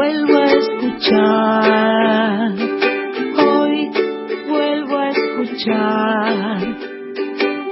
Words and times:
vuelvo 0.00 0.38
a 0.38 0.46
escuchar, 0.46 1.72
hoy 3.36 3.90
vuelvo 4.48 4.96
a 4.96 5.08
escuchar 5.10 6.58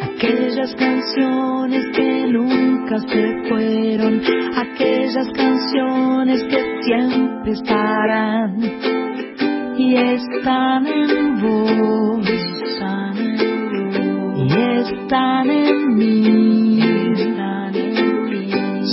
aquellas 0.03 0.74
canciones 0.74 1.87
que 1.96 2.26
nunca 2.26 2.99
se 2.99 3.49
fueron, 3.49 4.21
aquellas 4.56 5.30
canciones 5.33 6.44
que 6.44 6.60
siempre 6.83 7.53
estarán 7.53 8.60
y 9.79 9.97
están 9.97 10.87
en 10.87 11.40
vos, 11.40 12.29
están 12.29 13.17
en 13.17 13.37
vos, 13.95 14.38
y 14.45 14.53
están 14.53 15.51
en 15.51 15.97
mí. 15.97 16.79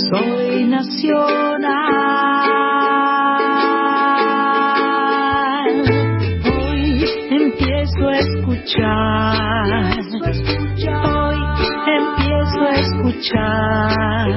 Soy 0.08 0.64
nacional. 0.64 1.45
Escuchar 13.26 14.30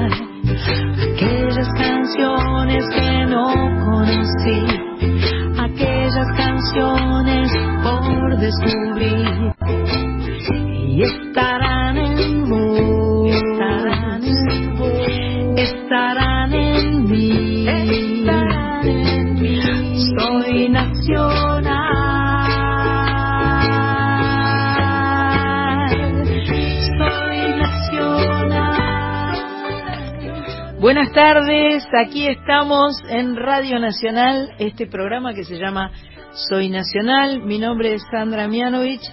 aquellas 1.14 1.70
canciones 1.78 2.86
que 2.90 3.26
no 3.26 3.54
conocí, 3.86 4.66
aquellas 5.60 6.28
canciones 6.38 7.52
por 7.84 8.38
descubrir 8.38 9.59
Buenas 31.00 31.16
tardes, 31.16 31.88
aquí 31.97 32.28
estamos 32.28 32.92
en 33.08 33.38
Radio 33.38 33.80
Nacional, 33.80 34.52
este 34.59 34.86
programa 34.86 35.33
que 35.33 35.45
se 35.45 35.56
llama 35.56 35.94
Soy 36.50 36.67
Nacional. 36.67 37.41
Mi 37.41 37.58
nombre 37.58 37.94
es 37.94 38.03
Sandra 38.11 38.50
Mianovich 38.50 39.09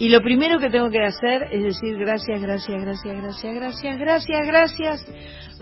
y 0.00 0.08
lo 0.08 0.22
primero 0.22 0.58
que 0.58 0.70
tengo 0.70 0.90
que 0.90 1.04
hacer 1.04 1.44
es 1.52 1.62
decir 1.62 1.96
gracias, 1.98 2.42
gracias, 2.42 2.82
gracias, 2.82 3.16
gracias, 3.22 3.54
gracias, 3.54 3.98
gracias, 4.00 4.46
gracias, 4.48 5.06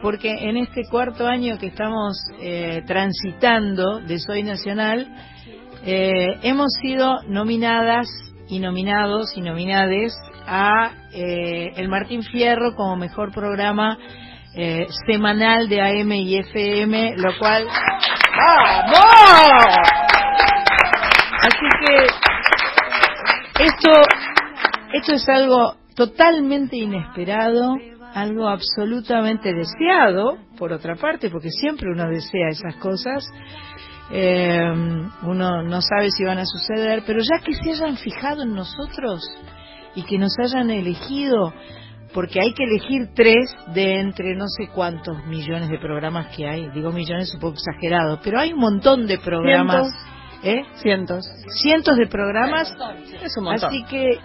porque 0.00 0.48
en 0.48 0.56
este 0.56 0.84
cuarto 0.90 1.26
año 1.26 1.58
que 1.58 1.66
estamos 1.66 2.16
eh, 2.40 2.82
transitando 2.86 4.00
de 4.00 4.18
Soy 4.20 4.44
Nacional, 4.44 5.06
eh, 5.84 6.38
hemos 6.44 6.72
sido 6.80 7.20
nominadas 7.28 8.08
y 8.48 8.58
nominados 8.58 9.36
y 9.36 9.42
nominades 9.42 10.14
a 10.46 10.92
eh, 11.12 11.72
el 11.76 11.88
Martín 11.88 12.22
Fierro 12.22 12.74
como 12.74 12.96
mejor 12.96 13.34
programa 13.34 13.98
eh, 14.60 14.88
semanal 15.06 15.68
de 15.68 15.80
AM 15.80 16.12
y 16.12 16.36
FM, 16.38 17.14
lo 17.16 17.30
cual 17.38 17.64
¡Vamos! 18.38 19.78
Así 21.42 21.66
que 21.80 23.64
esto, 23.64 23.90
esto 24.92 25.12
es 25.14 25.28
algo 25.28 25.76
totalmente 25.94 26.76
inesperado, 26.76 27.76
algo 28.14 28.48
absolutamente 28.48 29.52
deseado, 29.52 30.38
por 30.58 30.72
otra 30.72 30.96
parte, 30.96 31.30
porque 31.30 31.50
siempre 31.50 31.90
uno 31.90 32.08
desea 32.08 32.48
esas 32.50 32.76
cosas. 32.76 33.24
Eh, 34.10 34.72
uno 35.22 35.62
no 35.62 35.82
sabe 35.82 36.10
si 36.10 36.24
van 36.24 36.38
a 36.38 36.46
suceder, 36.46 37.02
pero 37.06 37.20
ya 37.20 37.44
que 37.44 37.54
se 37.54 37.70
hayan 37.70 37.96
fijado 37.96 38.42
en 38.42 38.54
nosotros 38.54 39.20
y 39.94 40.02
que 40.04 40.18
nos 40.18 40.36
hayan 40.38 40.70
elegido 40.70 41.52
porque 42.12 42.40
hay 42.40 42.52
que 42.54 42.64
elegir 42.64 43.10
tres 43.14 43.54
de 43.74 44.00
entre 44.00 44.34
no 44.34 44.46
sé 44.48 44.68
cuántos 44.74 45.24
millones 45.26 45.68
de 45.68 45.78
programas 45.78 46.34
que 46.34 46.48
hay. 46.48 46.68
Digo 46.70 46.90
millones 46.92 47.32
un 47.34 47.40
poco 47.40 47.54
exagerado, 47.54 48.20
pero 48.22 48.40
hay 48.40 48.52
un 48.52 48.60
montón 48.60 49.06
de 49.06 49.18
programas. 49.18 49.88
Cientos. 50.40 50.44
¿Eh? 50.44 50.62
Cientos. 50.76 51.26
Cientos 51.60 51.96
de 51.96 52.06
programas. 52.06 52.74
Es 53.22 53.36
un 53.36 53.44
montón. 53.44 53.68
Así 53.68 53.84
que 53.84 54.18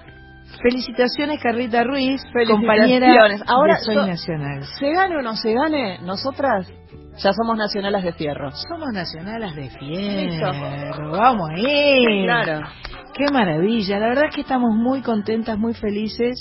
felicitaciones 0.62 1.42
Carlita 1.42 1.84
Ruiz, 1.84 2.22
compañera 2.48 3.08
Ahora, 3.48 3.76
de 3.76 3.84
Soy 3.84 3.96
Nacional. 3.96 4.64
Se 4.80 4.92
gane 4.92 5.18
o 5.18 5.22
no 5.22 5.36
se 5.36 5.54
gane, 5.54 6.00
nosotras 6.02 6.68
ya 7.18 7.32
somos 7.32 7.58
nacionales 7.58 8.04
de 8.04 8.14
fierro. 8.14 8.52
Somos 8.52 8.92
nacionales 8.92 9.56
de 9.56 9.70
fierro. 9.70 11.12
Vamos 11.12 11.50
ahí. 11.56 12.24
Claro. 12.26 12.68
Qué 13.14 13.26
maravilla. 13.32 14.00
La 14.00 14.08
verdad 14.08 14.26
es 14.30 14.36
que 14.36 14.42
estamos 14.42 14.76
muy 14.76 15.02
contentas, 15.02 15.58
muy 15.58 15.74
felices. 15.74 16.40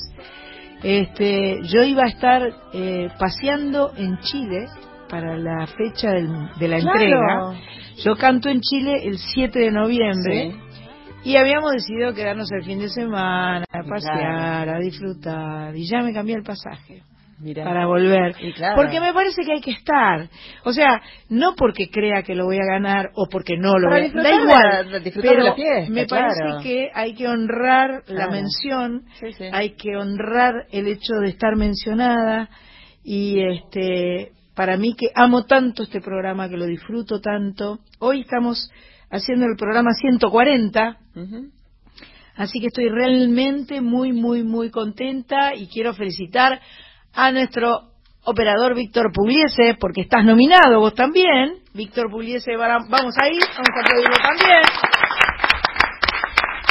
Este, 0.83 1.61
yo 1.65 1.83
iba 1.85 2.03
a 2.03 2.09
estar 2.09 2.43
eh, 2.73 3.09
paseando 3.19 3.93
en 3.97 4.19
Chile 4.21 4.67
para 5.09 5.37
la 5.37 5.67
fecha 5.67 6.11
de 6.11 6.69
la 6.69 6.79
entrega. 6.79 7.53
Yo 8.05 8.17
canto 8.17 8.49
en 8.49 8.61
Chile 8.61 9.07
el 9.07 9.19
7 9.19 9.59
de 9.59 9.71
noviembre 9.71 10.55
y 11.25 11.37
habíamos 11.37 11.73
decidido 11.73 12.15
quedarnos 12.15 12.51
el 12.51 12.65
fin 12.65 12.81
de 12.81 12.89
semana, 12.89 13.65
a 13.71 13.83
pasear, 13.85 14.69
a 14.69 14.79
disfrutar 14.79 15.77
y 15.77 15.87
ya 15.87 16.03
me 16.03 16.13
cambié 16.13 16.37
el 16.37 16.43
pasaje 16.43 17.03
para 17.55 17.87
volver. 17.87 18.35
Porque 18.77 19.01
me 19.01 19.13
parece 19.13 19.43
que 19.45 19.53
hay 19.53 19.61
que 19.61 19.73
estar. 19.73 20.29
O 20.65 20.73
sea, 20.73 21.01
no 21.29 21.55
porque 21.57 21.91
crea 21.91 22.23
que 22.23 22.35
lo 22.35 22.45
voy 22.45 22.59
a 22.59 22.65
ganar 22.65 23.11
o 23.15 23.27
porque 23.31 23.57
no 23.57 23.79
lo 23.79 23.89
voy 23.89 24.07
a 24.07 24.09
ganar. 24.09 24.23
Da 24.23 24.43
igual. 24.43 25.13
pero 25.21 25.55
me 25.91 26.07
parece 26.07 26.63
que 26.63 26.91
hay 26.95 27.15
que 27.15 27.29
honrar 27.29 28.03
la 28.07 28.29
mención, 28.29 29.05
hay 29.53 29.75
que 29.75 29.97
honrar 29.97 30.67
el 30.71 30.87
hecho 30.87 31.15
de 31.21 31.29
estar 31.29 31.57
mencionada 31.57 32.49
y 33.05 33.41
este 33.41 34.33
para 34.55 34.77
mí 34.77 34.95
que 34.95 35.07
amo 35.15 35.45
tanto 35.45 35.83
este 35.83 36.01
programa, 36.01 36.49
que 36.49 36.57
lo 36.57 36.67
disfruto 36.67 37.21
tanto. 37.21 37.81
Hoy 37.99 38.21
estamos 38.21 38.71
haciendo 39.11 39.47
el 39.47 39.57
programa 39.57 39.93
140. 39.95 40.99
Así 42.35 42.61
que 42.61 42.67
estoy 42.67 42.89
realmente 42.89 43.81
muy, 43.81 44.13
muy, 44.13 44.43
muy 44.43 44.71
contenta 44.71 45.55
y 45.55 45.69
quiero 45.69 45.95
felicitar 45.95 46.61
a 47.15 47.33
nuestro 47.33 47.93
operador 48.25 48.75
Víctor 48.75 49.13
Pugliese, 49.13 49.77
porque 49.79 50.03
estás 50.03 50.25
nominado 50.25 50.81
vos 50.81 50.95
también. 50.95 51.55
Víctor 51.75 52.11
Pugliese, 52.11 52.57
vamos 52.57 53.15
ahí, 53.21 53.39
vamos 53.39 53.71
a 53.81 53.89
pedirlo 53.89 54.17
también. 54.17 54.63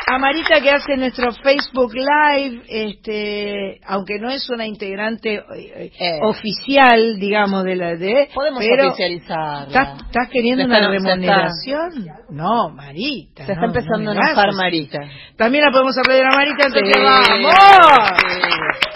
A 0.08 0.18
Marita 0.18 0.60
que 0.62 0.70
hace 0.70 0.98
nuestro 0.98 1.32
Facebook 1.32 1.94
Live, 1.94 2.64
este, 2.68 3.80
aunque 3.86 4.20
no 4.20 4.30
es 4.30 4.50
una 4.50 4.68
integrante 4.68 5.36
eh, 5.36 5.92
eh. 5.98 6.20
oficial, 6.24 7.18
digamos, 7.18 7.64
de 7.64 7.76
la 7.78 7.96
de... 7.96 8.30
Podemos 8.34 8.62
oficializar. 8.62 9.68
¿Estás, 9.68 10.30
queriendo 10.30 10.66
una 10.66 10.90
remuneración? 10.90 12.08
No, 12.30 12.70
Marita. 12.72 13.46
Se 13.46 13.54
está 13.54 13.66
empezando 13.66 14.12
a 14.12 14.16
enojar 14.16 14.54
Marita. 14.54 15.00
También 15.38 15.64
la 15.64 15.72
podemos 15.72 15.98
aplaudir 15.98 16.26
a 16.26 16.36
Marita, 16.36 16.68
entonces 16.68 17.02
¡vamos! 17.02 18.91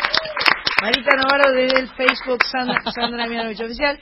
Marita 0.85 1.16
Navarro 1.16 1.51
desde 1.51 1.79
el 1.79 1.88
Facebook 1.90 2.44
Sandra, 2.44 2.79
Sandra 2.94 3.25
Mianovich 3.25 3.59
Oficial. 3.62 3.97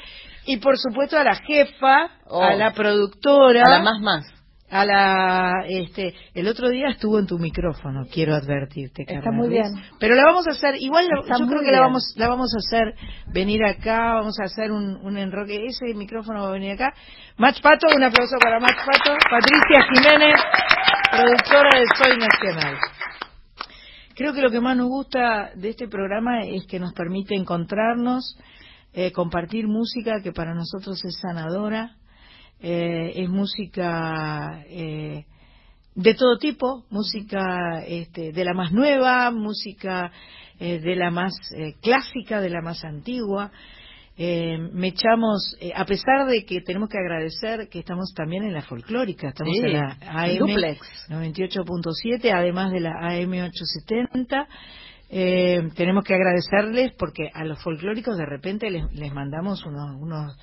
Y 0.46 0.58
por 0.58 0.78
supuesto 0.78 1.18
a 1.18 1.24
la 1.24 1.36
jefa, 1.36 2.04
a 2.04 2.10
oh. 2.28 2.58
la 2.58 2.74
productora. 2.74 3.64
A 3.66 3.70
la 3.70 3.80
más 3.80 4.02
más. 4.02 4.26
A 4.70 4.86
la, 4.86 5.52
este, 5.68 6.14
el 6.34 6.48
otro 6.48 6.68
día 6.68 6.88
estuvo 6.90 7.20
en 7.20 7.28
tu 7.28 7.38
micrófono, 7.38 8.08
quiero 8.12 8.34
advertirte, 8.34 9.04
Está 9.08 9.32
muy 9.32 9.48
bien. 9.48 9.68
Pero 10.00 10.16
la 10.16 10.24
vamos 10.26 10.48
a 10.48 10.52
hacer, 10.52 10.76
igual 10.80 11.06
yo 11.06 11.48
creo 11.48 11.62
que 11.62 11.72
la 11.72 11.80
vamos, 11.80 12.16
la 12.18 12.28
vamos 12.28 12.52
a 12.56 12.58
hacer 12.58 12.96
venir 13.28 13.64
acá, 13.64 14.16
vamos 14.16 14.36
a 14.42 14.46
hacer 14.46 14.72
un, 14.72 14.96
un 14.96 15.16
enroque, 15.16 15.64
ese 15.68 15.94
micrófono 15.94 16.42
va 16.42 16.50
a 16.50 16.54
venir 16.54 16.72
acá. 16.72 16.92
Mach 17.38 17.62
Pato, 17.62 17.86
un 17.96 18.04
aplauso 18.04 18.36
para 18.42 18.60
Mach 18.60 18.76
Pato. 18.84 19.16
Patricia 19.30 19.86
Jiménez, 19.94 20.42
productora 21.12 21.80
de 21.80 21.86
Soy 21.96 22.18
Nacional. 22.18 22.78
Creo 24.16 24.32
que 24.34 24.42
lo 24.42 24.52
que 24.52 24.62
más 24.62 24.78
nos 24.78 24.90
gusta 24.90 25.52
de 25.56 25.70
este 25.70 25.88
programa 25.88 26.44
es 26.44 26.68
que 26.68 26.80
nos 26.80 26.94
permite 26.94 27.34
encontrarnos, 27.36 28.38
eh, 28.94 29.12
compartir 29.12 29.68
música 29.68 30.22
que 30.22 30.32
para 30.32 30.54
nosotros 30.54 31.04
es 31.04 31.18
sanadora, 31.20 31.96
eh, 32.60 33.14
es 33.16 33.28
música 33.28 34.64
eh, 34.68 35.26
de 35.96 36.14
todo 36.14 36.38
tipo, 36.38 36.86
música 36.92 37.84
este, 37.88 38.32
de 38.32 38.46
la 38.46 38.54
más 38.54 38.72
nueva, 38.72 39.32
música 39.32 40.12
de 40.60 40.96
la 40.96 41.10
más 41.12 41.34
clásica, 41.82 42.40
de 42.40 42.50
la 42.50 42.62
más 42.62 42.86
antigua, 42.86 43.52
eh, 44.16 44.58
me 44.72 44.90
echamos, 44.90 45.56
eh, 45.60 45.72
a 45.76 45.86
pesar 45.86 46.28
de 46.28 46.46
que 46.46 46.62
tenemos 46.62 46.90
que 46.90 47.00
agradecer 47.00 47.68
que 47.70 47.80
estamos 47.80 48.14
también 48.16 48.44
en 48.44 48.54
la 48.54 48.62
folclórica, 48.62 49.30
estamos 49.30 49.58
en 49.58 49.74
la 49.74 49.98
AM 50.02 50.38
98.7, 50.38 52.32
además 52.32 52.72
de 52.72 52.80
la 52.80 52.92
AM 52.92 53.32
870. 53.32 54.48
Eh, 55.10 55.70
tenemos 55.76 56.04
que 56.04 56.14
agradecerles 56.14 56.94
porque 56.98 57.30
a 57.34 57.44
los 57.44 57.62
folclóricos 57.64 58.18
de 58.18 58.26
repente 58.26 58.70
les, 58.70 58.92
les 58.94 59.12
mandamos 59.14 59.66
unos, 59.66 59.96
unos 60.00 60.38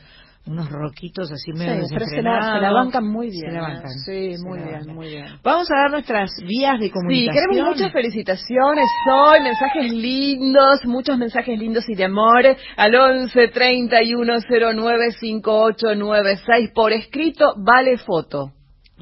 unos 0.46 0.70
roquitos 0.70 1.30
así 1.30 1.52
medio 1.52 1.84
sí, 1.86 1.94
pero 1.94 2.06
se 2.06 2.22
la, 2.22 2.54
se 2.54 2.60
la, 2.60 2.72
bancan 2.72 3.06
muy 3.06 3.30
bien. 3.30 3.46
Se 3.46 3.52
la 3.52 3.60
bancan. 3.60 3.90
Sí, 4.04 4.34
muy 4.42 4.58
bien, 4.58 4.94
muy 4.94 5.08
bien. 5.08 5.26
Vamos 5.42 5.70
a 5.70 5.82
dar 5.82 5.90
nuestras 5.90 6.30
vías 6.46 6.80
de 6.80 6.90
comunicación. 6.90 7.34
Sí, 7.34 7.40
queremos 7.40 7.76
muchas 7.76 7.92
felicitaciones 7.92 8.86
hoy, 9.12 9.40
mensajes 9.40 9.92
lindos, 9.92 10.84
muchos 10.86 11.18
mensajes 11.18 11.58
lindos 11.58 11.88
y 11.88 11.94
de 11.94 12.04
amor 12.04 12.56
al 12.76 12.94
11 12.94 13.48
31 13.48 14.32
09 14.48 15.12
5896 15.12 16.70
por 16.74 16.92
escrito, 16.92 17.54
vale 17.58 17.98
foto. 17.98 18.52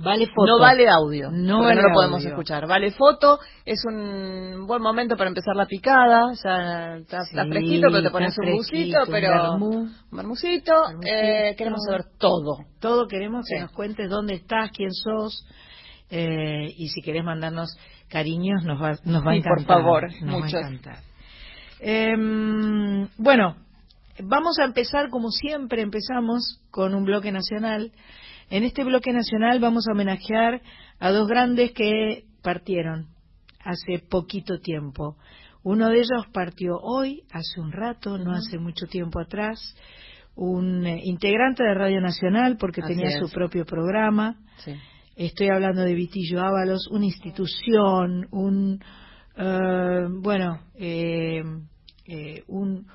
Vale 0.03 0.27
foto. 0.27 0.47
No 0.47 0.59
vale 0.61 0.89
audio. 0.89 1.31
No, 1.31 1.61
vale 1.61 1.83
no 1.83 1.89
lo 1.89 1.95
podemos 1.95 2.25
escuchar. 2.25 2.67
Vale 2.67 2.93
foto. 2.93 3.39
Es 3.65 3.81
un 3.85 4.67
buen 4.67 4.81
momento 4.81 5.17
para 5.17 5.29
empezar 5.29 5.57
la 5.57 5.67
picada. 5.67 6.33
Ya 6.45 6.97
está, 6.99 7.25
fresquito, 7.49 7.89
pero 7.91 8.03
te 8.03 8.11
pones 8.11 8.37
un 8.39 8.57
busito, 8.57 8.99
pero. 9.11 9.55
Un. 9.55 9.95
Eh, 11.05 11.55
queremos 11.57 11.81
saber 11.87 12.05
todo. 12.19 12.59
Todo 12.81 13.09
queremos 13.09 13.45
que 13.49 13.61
nos 13.61 13.73
cuentes 13.73 14.09
dónde 14.09 14.35
estás, 14.35 14.71
quién 14.71 14.93
sos. 14.93 15.47
Eh, 16.11 16.73
y 16.77 16.89
si 16.89 17.03
querés 17.03 17.25
mandarnos 17.25 17.77
cariños, 18.09 18.65
nos 18.65 18.81
va, 18.81 18.93
nos 19.05 19.27
va 19.27 19.33
a 19.33 19.37
encantar. 19.37 19.67
por 19.67 19.67
favor, 19.67 20.23
nos 20.23 20.43
va 20.43 20.47
a 20.47 20.49
encantar. 20.49 20.99
Em, 21.81 23.09
bueno, 23.19 23.57
vamos 24.23 24.59
a 24.59 24.65
empezar 24.65 25.11
como 25.11 25.31
siempre 25.31 25.83
empezamos 25.83 26.61
con 26.71 26.95
un 26.95 27.05
bloque 27.05 27.31
nacional. 27.31 27.93
En 28.51 28.65
este 28.65 28.83
bloque 28.83 29.13
nacional 29.13 29.61
vamos 29.61 29.87
a 29.87 29.93
homenajear 29.93 30.63
a 30.99 31.11
dos 31.11 31.29
grandes 31.29 31.73
que 31.73 32.25
partieron 32.43 33.09
hace 33.61 33.99
poquito 33.99 34.59
tiempo. 34.61 35.17
Uno 35.63 35.91
de 35.91 35.99
ellos 35.99 36.27
partió 36.33 36.79
hoy, 36.81 37.25
hace 37.31 37.61
un 37.61 37.73
rato, 37.73 38.17
no 38.17 38.33
hace 38.33 38.59
mucho 38.59 38.87
tiempo 38.87 39.21
atrás, 39.21 39.77
un 40.35 40.87
eh, 40.87 41.01
integrante 41.05 41.63
de 41.63 41.75
Radio 41.75 42.01
Nacional 42.01 42.57
porque 42.59 42.81
tenía 42.81 43.19
su 43.19 43.29
propio 43.31 43.67
programa. 43.67 44.37
Estoy 45.15 45.49
hablando 45.49 45.83
de 45.83 45.95
Vitillo 45.95 46.41
Ábalos, 46.41 46.89
una 46.91 47.05
institución, 47.05 48.29
un, 48.31 48.81
eh, 49.37 50.07
bueno, 50.09 50.61
eh, 50.77 51.43
un, 52.47 52.87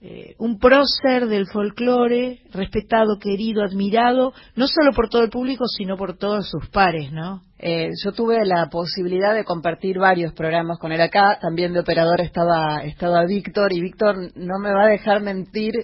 eh, 0.00 0.36
un 0.38 0.58
prócer 0.60 1.26
del 1.26 1.48
folclore, 1.48 2.42
respetado, 2.52 3.18
querido, 3.18 3.64
admirado, 3.64 4.32
no 4.54 4.68
solo 4.68 4.92
por 4.92 5.08
todo 5.08 5.24
el 5.24 5.30
público, 5.30 5.66
sino 5.66 5.96
por 5.96 6.16
todos 6.16 6.48
sus 6.48 6.68
pares, 6.68 7.10
¿no? 7.10 7.42
Eh, 7.58 7.90
yo 8.04 8.12
tuve 8.12 8.44
la 8.46 8.68
posibilidad 8.70 9.34
de 9.34 9.42
compartir 9.42 9.98
varios 9.98 10.32
programas 10.34 10.78
con 10.78 10.92
él 10.92 11.00
acá, 11.00 11.40
también 11.40 11.72
de 11.72 11.80
operador 11.80 12.20
estaba, 12.20 12.84
estaba 12.84 13.24
Víctor, 13.24 13.72
y 13.72 13.80
Víctor 13.80 14.30
no 14.36 14.60
me 14.60 14.72
va 14.72 14.84
a 14.84 14.88
dejar 14.88 15.20
mentir, 15.20 15.74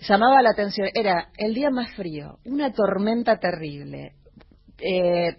llamaba 0.00 0.42
la 0.42 0.50
atención, 0.50 0.88
era 0.92 1.28
el 1.36 1.54
día 1.54 1.70
más 1.70 1.94
frío, 1.94 2.38
una 2.44 2.72
tormenta 2.72 3.38
terrible, 3.38 4.14
eh, 4.78 5.36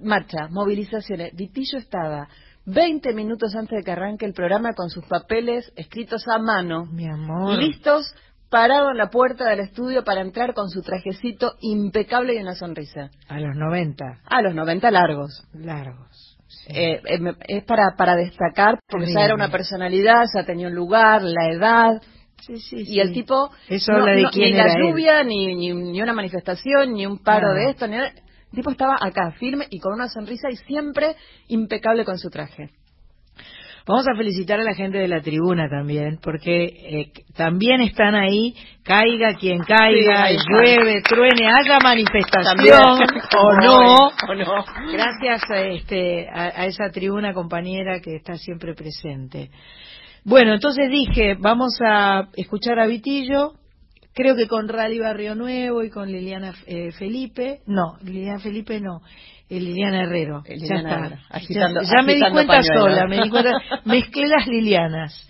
marcha, 0.00 0.46
movilizaciones, 0.48 1.34
Vitillo 1.34 1.78
estaba 1.78 2.28
20 2.68 3.14
minutos 3.14 3.54
antes 3.56 3.78
de 3.78 3.82
que 3.82 3.92
arranque 3.92 4.26
el 4.26 4.34
programa 4.34 4.74
con 4.74 4.90
sus 4.90 5.04
papeles 5.06 5.72
escritos 5.74 6.28
a 6.28 6.38
mano. 6.38 6.84
Mi 6.84 7.08
amor. 7.08 7.56
Listos, 7.58 8.14
parado 8.50 8.90
en 8.90 8.98
la 8.98 9.08
puerta 9.08 9.48
del 9.48 9.60
estudio 9.60 10.04
para 10.04 10.20
entrar 10.20 10.52
con 10.52 10.68
su 10.68 10.82
trajecito 10.82 11.54
impecable 11.60 12.34
y 12.34 12.42
una 12.42 12.54
sonrisa. 12.54 13.10
A 13.28 13.40
los 13.40 13.56
90. 13.56 14.04
A 14.22 14.42
los 14.42 14.54
90 14.54 14.90
largos. 14.90 15.46
Largos. 15.54 16.38
Eh, 16.68 17.00
eh, 17.04 17.34
es 17.48 17.64
para, 17.64 17.94
para 17.96 18.16
destacar, 18.16 18.78
porque 18.86 19.12
ya 19.14 19.24
era 19.24 19.34
una 19.34 19.50
personalidad, 19.50 20.24
ya 20.34 20.44
tenía 20.44 20.68
un 20.68 20.74
lugar, 20.74 21.22
la 21.22 21.50
edad. 21.50 22.02
Sí, 22.40 22.56
sí, 22.58 22.84
y 22.86 23.00
el 23.00 23.12
tipo, 23.12 23.50
Eso 23.68 23.92
no, 23.92 24.04
de 24.04 24.26
quién 24.30 24.52
ni 24.52 24.56
la 24.58 24.78
lluvia, 24.78 25.24
ni, 25.24 25.54
ni, 25.54 26.02
una 26.02 26.12
manifestación, 26.12 26.92
ni 26.92 27.04
un 27.04 27.18
paro 27.22 27.52
de 27.52 27.70
esto, 27.70 27.86
ni 27.86 27.96
el 28.50 28.56
tipo 28.56 28.70
estaba 28.70 28.96
acá, 29.00 29.32
firme 29.32 29.66
y 29.70 29.78
con 29.78 29.94
una 29.94 30.08
sonrisa 30.08 30.48
y 30.50 30.56
siempre 30.56 31.16
impecable 31.48 32.04
con 32.04 32.18
su 32.18 32.30
traje. 32.30 32.70
Vamos 33.88 34.06
a 34.06 34.14
felicitar 34.14 34.60
a 34.60 34.64
la 34.64 34.74
gente 34.74 34.98
de 34.98 35.08
la 35.08 35.22
tribuna 35.22 35.66
también, 35.70 36.18
porque 36.22 36.64
eh, 36.64 37.12
también 37.34 37.80
están 37.80 38.14
ahí, 38.14 38.54
caiga 38.82 39.32
quien 39.32 39.60
caiga, 39.60 40.28
llueve, 40.30 41.00
truene, 41.00 41.48
haya 41.48 41.78
manifestación 41.82 42.98
o 43.38 43.52
no. 43.54 44.10
Gracias 44.92 45.50
a, 45.50 45.60
este, 45.62 46.28
a, 46.28 46.66
esa 46.66 46.90
tribuna 46.90 47.32
compañera 47.32 48.00
que 48.00 48.16
está 48.16 48.34
siempre 48.36 48.74
presente. 48.74 49.50
Bueno, 50.22 50.52
entonces 50.52 50.90
dije, 50.90 51.36
vamos 51.40 51.72
a 51.82 52.28
escuchar 52.36 52.78
a 52.80 52.86
Vitillo, 52.86 53.54
creo 54.18 54.34
que 54.34 54.48
con 54.48 54.68
Radio 54.68 55.04
Barrio 55.04 55.36
Nuevo 55.36 55.84
y 55.84 55.90
con 55.90 56.10
Liliana 56.10 56.52
eh, 56.66 56.90
Felipe, 56.90 57.60
no, 57.66 57.98
Liliana 58.02 58.40
Felipe 58.40 58.80
no, 58.80 59.00
eh, 59.48 59.60
Liliana 59.60 60.02
Herrero, 60.02 60.42
ya 60.44 60.74
está, 60.74 61.20
ya, 61.48 62.02
me 62.02 62.16
di 62.16 62.22
cuenta 62.32 62.60
sola, 62.64 63.06
me 63.06 63.22
di 63.22 63.30
cuenta, 63.30 63.52
mezclé 63.84 64.26
las 64.26 64.48
Lilianas. 64.48 65.24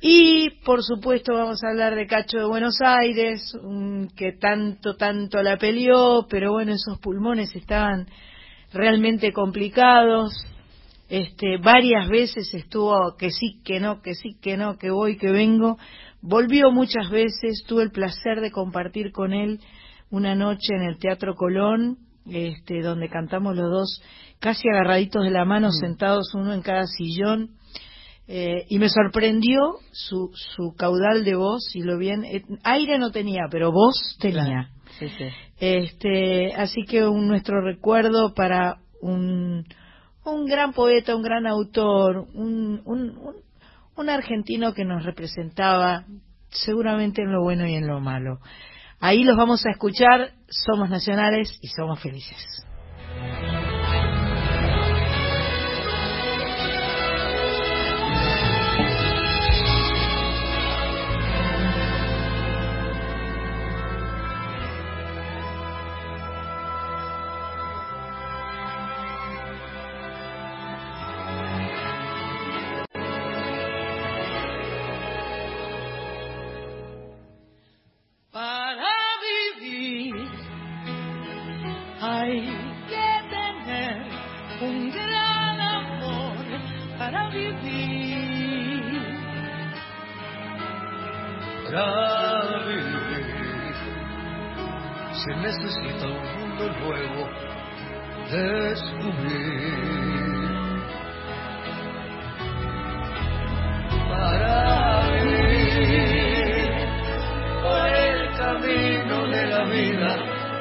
Y 0.00 0.50
por 0.64 0.84
supuesto 0.84 1.34
vamos 1.34 1.58
a 1.64 1.70
hablar 1.70 1.96
de 1.96 2.06
Cacho 2.06 2.38
de 2.38 2.44
Buenos 2.44 2.78
Aires, 2.82 3.52
que 4.16 4.32
tanto, 4.38 4.94
tanto 4.94 5.42
la 5.42 5.56
peleó, 5.56 6.26
pero 6.30 6.52
bueno, 6.52 6.72
esos 6.72 7.00
pulmones 7.00 7.56
estaban 7.56 8.06
realmente 8.72 9.32
complicados. 9.32 10.34
Este, 11.08 11.58
varias 11.58 12.08
veces 12.08 12.52
estuvo 12.54 13.16
que 13.16 13.30
sí, 13.30 13.60
que 13.64 13.80
no, 13.80 14.02
que 14.02 14.14
sí, 14.14 14.36
que 14.40 14.56
no, 14.56 14.78
que 14.78 14.90
voy, 14.90 15.16
que 15.16 15.32
vengo. 15.32 15.78
Volvió 16.26 16.70
muchas 16.70 17.10
veces, 17.10 17.64
tuve 17.66 17.82
el 17.82 17.90
placer 17.90 18.40
de 18.40 18.50
compartir 18.50 19.12
con 19.12 19.34
él 19.34 19.60
una 20.08 20.34
noche 20.34 20.74
en 20.74 20.80
el 20.80 20.96
Teatro 20.98 21.34
Colón, 21.34 21.98
este, 22.26 22.80
donde 22.80 23.10
cantamos 23.10 23.54
los 23.54 23.70
dos 23.70 24.02
casi 24.40 24.66
agarraditos 24.66 25.22
de 25.22 25.30
la 25.30 25.44
mano, 25.44 25.68
mm. 25.68 25.72
sentados 25.72 26.34
uno 26.34 26.54
en 26.54 26.62
cada 26.62 26.86
sillón. 26.86 27.50
Eh, 28.26 28.64
y 28.70 28.78
me 28.78 28.88
sorprendió 28.88 29.74
su, 29.92 30.30
su 30.32 30.74
caudal 30.74 31.24
de 31.24 31.34
voz 31.34 31.76
y 31.76 31.82
lo 31.82 31.98
bien 31.98 32.24
eh, 32.24 32.42
aire 32.62 32.96
no 32.96 33.10
tenía 33.10 33.48
pero 33.50 33.70
voz 33.70 34.16
tenía 34.18 34.70
este 35.60 36.54
así 36.54 36.84
que 36.88 37.06
un, 37.06 37.28
nuestro 37.28 37.60
recuerdo 37.60 38.32
para 38.32 38.78
un 39.02 39.66
un 40.24 40.46
gran 40.46 40.72
poeta 40.72 41.14
un 41.14 41.22
gran 41.22 41.46
autor 41.46 42.26
un, 42.32 42.80
un, 42.86 43.10
un 43.10 43.34
argentino 44.10 44.74
que 44.74 44.84
nos 44.84 45.04
representaba 45.04 46.04
seguramente 46.50 47.22
en 47.22 47.32
lo 47.32 47.42
bueno 47.42 47.66
y 47.66 47.74
en 47.74 47.86
lo 47.86 48.00
malo. 48.00 48.38
Ahí 49.00 49.24
los 49.24 49.36
vamos 49.36 49.66
a 49.66 49.70
escuchar, 49.70 50.32
somos 50.48 50.88
nacionales 50.88 51.58
y 51.60 51.68
somos 51.68 52.00
felices. 52.00 52.64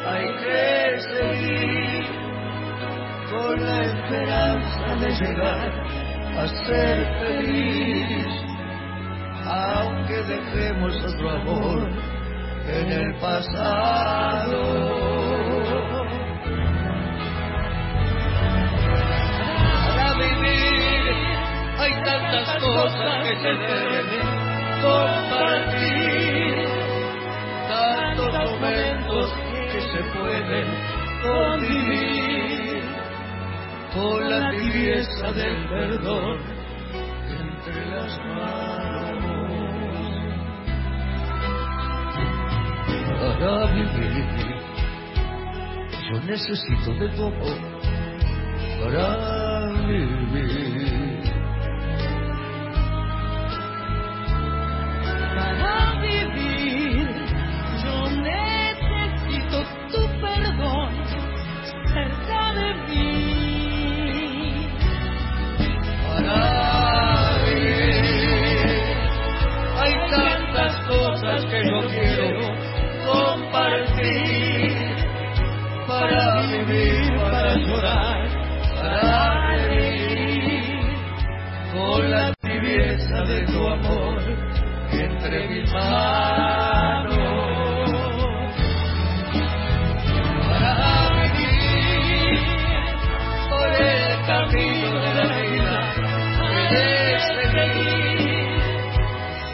hay 0.06 0.28
que 0.28 1.00
seguir 1.00 2.06
con 3.30 3.66
la 3.66 3.82
esperanza 3.84 4.96
de 5.00 5.10
llegar 5.12 5.72
a 6.38 6.48
ser 6.66 6.96
feliz, 7.20 8.28
aunque 9.46 10.24
dejemos 10.24 10.94
otro 11.06 11.30
amor 11.32 11.90
en 12.68 12.92
el 12.92 13.16
pasado. 13.16 14.62
Para 19.88 20.14
vivir 20.16 21.14
hay 21.80 21.94
tantas 22.04 22.62
cosas 22.62 23.24
que 23.24 23.36
se 23.38 23.54
deben 23.54 24.44
compartir, 24.82 26.68
tantos 27.70 28.52
momentos 28.52 29.53
se 29.94 30.02
pueden 30.18 30.68
convivir 31.22 32.82
con 33.94 34.28
la 34.28 34.50
tibieza 34.50 35.32
del 35.34 35.70
perdón 35.70 36.40
entre 37.30 37.86
las 37.92 38.18
manos 38.26 39.54
para 43.20 43.72
vivir. 43.74 44.26
Yo 46.10 46.20
necesito 46.22 46.94
de 46.96 47.10
todo 47.10 47.56
para 48.82 49.08
vivir. 49.88 50.93
de 83.22 83.46
tu 83.46 83.68
amor 83.68 84.22
entre 84.92 85.48
mis 85.48 85.72
manos. 85.72 87.14
Para 90.50 91.10
venir 91.14 92.40
por 93.50 93.70
el 93.82 94.26
camino 94.26 94.90
de 95.00 95.12
la 95.14 95.26
vida, 95.38 95.78
puedes 96.40 97.22
seguir 97.52 98.50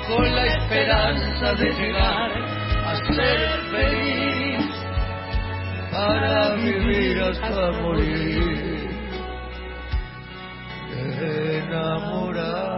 con 0.08 0.24
la 0.36 0.46
esperanza 0.46 1.48
de 1.56 1.70
llegar 1.74 2.32
a 2.86 2.96
ser 3.14 3.40
feliz 3.72 4.66
para 5.92 6.56
vivir 6.56 7.22
hasta 7.22 7.72
morir. 7.82 8.80
Enamorado. 11.12 12.69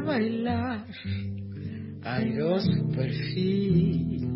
al 0.00 0.06
bailar. 0.06 0.86
Airoso 2.02 2.88
perfil, 2.96 4.26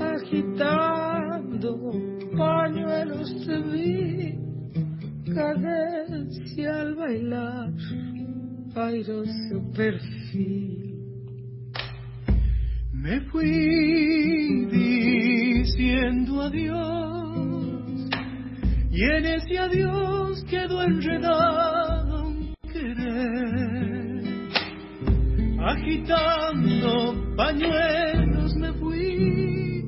agitando 0.00 1.70
pañuelos 2.36 3.46
de 3.46 3.60
vi, 3.72 4.38
cadencia 5.34 6.80
al 6.80 6.94
bailar. 6.94 7.72
Airoso 8.76 9.72
perfil. 9.74 10.94
Me 12.92 13.20
fui 13.30 14.66
diciendo 14.70 16.42
adiós. 16.42 18.10
Y 18.90 19.02
en 19.02 19.24
ese 19.26 19.58
adiós 19.58 20.44
quedó 20.44 20.82
enredado 20.82 22.03
agitando 25.64 27.14
pañuelos 27.36 28.54
me 28.56 28.72
fui. 28.74 29.82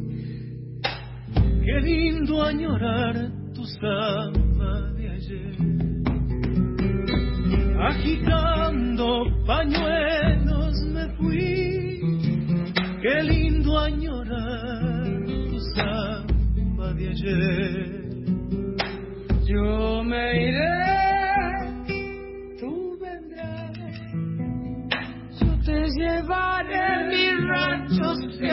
Qué 1.65 1.81
lindo 1.83 2.43
añorar 2.43 3.15
tu 3.55 3.65
samba 3.65 4.93
de 4.97 5.11
ayer. 5.11 5.57
Agitando 7.79 9.27
pañuelos 9.47 10.75
me 10.95 11.09
fui. 11.17 12.01
Qué 13.03 13.23
lindo 13.23 13.79
añorar 13.79 15.25
tu 15.51 15.59
samba 15.75 16.95
de 16.95 17.09
ayer. 17.09 18.07
Yo 19.47 20.03
me 20.05 20.49
iré. 20.49 20.76
salvar 26.27 26.67
en 26.71 27.09
mi 27.09 27.31
rancho 27.49 28.15
se 28.39 28.51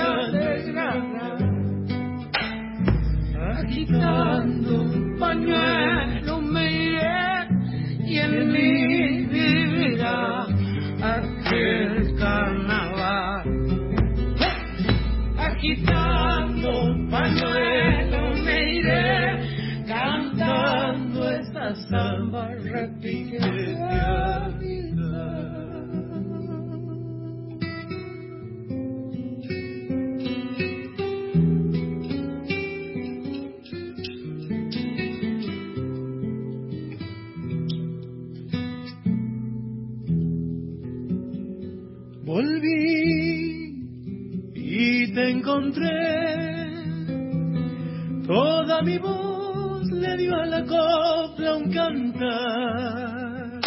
agitando 3.60 4.82
un 4.82 5.18
pañuelo 5.20 6.42
me 6.42 6.72
iré 6.72 7.48
y 8.06 8.18
en 8.18 8.51
mí 8.51 9.25
vivirá 9.25 10.46
aquel 11.01 12.15
carnaval. 12.18 13.44
Agitando 15.38 16.70
un 16.84 17.10
pañuelo 17.10 18.36
me 18.44 18.74
iré, 18.75 19.86
cantando 19.88 21.30
esta 21.32 21.75
samba 21.89 22.50
repite. 22.72 23.62
Toda 48.25 48.81
mi 48.81 48.98
voz 48.98 49.88
le 49.91 50.17
dio 50.17 50.36
a 50.36 50.45
la 50.48 50.62
copla 50.63 51.55
un 51.57 51.72
cantar. 51.72 53.62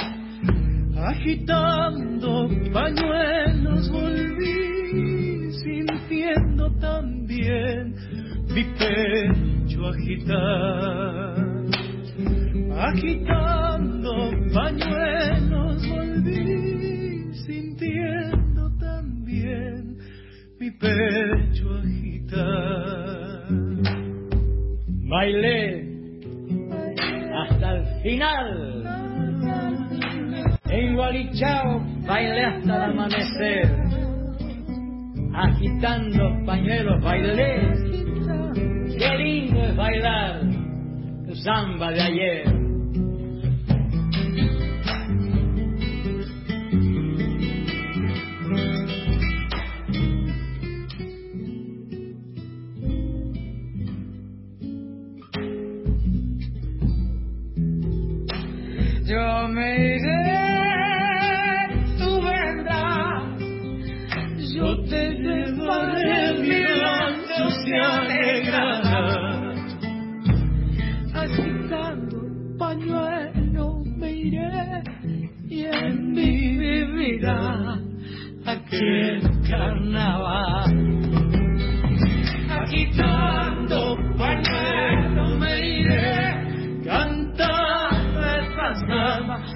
Agitando 0.96 2.48
pañuelos 2.72 3.88
volví, 3.90 5.52
sintiendo 5.62 6.72
también 6.80 7.94
mi 8.48 8.64
pecho 8.64 9.86
agitar. 9.86 11.36
Agitando 12.88 14.32
pañuelos 14.52 15.88
volví, 15.88 17.32
sintiendo 17.46 18.72
también 18.80 19.98
mi 20.58 20.70
pecho 20.72 21.55
Bailé 25.16 25.82
hasta 27.34 27.72
el 27.72 27.86
final. 28.02 28.84
En 30.68 30.94
Gualichao 30.94 31.80
bailé 32.06 32.44
hasta 32.44 32.76
el 32.76 32.82
amanecer. 32.90 33.76
Agitando 35.32 36.44
pañuelos 36.44 37.02
bailé. 37.02 37.62
Qué 38.98 39.16
lindo 39.16 39.64
es 39.64 39.74
bailar 39.74 40.42
tu 41.26 41.34
samba 41.36 41.92
de 41.92 42.02
ayer. 42.02 42.55
Agitando 82.50 83.96
pañuelo 84.18 85.36
me 85.38 85.66
iré, 85.80 86.82
cantando 86.84 88.20
estas 88.24 88.82
almas 88.90 89.52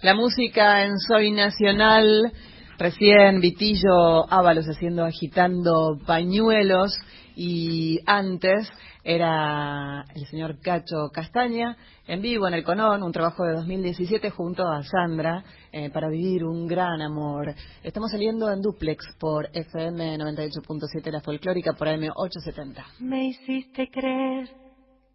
La 0.00 0.14
música 0.14 0.84
en 0.84 0.98
Soy 0.98 1.30
Nacional, 1.30 2.32
recién 2.78 3.40
Vitillo 3.40 4.30
Ábalos 4.30 4.66
haciendo 4.66 5.04
agitando 5.04 5.98
pañuelos 6.06 6.98
y 7.36 8.00
antes 8.06 8.70
era 9.02 10.04
el 10.14 10.26
señor 10.26 10.60
Cacho 10.60 11.10
Castaña 11.12 11.76
en 12.06 12.22
vivo 12.22 12.46
en 12.46 12.54
el 12.54 12.64
Conón, 12.64 13.02
un 13.02 13.12
trabajo 13.12 13.44
de 13.44 13.54
2017 13.54 14.30
junto 14.30 14.66
a 14.66 14.82
Sandra 14.82 15.42
eh, 15.72 15.90
para 15.90 16.08
vivir 16.08 16.44
un 16.44 16.66
gran 16.66 17.00
amor. 17.02 17.54
Estamos 17.82 18.10
saliendo 18.10 18.50
en 18.50 18.60
duplex 18.60 19.04
por 19.18 19.48
FM 19.52 20.18
98.7 20.18 21.10
La 21.10 21.20
Folclórica 21.20 21.72
por 21.72 21.88
AM 21.88 22.10
870. 22.14 22.84
Me 23.00 23.26
hiciste 23.28 23.90
creer 23.90 24.48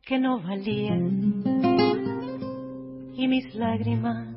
que 0.03 0.17
no 0.19 0.41
valía 0.41 0.95
y 3.15 3.27
mis 3.27 3.53
lágrimas 3.53 4.35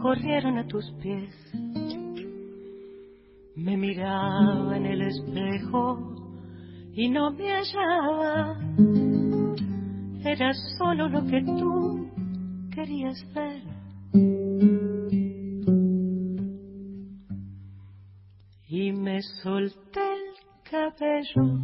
corrieron 0.00 0.58
a 0.58 0.66
tus 0.66 0.90
pies. 1.02 1.34
Me 3.54 3.76
miraba 3.76 4.76
en 4.76 4.86
el 4.86 5.02
espejo 5.02 5.98
y 6.92 7.08
no 7.08 7.30
me 7.30 7.50
hallaba. 7.50 8.58
Era 10.24 10.52
solo 10.78 11.08
lo 11.08 11.24
que 11.26 11.42
tú 11.42 12.10
querías 12.74 13.24
ver. 13.34 13.62
Y 18.68 18.92
me 18.92 19.22
solté 19.42 20.00
el 20.00 20.70
cabello, 20.70 21.60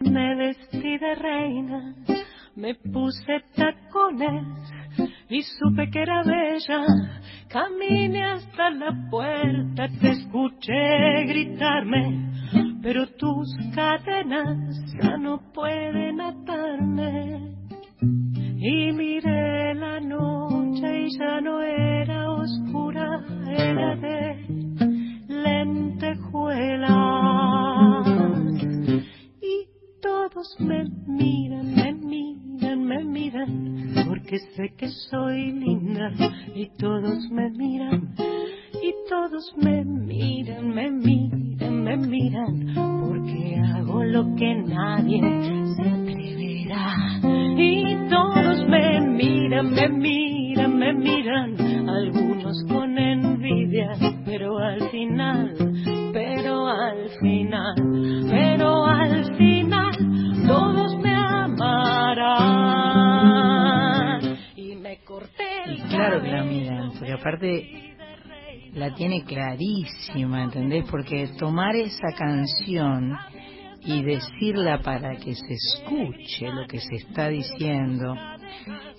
me 0.00 0.36
vestí 0.36 0.98
de 0.98 1.14
reina, 1.16 1.94
me 2.54 2.74
puse 2.76 3.40
tacones 3.54 4.72
y 5.32 5.42
supe 5.42 5.90
que 5.90 6.02
era 6.02 6.22
bella. 6.22 6.84
Caminé 7.48 8.22
hasta 8.22 8.70
la 8.70 8.94
puerta, 9.10 9.88
te 9.98 10.10
escuché 10.10 11.24
gritarme, 11.26 12.30
pero 12.82 13.06
tus 13.16 13.48
cadenas 13.74 14.58
ya 15.02 15.16
no 15.16 15.40
pueden 15.54 16.20
atarme. 16.20 17.56
Y 18.58 18.92
miré 18.92 19.74
la 19.74 19.98
noche 20.00 21.06
y 21.06 21.18
ya 21.18 21.40
no 21.40 21.62
era 21.62 22.30
oscura, 22.30 23.24
era 23.48 23.96
de 23.96 24.36
lentejuelas. 25.28 28.11
Todos 30.22 30.56
me 30.60 30.84
miran, 31.08 31.74
me 31.74 31.92
miran, 31.94 32.84
me 32.84 33.02
miran, 33.02 33.92
porque 34.06 34.38
sé 34.54 34.72
que 34.78 34.88
soy 35.10 35.50
linda. 35.50 36.12
Y 36.54 36.68
todos 36.78 37.28
me 37.32 37.50
miran, 37.50 38.14
y 38.80 38.94
todos 39.08 39.52
me 39.60 39.84
miran, 39.84 40.68
me 40.68 40.90
miran, 40.92 41.82
me 41.84 41.96
miran, 41.96 42.72
porque 43.00 43.56
hago 43.58 44.04
lo 44.04 44.36
que 44.36 44.54
nadie 44.54 45.20
se 45.74 45.88
atreverá. 45.90 47.18
Y 47.58 48.08
todos 48.08 48.68
me 48.68 49.00
miran, 49.00 49.72
me 49.72 49.88
miran, 49.88 50.78
me 50.78 50.92
miran, 50.92 51.88
algunos 51.88 52.64
con 52.68 52.96
envidia, 52.96 53.90
pero 54.24 54.56
al 54.56 54.88
final, 54.90 55.71
al 56.72 57.08
final, 57.20 57.74
pero 58.30 58.86
al 58.86 59.36
final, 59.36 59.92
todos 60.46 60.96
me 60.98 61.14
amarán. 61.14 62.22
Y 64.56 64.76
me 64.76 64.98
corté 65.04 65.64
el 65.66 65.78
Y 65.78 65.82
claro 65.82 66.22
que 66.22 66.28
la 66.28 66.44
miran, 66.44 66.92
porque 66.92 67.12
aparte 67.12 67.96
la 68.74 68.94
tiene 68.94 69.24
clarísima, 69.24 70.44
¿entendés? 70.44 70.84
Porque 70.90 71.28
tomar 71.38 71.76
esa 71.76 72.12
canción 72.16 73.16
y 73.84 74.02
decirla 74.02 74.80
para 74.80 75.16
que 75.16 75.34
se 75.34 75.54
escuche 75.54 76.48
lo 76.48 76.66
que 76.66 76.78
se 76.78 76.96
está 76.96 77.28
diciendo, 77.28 78.14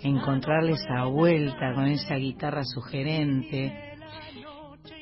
encontrarle 0.03 0.73
esa 0.73 1.05
vuelta 1.05 1.73
con 1.73 1.85
esa 1.85 2.15
guitarra 2.15 2.63
sugerente. 2.63 3.93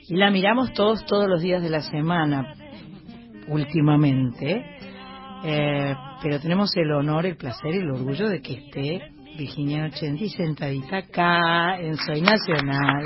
Y 0.08 0.16
la 0.16 0.30
miramos 0.30 0.72
todos, 0.74 1.06
todos 1.06 1.28
los 1.28 1.42
días 1.42 1.64
de 1.64 1.70
la 1.70 1.82
semana, 1.82 2.54
últimamente, 3.52 4.66
eh, 5.44 5.96
pero 6.22 6.40
tenemos 6.40 6.76
el 6.78 6.92
honor, 6.92 7.26
el 7.26 7.38
placer 7.38 7.76
y 7.76 7.78
el 7.80 7.92
orgullo 7.92 8.30
de 8.30 8.42
que 8.42 8.54
esté 8.54 9.02
Virginia 9.38 9.86
Ochenti 9.86 10.30
sentadita 10.30 10.98
acá 10.98 11.80
en 11.80 11.96
Soy 11.98 12.22
Nacional. 12.22 13.06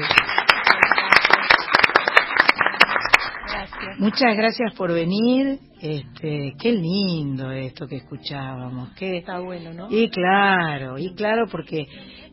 Muchas 4.00 4.36
gracias 4.36 4.74
por 4.76 4.92
venir. 4.92 5.60
Este, 5.82 6.54
qué 6.60 6.72
lindo 6.72 7.52
esto 7.52 7.88
que 7.88 7.98
escuchábamos. 7.98 8.90
Qué, 8.96 9.18
Está 9.18 9.40
bueno, 9.40 9.74
¿no? 9.74 9.88
y 9.90 10.10
claro, 10.10 10.98
y 10.98 11.14
claro 11.14 11.46
porque 11.50 11.86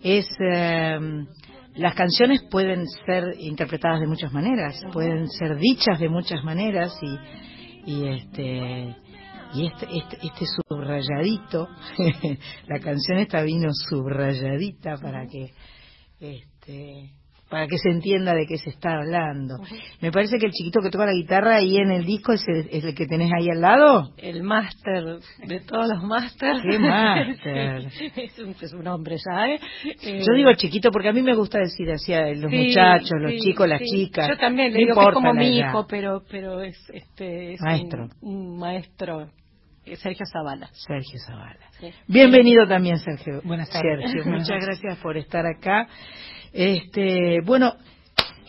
es 0.03 0.27
eh, 0.41 0.99
las 1.77 1.95
canciones 1.95 2.43
pueden 2.51 2.87
ser 3.07 3.25
interpretadas 3.39 4.01
de 4.01 4.07
muchas 4.07 4.33
maneras, 4.33 4.81
pueden 4.93 5.29
ser 5.29 5.57
dichas 5.57 5.99
de 5.99 6.09
muchas 6.09 6.43
maneras 6.45 6.93
y 7.03 7.52
y 7.87 8.09
este 8.09 8.97
y 9.55 9.67
este 9.67 9.87
este, 9.91 10.19
este 10.23 10.47
subrayadito, 10.47 11.69
la 12.67 12.81
canción 12.81 13.19
esta 13.19 13.43
vino 13.43 13.71
subrayadita 13.73 14.97
para 14.97 15.27
que 15.27 15.53
este 16.21 17.13
para 17.53 17.67
que 17.67 17.77
se 17.77 17.91
entienda 17.91 18.33
de 18.35 18.47
qué 18.47 18.57
se 18.57 18.71
está 18.71 18.95
hablando. 18.95 19.57
Me 20.01 20.11
parece 20.11 20.39
que 20.39 20.47
el 20.47 20.53
chiquito 20.53 20.81
que 20.83 20.89
toca 20.89 21.05
la 21.05 21.13
guitarra 21.13 21.57
ahí 21.57 21.77
en 21.77 21.91
el 21.91 22.07
disco 22.07 22.33
es 22.33 22.43
el, 22.49 22.67
es 22.73 22.83
el 22.83 22.95
que 22.95 23.05
tenés 23.07 23.31
ahí 23.39 23.51
al 23.51 23.61
lado. 23.61 24.11
el 24.17 24.43
máster 24.43 25.19
de 25.47 25.61
todos 25.61 25.87
los 25.87 26.03
másters. 26.03 26.63
¡Qué 26.63 26.79
máster! 26.79 27.87
es, 28.17 28.39
un, 28.39 28.57
es 28.59 28.73
un 28.73 28.87
hombre 28.89 29.17
ya, 29.19 29.49
¿eh? 29.49 29.61
Eh, 30.03 30.23
Yo 30.27 30.35
digo 30.35 30.51
chiquito 30.55 30.91
porque 30.91 31.11
a 31.11 31.13
mí 31.13 31.21
me 31.21 31.35
gusta 31.35 31.59
decir 31.59 31.91
así 31.91 32.15
a 32.15 32.29
los 32.35 32.51
sí, 32.51 32.57
muchachos, 32.57 33.21
los 33.21 33.33
sí, 33.33 33.39
chicos, 33.41 33.69
las 33.69 33.81
sí. 33.81 33.85
chicas. 34.07 34.29
Yo 34.31 34.39
también 34.39 34.73
le 34.73 34.79
No 34.81 34.87
digo 34.87 34.95
que 34.99 35.09
es 35.09 35.15
como 35.15 35.35
mi 35.35 35.59
edad. 35.61 35.69
hijo, 35.69 35.87
pero 35.87 36.23
pero 36.31 36.63
es 36.63 36.79
este 36.91 37.53
es 37.53 37.61
un- 37.61 37.67
Maestro. 37.67 38.09
Un, 38.23 38.59
maestro, 38.59 39.29
eh, 39.85 39.97
Sergio 39.97 40.25
Zavala. 40.33 40.71
Sergio 40.73 41.19
Zavala. 41.27 41.59
Sí. 41.81 41.91
Bienvenido 42.09 42.67
también, 42.67 42.97
Sergio. 42.97 43.43
Buenas 43.45 43.69
tardes. 43.69 44.11
Sergio, 44.11 44.25
muchas 44.33 44.59
gracias 44.65 44.97
por 45.03 45.19
estar 45.19 45.45
acá. 45.45 45.87
Este, 46.53 47.41
bueno, 47.45 47.75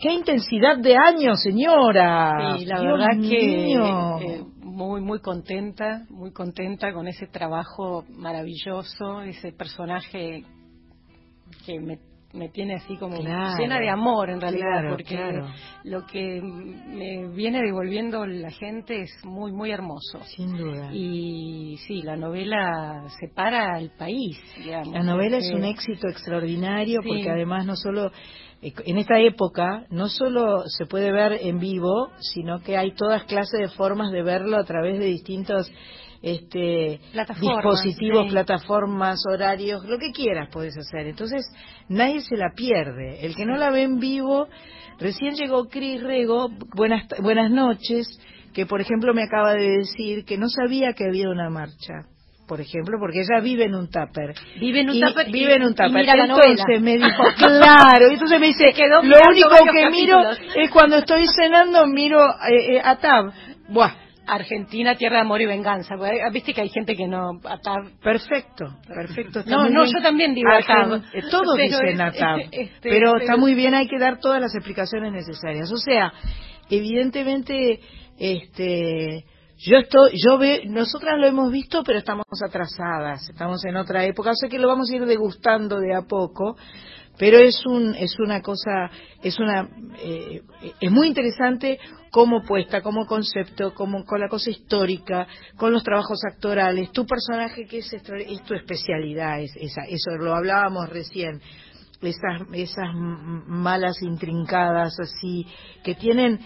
qué 0.00 0.12
intensidad 0.12 0.78
de 0.78 0.96
años, 0.96 1.40
señora. 1.42 2.56
Sí, 2.58 2.66
la 2.66 2.80
Dios 2.80 2.92
verdad 2.92 3.20
que 3.20 3.72
eh, 3.72 4.44
muy 4.60 5.00
muy 5.00 5.20
contenta, 5.20 6.04
muy 6.10 6.32
contenta 6.32 6.92
con 6.92 7.08
ese 7.08 7.26
trabajo 7.26 8.04
maravilloso, 8.10 9.22
ese 9.22 9.52
personaje 9.52 10.44
que 11.64 11.80
me, 11.80 11.98
me 12.34 12.48
tiene 12.48 12.74
así 12.74 12.96
como 12.98 13.18
Claro. 13.20 13.56
llena 13.58 13.78
de 13.78 13.88
amor 13.88 14.28
en 14.30 14.40
realidad, 14.40 14.66
Claro, 14.80 14.90
porque 14.90 15.04
claro. 15.16 15.46
lo 15.84 16.04
que 16.06 16.40
me 16.42 17.28
viene 17.34 17.60
devolviendo 17.62 18.26
la 18.26 18.50
gente 18.50 19.02
es 19.02 19.10
muy 19.24 19.52
muy 19.52 19.70
hermoso. 19.70 20.20
Sin 20.36 20.56
duda. 20.56 20.90
Y 20.92 21.76
sí, 21.86 22.02
la 22.02 22.16
novela 22.16 23.04
separa 23.20 23.74
al 23.76 23.90
país. 23.96 24.38
digamos, 24.58 24.92
La 24.92 25.02
novela 25.02 25.38
es 25.38 25.44
porque- 25.50 25.56
un 25.56 25.64
éxito 25.70 26.08
extraordinario 26.08 27.00
Sí. 27.02 27.08
porque 27.08 27.30
además 27.30 27.64
no 27.66 27.76
solo 27.76 28.10
eh, 28.62 28.72
en 28.86 28.96
esta 28.98 29.18
época 29.20 29.84
no 29.90 30.08
solo 30.08 30.62
se 30.66 30.86
puede 30.86 31.12
ver 31.12 31.32
en 31.42 31.58
vivo, 31.58 32.10
sino 32.18 32.60
que 32.60 32.76
hay 32.78 32.92
todas 32.94 33.24
clases 33.24 33.60
de 33.60 33.68
formas 33.68 34.10
de 34.10 34.22
verlo 34.22 34.56
a 34.56 34.64
través 34.64 34.98
de 34.98 35.04
distintos 35.06 35.70
este 36.24 37.00
Plataformas, 37.12 37.64
dispositivos, 37.64 38.24
sí. 38.24 38.30
plataformas, 38.30 39.20
horarios, 39.30 39.84
lo 39.84 39.98
que 39.98 40.10
quieras 40.10 40.48
puedes 40.50 40.76
hacer. 40.76 41.06
Entonces, 41.06 41.44
nadie 41.88 42.20
se 42.20 42.36
la 42.36 42.52
pierde. 42.56 43.24
El 43.26 43.36
que 43.36 43.44
no 43.44 43.56
la 43.56 43.70
ve 43.70 43.82
en 43.82 44.00
vivo, 44.00 44.48
recién 44.98 45.34
llegó 45.34 45.68
Cris 45.68 46.02
Rego, 46.02 46.48
buenas 46.74 47.06
buenas 47.20 47.50
noches. 47.50 48.06
que 48.54 48.66
por 48.66 48.80
ejemplo 48.80 49.12
me 49.12 49.24
acaba 49.24 49.52
de 49.52 49.78
decir 49.78 50.24
que 50.24 50.38
no 50.38 50.48
sabía 50.48 50.94
que 50.94 51.04
había 51.04 51.28
una 51.28 51.50
marcha 51.50 52.06
por 52.46 52.60
ejemplo, 52.60 52.98
porque 53.00 53.20
ella 53.20 53.40
vive 53.42 53.64
en 53.64 53.74
un 53.74 53.88
tupper. 53.88 54.34
Vive 54.60 54.80
en 54.80 54.90
un 54.90 54.96
Y 54.96 55.00
tupper. 55.00 55.30
Vive 55.30 55.54
en 55.54 55.62
un 55.62 55.72
y 55.72 55.74
tupper. 55.74 56.08
entonces 56.08 56.80
me 56.82 56.98
dijo, 56.98 57.22
claro, 57.38 58.10
y 58.10 58.14
entonces 58.14 58.38
me 58.38 58.46
dice, 58.48 58.70
lo 59.02 59.30
único 59.30 59.48
que 59.72 59.90
miro 59.90 60.20
es 60.54 60.70
cuando 60.70 60.98
estoy 60.98 61.24
cenando, 61.34 61.86
miro 61.86 62.22
eh, 62.22 62.76
eh, 62.76 62.80
a 62.84 62.96
Tab. 62.96 63.32
Buah, 63.68 64.03
Argentina, 64.26 64.94
tierra 64.96 65.16
de 65.16 65.22
amor 65.22 65.40
y 65.40 65.46
venganza. 65.46 65.94
Ah, 65.94 66.30
Viste 66.32 66.52
que 66.54 66.60
hay 66.62 66.68
gente 66.68 66.94
que 66.96 67.06
no. 67.06 67.40
atar- 67.42 67.90
perfecto, 68.02 68.66
perfecto. 68.86 69.40
está 69.40 69.50
No, 69.50 69.68
no, 69.68 69.84
yo 69.84 70.00
también 70.02 70.34
digo 70.34 70.50
Atab. 70.50 71.02
eh, 71.12 71.22
Todos 71.30 71.56
Pero 71.56 71.78
dicen 71.78 72.00
Atab, 72.00 72.38
este, 72.52 72.88
pero 72.90 73.16
está 73.16 73.36
muy 73.36 73.54
bien, 73.54 73.74
hay 73.74 73.86
que 73.88 73.98
dar 73.98 74.18
todas 74.18 74.40
las 74.40 74.54
explicaciones 74.54 75.12
necesarias. 75.12 75.70
O 75.72 75.76
sea, 75.76 76.12
evidentemente, 76.70 77.80
este, 78.18 79.24
yo 79.58 79.78
estoy, 79.78 80.12
yo 80.26 80.38
ve, 80.38 80.62
nosotras 80.66 81.18
lo 81.18 81.26
hemos 81.26 81.50
visto, 81.52 81.82
pero 81.84 81.98
estamos 81.98 82.24
atrasadas, 82.46 83.28
estamos 83.28 83.64
en 83.64 83.76
otra 83.76 84.04
época, 84.04 84.30
o 84.30 84.34
sea 84.34 84.48
que 84.48 84.58
lo 84.58 84.68
vamos 84.68 84.90
a 84.90 84.96
ir 84.96 85.04
degustando 85.06 85.78
de 85.78 85.94
a 85.94 86.02
poco. 86.02 86.56
Pero 87.16 87.38
es 87.38 87.64
un, 87.64 87.94
es 87.94 88.18
una 88.18 88.40
cosa, 88.42 88.90
es 89.22 89.38
una, 89.38 89.68
eh, 90.02 90.42
es 90.80 90.90
muy 90.90 91.06
interesante 91.06 91.78
como 92.14 92.42
puesta, 92.42 92.80
como 92.80 93.06
concepto, 93.06 93.74
como 93.74 94.04
con 94.04 94.20
la 94.20 94.28
cosa 94.28 94.48
histórica, 94.48 95.26
con 95.56 95.72
los 95.72 95.82
trabajos 95.82 96.20
actorales. 96.24 96.92
Tu 96.92 97.04
personaje 97.04 97.66
que 97.66 97.78
es, 97.78 97.92
es 97.92 98.42
tu 98.44 98.54
especialidad, 98.54 99.40
es, 99.40 99.50
esa, 99.56 99.82
eso 99.88 100.12
lo 100.12 100.32
hablábamos 100.32 100.88
recién 100.88 101.40
esas 102.00 102.42
esas 102.52 102.94
malas 102.94 104.00
intrincadas 104.02 104.94
así 105.00 105.46
que 105.82 105.94
tienen 105.94 106.38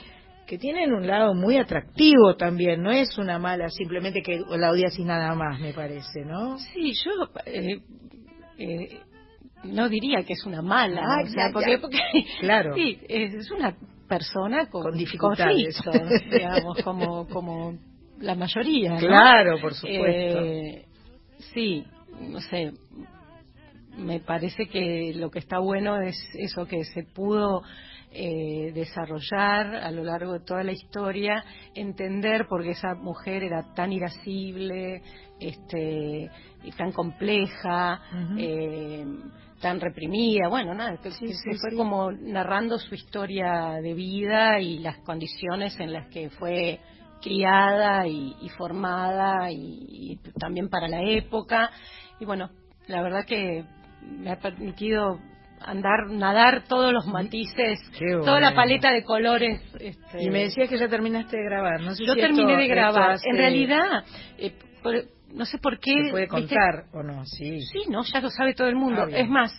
que 0.46 0.56
tienen 0.56 0.92
un 0.92 1.04
lado 1.04 1.34
muy 1.34 1.56
atractivo 1.56 2.36
también 2.36 2.80
no 2.80 2.92
es 2.92 3.18
una 3.18 3.40
mala 3.40 3.68
simplemente 3.68 4.22
que 4.22 4.40
la 4.56 4.70
odias 4.70 4.96
y 5.00 5.04
nada 5.04 5.34
más 5.34 5.58
me 5.58 5.72
parece 5.72 6.24
no 6.24 6.58
Sí, 6.58 6.92
yo 7.04 7.10
eh, 7.44 7.80
eh, 8.56 9.00
no 9.64 9.88
diría 9.88 10.22
que 10.22 10.34
es 10.34 10.46
una 10.46 10.62
mala. 10.62 11.02
Ah, 11.04 11.22
o 11.24 11.26
sea, 11.26 11.46
ya, 11.48 11.52
porque, 11.52 11.80
Claro. 12.38 12.74
Sí, 12.76 13.00
es 13.08 13.50
una 13.50 13.76
persona 14.08 14.66
con, 14.66 14.82
Con 14.82 14.96
dificultades. 14.96 15.80
digamos, 16.30 16.82
como, 16.82 17.26
como 17.28 17.78
la 18.20 18.34
mayoría. 18.34 18.94
¿no? 18.94 18.98
claro 18.98 19.60
por 19.60 19.74
supuesto 19.74 20.40
Eh, 20.40 20.86
sí, 21.52 21.84
no 22.20 22.40
sé. 22.40 22.72
Me 23.96 24.20
parece 24.20 24.66
que 24.66 25.12
lo 25.14 25.30
que 25.30 25.40
está 25.40 25.58
bueno 25.58 26.00
es 26.00 26.16
eso 26.34 26.66
que 26.66 26.84
se 26.84 27.02
pudo 27.02 27.62
eh, 28.12 28.72
desarrollar 28.74 29.74
a 29.74 29.90
lo 29.90 30.02
largo 30.02 30.32
de 30.32 30.40
toda 30.40 30.62
la 30.62 30.72
historia, 30.72 31.44
entender 31.74 32.46
por 32.48 32.62
qué 32.62 32.70
esa 32.70 32.94
mujer 32.94 33.42
era 33.42 33.74
tan 33.74 33.92
irascible, 33.92 35.02
este, 35.38 36.30
y 36.64 36.72
tan 36.72 36.92
compleja, 36.92 38.00
eh, 38.38 39.04
tan 39.60 39.80
reprimida, 39.80 40.48
bueno, 40.48 40.74
nada, 40.74 40.96
que, 41.02 41.10
Sí, 41.10 41.26
que 41.26 41.32
sí, 41.34 41.52
se 41.52 41.58
fue 41.58 41.70
sí. 41.70 41.76
como 41.76 42.10
narrando 42.12 42.78
su 42.78 42.94
historia 42.94 43.78
de 43.82 43.94
vida 43.94 44.60
y 44.60 44.78
las 44.78 44.98
condiciones 44.98 45.78
en 45.80 45.92
las 45.92 46.06
que 46.08 46.30
fue 46.30 46.80
criada 47.20 48.06
y, 48.06 48.36
y 48.40 48.48
formada 48.50 49.50
y, 49.50 49.56
y 49.88 50.16
también 50.38 50.68
para 50.68 50.86
la 50.88 51.02
época. 51.02 51.70
Y 52.20 52.24
bueno 52.24 52.50
la 52.86 53.02
verdad 53.02 53.24
que 53.26 53.64
me 54.02 54.30
ha 54.30 54.38
permitido 54.38 55.18
andar 55.60 56.06
nadar 56.08 56.62
todos 56.68 56.92
los 56.92 57.06
matices 57.08 57.80
toda 58.24 58.38
la 58.40 58.54
paleta 58.54 58.92
de 58.92 59.02
colores 59.02 59.60
este, 59.80 60.22
y 60.22 60.30
me 60.30 60.44
decías 60.44 60.68
que 60.70 60.78
ya 60.78 60.88
terminaste 60.88 61.36
de 61.36 61.42
grabar 61.44 61.80
no 61.80 61.94
sé 61.96 62.04
yo 62.06 62.14
si 62.14 62.20
terminé 62.20 62.52
esto- 62.52 62.60
de 62.62 62.68
grabar. 62.68 63.10
hace- 63.10 63.28
en 63.28 63.36
realidad 63.36 64.04
eh, 64.38 64.52
por- 64.84 65.04
no 65.32 65.44
sé 65.44 65.58
por 65.58 65.78
qué 65.78 65.92
se 66.04 66.10
puede 66.10 66.24
¿viste? 66.24 66.28
contar 66.28 66.84
o 66.92 67.02
no 67.02 67.24
sí 67.26 67.60
Sí, 67.62 67.90
no, 67.90 68.02
ya 68.04 68.20
lo 68.20 68.30
sabe 68.30 68.54
todo 68.54 68.68
el 68.68 68.76
mundo. 68.76 69.02
Ah, 69.06 69.10
es 69.10 69.28
más, 69.28 69.52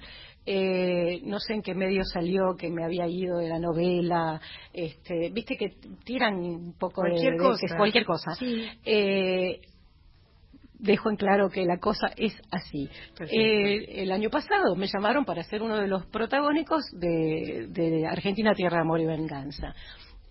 eh, 0.45 1.21
no 1.25 1.39
sé 1.39 1.53
en 1.53 1.62
qué 1.62 1.75
medio 1.75 2.03
salió 2.05 2.55
que 2.58 2.69
me 2.69 2.84
había 2.84 3.08
ido 3.08 3.38
de 3.38 3.49
la 3.49 3.60
novela. 3.60 4.39
Este, 4.73 5.29
Viste 5.32 5.55
que 5.58 5.75
tiran 6.03 6.36
un 6.36 6.73
poco 6.77 7.03
de- 7.03 7.10
Cualquier 7.12 7.34
de, 7.34 7.39
cosa. 7.39 7.67
que 7.67 7.75
cualquier 7.77 8.05
cosa. 8.05 8.36
Sí. 8.36 8.67
Eh, 8.86 9.60
dejo 10.79 11.10
en 11.10 11.17
claro 11.17 11.49
que 11.49 11.65
la 11.65 11.77
cosa 11.77 12.08
es 12.15 12.34
así. 12.51 12.89
Eh, 13.29 14.01
el 14.01 14.12
año 14.12 14.29
pasado 14.29 14.75
me 14.75 14.88
llamaron 14.88 15.25
para 15.25 15.43
ser 15.43 15.62
uno 15.62 15.75
de 15.77 15.88
los 15.88 16.05
protagónicos 16.08 16.84
de, 16.93 17.67
de 17.69 18.08
Argentina 18.08 18.53
Tierra, 18.53 18.82
Amor 18.82 19.01
y 19.01 19.05
Venganza. 19.05 19.75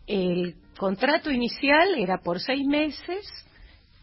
El 0.07 0.55
contrato 0.79 1.31
inicial 1.31 1.95
era 1.99 2.17
por 2.25 2.41
seis 2.41 2.67
meses 2.67 3.27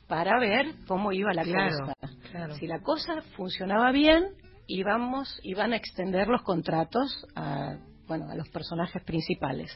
para 0.07 0.39
ver 0.39 0.67
cómo 0.87 1.11
iba 1.11 1.33
la 1.33 1.43
Claro, 1.43 1.77
cosa. 1.79 1.93
claro. 2.31 2.55
Si 2.55 2.67
la 2.67 2.79
cosa 2.81 3.21
funcionaba 3.35 3.91
bien, 3.91 4.23
íbamos, 4.67 5.39
iban 5.43 5.73
a 5.73 5.77
extender 5.77 6.27
los 6.27 6.41
contratos 6.43 7.25
a, 7.35 7.77
bueno, 8.07 8.29
a 8.29 8.35
los 8.35 8.47
personajes 8.49 9.03
principales. 9.03 9.75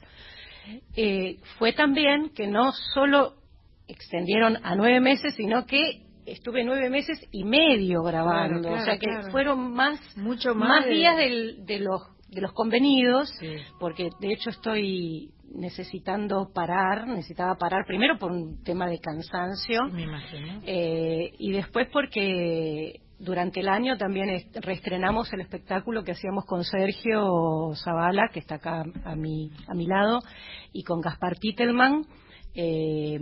Eh, 0.96 1.38
fue 1.58 1.74
también 1.74 2.30
que 2.36 2.48
no 2.48 2.72
solo 2.94 3.34
extendieron 3.88 4.58
a 4.63 4.76
nueve 4.76 5.00
meses, 5.00 5.34
sino 5.36 5.65
que 5.65 6.04
estuve 6.26 6.63
nueve 6.63 6.89
meses 6.92 7.20
y 7.32 7.44
medio 7.44 8.04
grabando. 8.04 8.62
Claro, 8.70 8.82
o 8.82 8.86
sea 8.86 8.98
que 9.00 9.32
fueron 9.32 9.74
más, 9.74 10.00
Mucho 10.15 10.54
más 10.54 10.86
de- 10.86 10.92
días 10.92 11.18
del- 11.18 11.65
de, 11.65 11.80
los, 11.80 12.02
de 12.30 12.42
los 12.42 12.54
convenidos, 12.54 13.30
Sí. 13.39 13.56
porque 13.80 14.10
de 14.20 14.34
hecho 14.34 14.52
estoy 14.52 15.32
necesitando 15.54 16.52
parar, 16.54 17.08
necesitaba 17.08 17.56
parar 17.56 17.86
primero 17.86 18.18
por 18.18 18.32
un 18.32 18.64
tema 18.64 18.88
de 18.88 19.00
cansancio. 19.00 19.84
me 19.92 20.04
imagino 20.04 20.62
Eh, 20.66 21.34
y 21.40 21.52
después 21.52 21.88
porque 21.92 23.02
durante 23.20 23.60
el 23.60 23.68
año 23.68 23.98
también 23.98 24.30
est- 24.30 24.56
reestrenamos 24.62 25.32
el 25.34 25.42
espectáculo 25.42 26.04
que 26.04 26.14
hacíamos 26.14 26.46
con 26.46 26.64
Sergio 26.64 27.74
Zavala, 27.84 28.30
que 28.34 28.40
está 28.40 28.56
acá 28.56 28.84
a 29.04 29.16
mi, 29.16 29.52
a 29.68 29.74
mi 29.74 29.88
lado, 29.88 30.20
y 30.72 30.84
con 30.84 31.02
Gaspar 31.02 31.38
Titelman, 31.38 32.06
eh, 32.56 33.20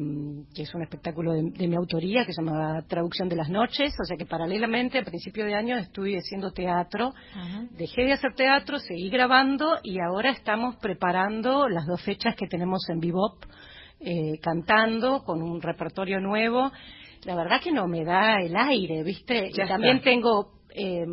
que 0.56 0.62
es 0.64 0.74
un 0.74 0.82
espectáculo 0.84 1.34
de, 1.34 1.52
de 1.52 1.68
mi 1.68 1.76
autoría 1.76 2.26
que 2.26 2.34
se 2.34 2.42
llama 2.42 2.82
Traducción 2.88 3.28
de 3.28 3.36
las 3.36 3.50
Noches, 3.50 3.94
o 4.02 4.06
sea 4.06 4.16
que 4.18 4.26
paralelamente 4.26 5.00
a 5.00 5.04
principio 5.04 5.46
de 5.46 5.54
año 5.54 5.78
estuve 5.78 6.18
haciendo 6.18 6.52
teatro, 6.52 7.14
Ajá. 7.36 7.66
dejé 7.72 8.04
de 8.06 8.14
hacer 8.14 8.34
teatro, 8.36 8.80
seguí 8.80 9.10
grabando 9.10 9.80
y 9.84 10.00
ahora 10.00 10.32
estamos 10.32 10.78
preparando 10.78 11.68
las 11.68 11.86
dos 11.86 12.02
fechas 12.02 12.36
que 12.36 12.48
tenemos 12.48 12.88
en 12.90 13.00
Bebop, 13.00 13.44
eh, 14.00 14.40
cantando 14.42 15.24
con 15.24 15.42
un 15.42 15.62
repertorio 15.62 16.20
nuevo. 16.20 16.72
La 17.26 17.36
verdad 17.36 17.60
que 17.62 17.72
no 17.72 17.88
me 17.88 18.06
da 18.06 18.40
el 18.42 18.56
aire, 18.56 19.04
¿viste? 19.04 19.52
Ya 19.52 19.66
y 19.66 19.68
también 19.68 19.98
está. 19.98 20.10
tengo 20.10 20.52
eh, 20.70 21.04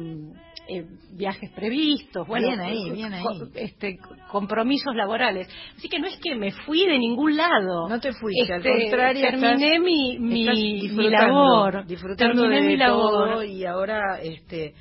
eh, 0.68 0.84
viajes 1.12 1.50
previstos, 1.52 2.26
bueno, 2.26 2.48
Bien 2.48 2.60
ahí, 2.60 2.90
bien 2.92 3.12
ahí. 3.12 3.22
co- 3.22 3.48
este, 3.54 3.96
compromisos 4.30 4.94
laborales. 4.96 5.48
Así 5.76 5.88
que 5.88 5.98
no 5.98 6.06
es 6.06 6.18
que 6.22 6.34
me 6.36 6.52
fui 6.52 6.86
de 6.86 6.98
ningún 6.98 7.36
lado. 7.36 7.88
No 7.88 8.00
te 8.00 8.12
fuiste, 8.12 8.52
al 8.52 8.64
Este, 8.66 8.82
contrario, 8.90 9.20
Terminé 9.30 9.66
estás- 9.66 9.80
mi, 9.82 10.18
mi, 10.18 10.40
Estás 10.48 10.58
mi 10.96 11.10
labor. 11.10 11.86
disfrutando 11.86 12.42
terminé 12.42 12.62
de 12.62 12.66
mi 12.68 12.76
labor. 12.76 13.30
todo 13.30 13.42
y 13.44 13.64
ahora 13.64 14.20
este 14.22 14.74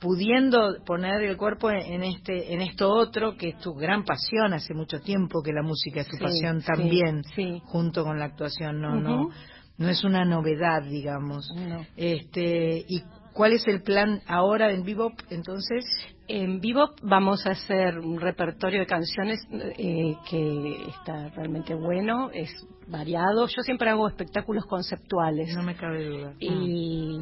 pudiendo 0.00 0.76
poner 0.86 1.22
el 1.24 1.36
cuerpo 1.36 1.70
en, 1.70 2.02
este 2.02 2.54
en 2.54 2.62
esto 2.62 2.88
otro 2.90 3.36
que 3.36 3.50
es 3.50 3.58
tu 3.58 3.74
gran 3.74 4.02
pasión 4.04 4.54
hace 4.54 4.72
mucho 4.72 4.98
tiempo 5.00 5.42
que 5.44 5.52
la 5.52 5.62
música 5.62 6.00
es 6.00 6.08
tu 6.08 6.16
Sí, 6.16 6.22
pasión 6.22 6.62
también 6.62 7.22
sí. 7.36 7.60
junto 7.66 8.02
con 8.04 8.18
la 8.18 8.24
actuación 8.24 8.80
no 8.80 8.94
no 8.98 9.28
no 9.76 9.88
es 9.90 10.02
una 10.02 10.24
novedad 10.24 10.82
digamos 10.84 11.46
No. 11.54 11.84
este 11.96 12.82
y 12.88 13.02
cuál 13.32 13.52
es 13.52 13.66
el 13.68 13.82
plan 13.82 14.20
ahora 14.26 14.72
en 14.72 14.84
Bebop 14.84 15.12
entonces 15.30 15.84
En 16.28 16.60
vivo 16.60 16.90
vamos 17.02 17.44
a 17.46 17.50
hacer 17.50 17.98
un 17.98 18.20
repertorio 18.20 18.78
de 18.80 18.86
canciones 18.86 19.40
eh, 19.52 20.14
que 20.28 20.86
está 20.90 21.28
realmente 21.30 21.74
bueno, 21.74 22.30
es 22.32 22.50
variado. 22.86 23.46
Yo 23.48 23.62
siempre 23.62 23.90
hago 23.90 24.06
espectáculos 24.08 24.64
conceptuales 24.66 25.52
no 25.56 25.62
me 25.64 25.74
cabe 25.74 26.04
duda 26.04 26.34
y 26.38 27.18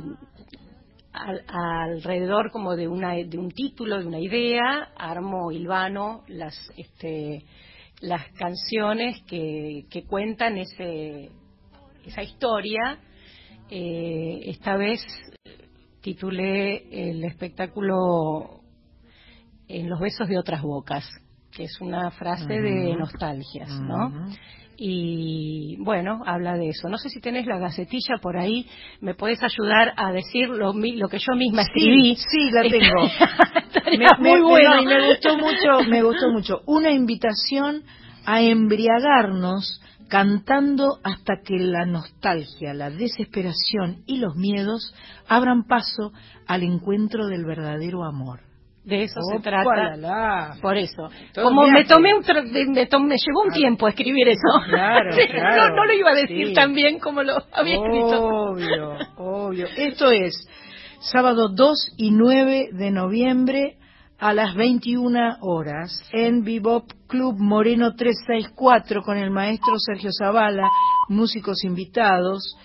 al- 1.13 1.45
alrededor 1.49 2.51
como 2.51 2.77
de 2.77 2.87
una 2.87 3.15
de 3.15 3.39
un 3.39 3.51
título, 3.51 3.99
de 3.99 4.07
una 4.07 4.21
idea, 4.21 4.91
armo 4.97 5.51
hilvano 5.53 6.23
las 6.29 6.55
este, 6.77 7.45
las 8.03 8.29
canciones 8.33 9.23
que, 9.27 9.87
que 9.91 10.05
cuentan 10.05 10.59
ese 10.59 11.31
esa 12.05 12.23
historia. 12.23 12.99
Eh, 13.71 14.41
esta 14.51 14.77
vez 14.77 15.01
titulé 16.09 17.11
el 17.11 17.23
espectáculo 17.25 18.63
En 19.69 19.91
los 19.91 20.01
besos 20.01 20.27
de 20.27 20.39
otras 20.39 20.63
bocas, 20.63 21.05
que 21.53 21.65
es 21.65 21.81
una 21.83 22.11
frase 22.11 22.55
de 22.63 22.97
nostalgias, 22.97 23.69
¿no? 23.83 24.31
Y 24.79 25.77
bueno, 25.81 26.23
habla 26.25 26.55
de 26.55 26.71
eso. 26.71 26.89
No 26.89 26.97
sé 26.97 27.11
si 27.11 27.21
tenés 27.21 27.45
la 27.45 27.59
gacetilla 27.59 28.17
por 28.23 28.39
ahí, 28.39 28.65
me 29.03 29.15
puedes 29.15 29.43
ayudar 29.43 29.93
a 29.97 30.11
decir 30.13 30.49
lo, 30.49 30.73
lo 30.73 31.09
que 31.09 31.19
yo 31.19 31.35
misma 31.37 31.63
escribí. 31.63 32.15
Sí, 32.15 32.25
sí, 32.31 32.51
la 32.53 32.63
tengo. 32.71 34.21
Muy 34.21 34.41
bueno. 34.41 34.83
me 34.85 35.09
gustó 35.09 35.37
mucho, 35.37 35.91
me 35.91 36.03
gustó 36.03 36.31
mucho. 36.31 36.63
Una 36.65 36.91
invitación 36.91 37.83
a 38.25 38.41
embriagarnos 38.41 39.83
cantando 40.09 40.99
hasta 41.05 41.35
que 41.45 41.59
la 41.59 41.85
nostalgia, 41.87 42.75
la 42.75 42.91
desesperación 42.91 44.03
y 44.07 44.19
los 44.19 44.35
miedos 44.37 44.95
abran 45.29 45.65
paso 45.65 46.13
al 46.47 46.63
encuentro 46.63 47.27
del 47.27 47.45
verdadero 47.45 48.05
amor. 48.05 48.41
De 48.85 49.03
eso 49.03 49.21
se 49.31 49.41
trata. 49.41 50.55
Por 50.63 50.79
eso. 50.79 51.11
Todo 51.35 51.45
Como 51.45 51.67
me 51.69 51.85
tomé 51.85 52.15
un 52.15 52.23
tra- 52.25 52.43
me, 52.71 52.87
tom- 52.87 53.07
me 53.07 53.17
llevó 53.17 53.43
un 53.47 53.53
tiempo 53.53 53.87
escribir 53.87 54.29
eso. 54.29 54.49
Claro, 54.67 55.13
Sí, 55.19 55.27
claro. 55.29 55.69
No, 55.71 55.77
no 55.77 55.85
lo 55.85 55.93
iba 55.93 56.11
a 56.11 56.15
decir 56.15 56.47
Sí. 56.49 56.53
tan 56.55 56.73
bien 56.73 56.99
como 56.99 57.23
lo 57.23 57.35
había 57.53 57.75
escrito. 57.75 58.23
Obvio, 58.25 58.97
obvio. 59.19 59.67
Esto 59.77 60.11
es 60.11 60.35
sábado 61.01 61.51
2 61.55 61.95
y 61.99 62.13
9 62.13 62.71
de 62.73 62.91
noviembre 62.91 63.77
a 64.19 64.33
las 64.33 64.55
21 64.57 65.39
horas 65.43 66.03
en 66.13 66.43
Bebop 66.43 66.91
Club 67.07 67.37
Moreno 67.39 67.95
364 67.95 69.03
con 69.03 69.17
el 69.17 69.31
maestro 69.31 69.79
Sergio 69.79 70.11
Zavala, 70.13 70.69
músicos 71.09 71.65
invitados. 71.65 72.57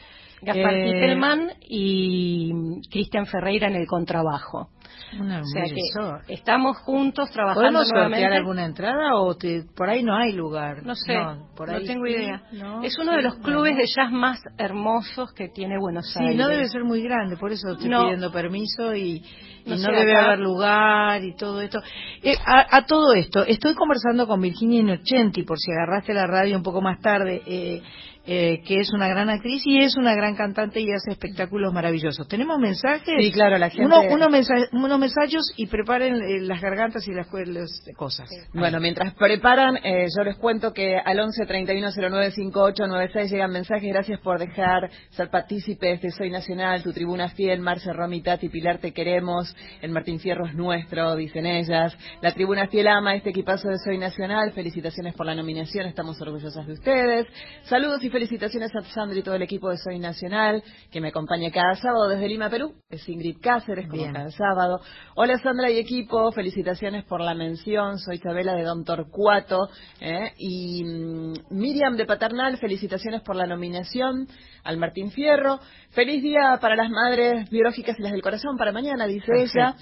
Gaspar 0.42 0.74
Eh, 0.74 0.92
Titelman 0.92 1.52
y 1.62 2.82
Cristian 2.90 3.26
Ferreira 3.28 3.68
en 3.68 3.76
el 3.76 3.88
contrabajo. 3.88 4.70
Una 5.20 5.42
O 5.42 5.46
sea 5.46 5.64
que 5.64 6.34
estamos 6.34 6.78
juntos 6.80 7.30
trabajando 7.32 7.62
¿Podemos 7.62 7.88
sortear 7.88 8.10
nuevamente. 8.10 8.38
alguna 8.38 8.66
entrada 8.66 9.16
o 9.16 9.36
te- 9.36 9.64
por 9.76 9.90
ahí 9.90 10.04
no 10.04 10.16
hay 10.16 10.32
lugar? 10.34 10.84
No 10.84 10.96
sé, 10.96 11.16
no, 11.16 11.50
por 11.56 11.70
ahí 11.70 11.86
tengo 11.86 12.06
sí, 12.06 12.12
idea. 12.14 12.44
¿no? 12.52 12.84
Es 12.84 12.98
uno 12.98 13.14
de 13.14 13.22
los 13.22 13.36
clubes 13.40 13.76
de 13.78 13.86
jazz 13.86 14.12
más 14.12 14.40
hermosos 14.58 15.34
que 15.34 15.50
tiene 15.50 15.78
Buenos 15.80 16.12
Sí, 16.12 16.20
Aires. 16.20 16.38
no 16.38 16.48
debe 16.48 16.68
ser 16.70 16.84
muy 16.84 17.02
grande, 17.04 17.38
por 17.38 17.52
eso 17.52 17.70
estoy 17.72 17.90
No. 17.90 18.04
pidiendo 18.04 18.32
permiso 18.32 18.96
y, 18.96 19.24
y 19.66 19.70
No 19.70 19.76
no, 19.76 19.82
sé, 19.82 19.92
debe 19.92 20.14
acá- 20.16 20.26
haber 20.26 20.40
lugar 20.40 21.24
y 21.24 21.36
todo 21.36 21.62
esto. 21.62 21.80
Eh, 22.22 22.36
a, 22.46 22.78
a 22.78 22.86
todo 22.86 23.14
esto, 23.14 23.46
estoy 23.46 23.74
conversando 23.76 24.28
con 24.28 24.42
Virginia 24.42 24.80
Inocenti, 24.82 25.44
por 25.44 25.58
si 25.60 25.72
agarraste 25.72 26.14
la 26.14 26.28
radio 26.28 26.58
un 26.58 26.64
poco 26.64 26.82
más 26.82 27.00
tarde, 27.02 27.42
eh, 27.46 27.82
eh, 28.26 28.62
que 28.66 28.80
es 28.80 28.92
una 28.94 29.08
gran 29.08 29.30
actriz 29.30 29.62
y 29.66 29.80
es 29.80 29.98
una 29.98 30.16
gran 30.16 30.36
cantante 30.36 30.80
y 30.80 30.88
hace 30.92 31.12
espectáculos 31.12 31.74
maravillosos. 31.74 32.28
¿Tenemos 32.28 32.58
mensajes? 32.60 33.16
Sí, 33.20 33.32
claro, 33.32 33.58
la 33.58 33.70
gente- 33.70 33.86
Uno, 33.86 34.02
uno 34.10 34.30
mensa- 34.30 34.68
unos 34.72 35.00
mensajos 35.00 35.52
y 35.58 35.68
preparen 35.68 36.16
eh, 36.16 36.40
las 36.42 36.62
gargantas 36.62 37.08
y 37.08 37.12
las, 37.14 37.28
las 37.34 37.82
cosas. 37.98 38.30
Bueno, 38.54 38.80
mientras 38.80 39.14
preparan, 39.16 39.78
eh, 39.84 40.08
yo 40.18 40.24
les 40.24 40.38
cuento 40.38 40.74
que 40.74 40.98
al 40.98 41.20
11 41.20 41.46
31 41.46 41.90
09 41.96 42.32
58 42.32 42.88
96 42.88 43.32
llegan 43.32 43.52
mensajes. 43.52 43.90
Gracias 43.94 44.20
por 44.22 44.40
dejar 44.40 44.90
ser 45.12 45.30
partícipes 45.30 46.02
de 46.02 46.12
Soy 46.12 46.30
Nacional, 46.30 46.82
tu 46.84 46.94
tribuna 46.94 47.30
fiel, 47.30 47.60
Marce 47.60 47.92
Romitati, 47.92 48.50
Pilar 48.50 48.78
Te 48.80 48.92
Queremos, 48.94 49.56
el 49.82 49.92
Martín 49.92 50.20
Fierro 50.20 50.46
es 50.46 50.56
nuestro, 50.56 51.16
dicen 51.16 51.46
ellas. 51.46 51.96
La 52.22 52.32
tribuna 52.32 52.68
fiel 52.68 52.88
ama 52.88 53.16
este 53.16 53.32
equipazo 53.32 53.70
de 53.70 53.78
Soy 53.80 53.98
Nacional. 53.98 54.52
Felicitaciones 54.54 55.14
por 55.14 55.26
la 55.26 55.36
nominación, 55.36 55.86
estamos 55.88 56.20
orgullosas 56.22 56.66
de 56.68 56.74
ustedes. 56.74 57.28
Saludos 57.64 58.04
y 58.04 58.10
felicitaciones 58.14 58.72
a 58.76 58.82
Sandra 58.82 59.18
y 59.18 59.24
todo 59.24 59.34
el 59.34 59.42
equipo 59.42 59.72
de 59.72 59.78
Soy 59.78 59.98
Nacional, 59.98 60.64
que 60.92 61.02
me 61.02 61.08
acompaña 61.08 61.50
cada 61.52 61.74
sábado 61.74 62.08
desde 62.10 62.30
Lima, 62.30 62.48
Perú. 62.48 62.76
Es 62.88 63.10
Ingrid 63.10 63.38
Cáceres, 63.42 63.88
como 63.88 64.04
Bien. 64.04 64.14
cada 64.14 64.30
sábado. 64.30 64.80
Hola 65.16 65.40
Sandra 65.40 65.72
y 65.72 65.80
equipo, 65.80 66.32
felicitaciones 66.32 67.06
por 67.06 67.22
la 67.22 67.34
mención. 67.34 67.98
Soy 67.98 68.20
Chabela 68.20 68.54
de 68.54 68.64
Don 68.64 68.86
Torcuato. 68.86 69.68
¿eh? 70.00 70.32
Y 70.38 70.84
mm, 70.84 71.34
Miriam 71.50 71.98
de 71.98 72.06
Paternal, 72.06 72.58
felicitaciones 72.58 73.24
por 73.24 73.36
la 73.36 73.48
nominación 73.48 74.28
al 74.64 74.78
Martín 74.78 75.10
Fierro. 75.10 75.60
Feliz 75.90 76.22
día 76.22 76.60
para 76.62 76.76
las 76.76 76.92
madres 76.92 77.50
biológicas 77.50 77.98
y 77.98 78.04
las 78.04 78.12
del 78.12 78.22
corazón 78.22 78.58
para 78.58 78.72
mañana, 78.72 79.08
dice 79.08 79.32
ella. 79.36 79.76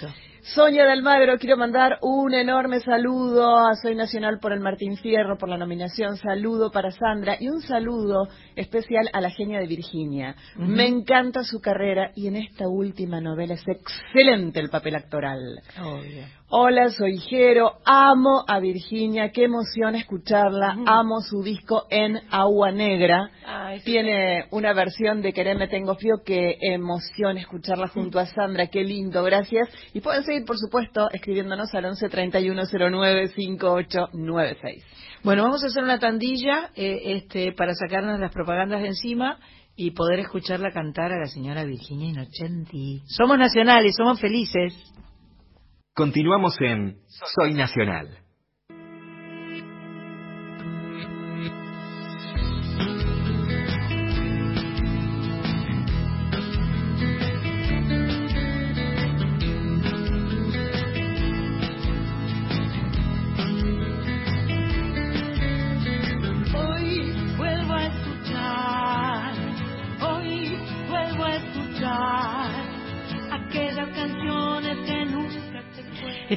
Sonia 0.44 0.86
de 0.86 0.92
Almagro, 0.92 1.38
quiero 1.38 1.56
mandar 1.56 2.00
un 2.02 2.34
enorme 2.34 2.80
saludo 2.80 3.60
a 3.60 3.76
Soy 3.76 3.94
Nacional 3.94 4.40
por 4.40 4.52
el 4.52 4.60
Martín 4.60 4.98
Fierro, 4.98 5.38
por 5.38 5.48
la 5.48 5.58
nominación, 5.58 6.18
saludo 6.18 6.72
para 6.72 6.90
Sandra 6.90 7.38
y 7.40 7.48
un 7.48 7.62
saludo 7.62 8.28
especial 8.56 9.08
a 9.14 9.22
la 9.22 9.30
genia 9.30 9.60
de 9.60 9.68
Virginia. 9.68 10.36
Me 10.58 10.88
encanta 10.88 11.44
su 11.44 11.62
carrera 11.62 12.12
y 12.16 12.28
en 12.28 12.38
esta 12.38 12.68
última 12.68 13.22
novela 13.22 13.54
es 13.54 13.64
excelente 13.68 14.60
el 14.60 14.72
papel 14.72 14.96
actoral. 14.96 15.62
Obvio. 15.80 16.41
Hola, 16.54 16.90
soy 16.90 17.18
Jero, 17.18 17.78
amo 17.86 18.44
a 18.46 18.60
Virginia, 18.60 19.32
qué 19.32 19.46
emoción 19.46 19.96
escucharla, 19.96 20.76
amo 20.86 21.22
su 21.22 21.42
disco 21.42 21.86
en 21.90 22.20
Agua 22.30 22.74
Negra. 22.74 23.32
Ay, 23.46 23.80
sí. 23.80 23.86
Tiene 23.86 24.48
una 24.52 24.74
versión 24.74 25.22
de 25.22 25.32
Quereme 25.32 25.70
Tengo 25.70 25.96
Fío, 25.96 26.24
qué 26.26 26.58
emoción 26.60 27.38
escucharla 27.38 27.88
junto 27.88 28.20
a 28.20 28.26
Sandra, 28.26 28.68
qué 28.68 28.84
lindo, 28.84 29.24
gracias. 29.24 29.70
Y 29.94 30.02
pueden 30.02 30.24
seguir, 30.24 30.44
por 30.44 30.58
supuesto, 30.58 31.10
escribiéndonos 31.14 31.74
al 31.74 31.86
11 31.86 32.10
31 32.10 32.64
09 32.70 33.28
5896. 33.30 34.84
Bueno, 35.24 35.44
vamos 35.44 35.64
a 35.64 35.68
hacer 35.68 35.84
una 35.86 36.00
tandilla 36.00 36.72
eh, 36.76 37.14
este, 37.16 37.54
para 37.54 37.74
sacarnos 37.76 38.20
las 38.20 38.34
propagandas 38.34 38.82
de 38.82 38.90
encima 38.90 39.40
y 39.78 39.92
poder 39.92 40.20
escucharla 40.20 40.72
cantar 40.72 41.14
a 41.14 41.18
la 41.18 41.28
señora 41.28 41.64
Virginia 41.64 42.10
Inocenti. 42.10 43.04
Somos 43.06 43.38
nacionales, 43.38 43.96
somos 43.96 44.20
felices. 44.20 44.74
Continuamos 46.02 46.56
en 46.62 46.98
Soy 47.06 47.54
Nacional. 47.54 48.21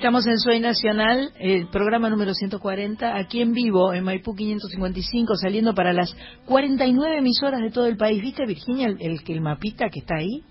Estamos 0.04 0.26
en 0.26 0.38
Soy 0.38 0.60
Nacional, 0.60 1.30
el 1.40 1.68
programa 1.68 2.10
número 2.10 2.34
140, 2.34 3.16
aquí 3.16 3.40
en 3.40 3.52
vivo, 3.54 3.94
en 3.94 4.04
Maipú 4.04 4.34
555, 4.36 5.34
saliendo 5.36 5.72
para 5.74 5.94
las 5.94 6.14
49 6.44 7.16
emisoras 7.16 7.62
de 7.62 7.70
todo 7.70 7.86
el 7.86 7.96
país. 7.96 8.20
¿Viste, 8.20 8.44
Virginia, 8.44 8.88
el, 8.88 8.98
el, 9.00 9.18
el 9.26 9.40
mapita 9.40 9.88
que 9.88 10.00
está 10.00 10.16
ahí? 10.16 10.42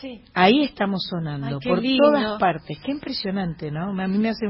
Sí. 0.00 0.22
Ahí 0.32 0.62
estamos 0.62 1.06
sonando, 1.10 1.58
Ay, 1.62 1.68
por 1.68 1.82
lindo. 1.82 2.04
todas 2.10 2.40
partes. 2.40 2.78
Qué 2.82 2.90
impresionante, 2.90 3.70
¿no? 3.70 3.90
A 3.90 4.08
mí 4.08 4.16
me 4.16 4.30
hace, 4.30 4.46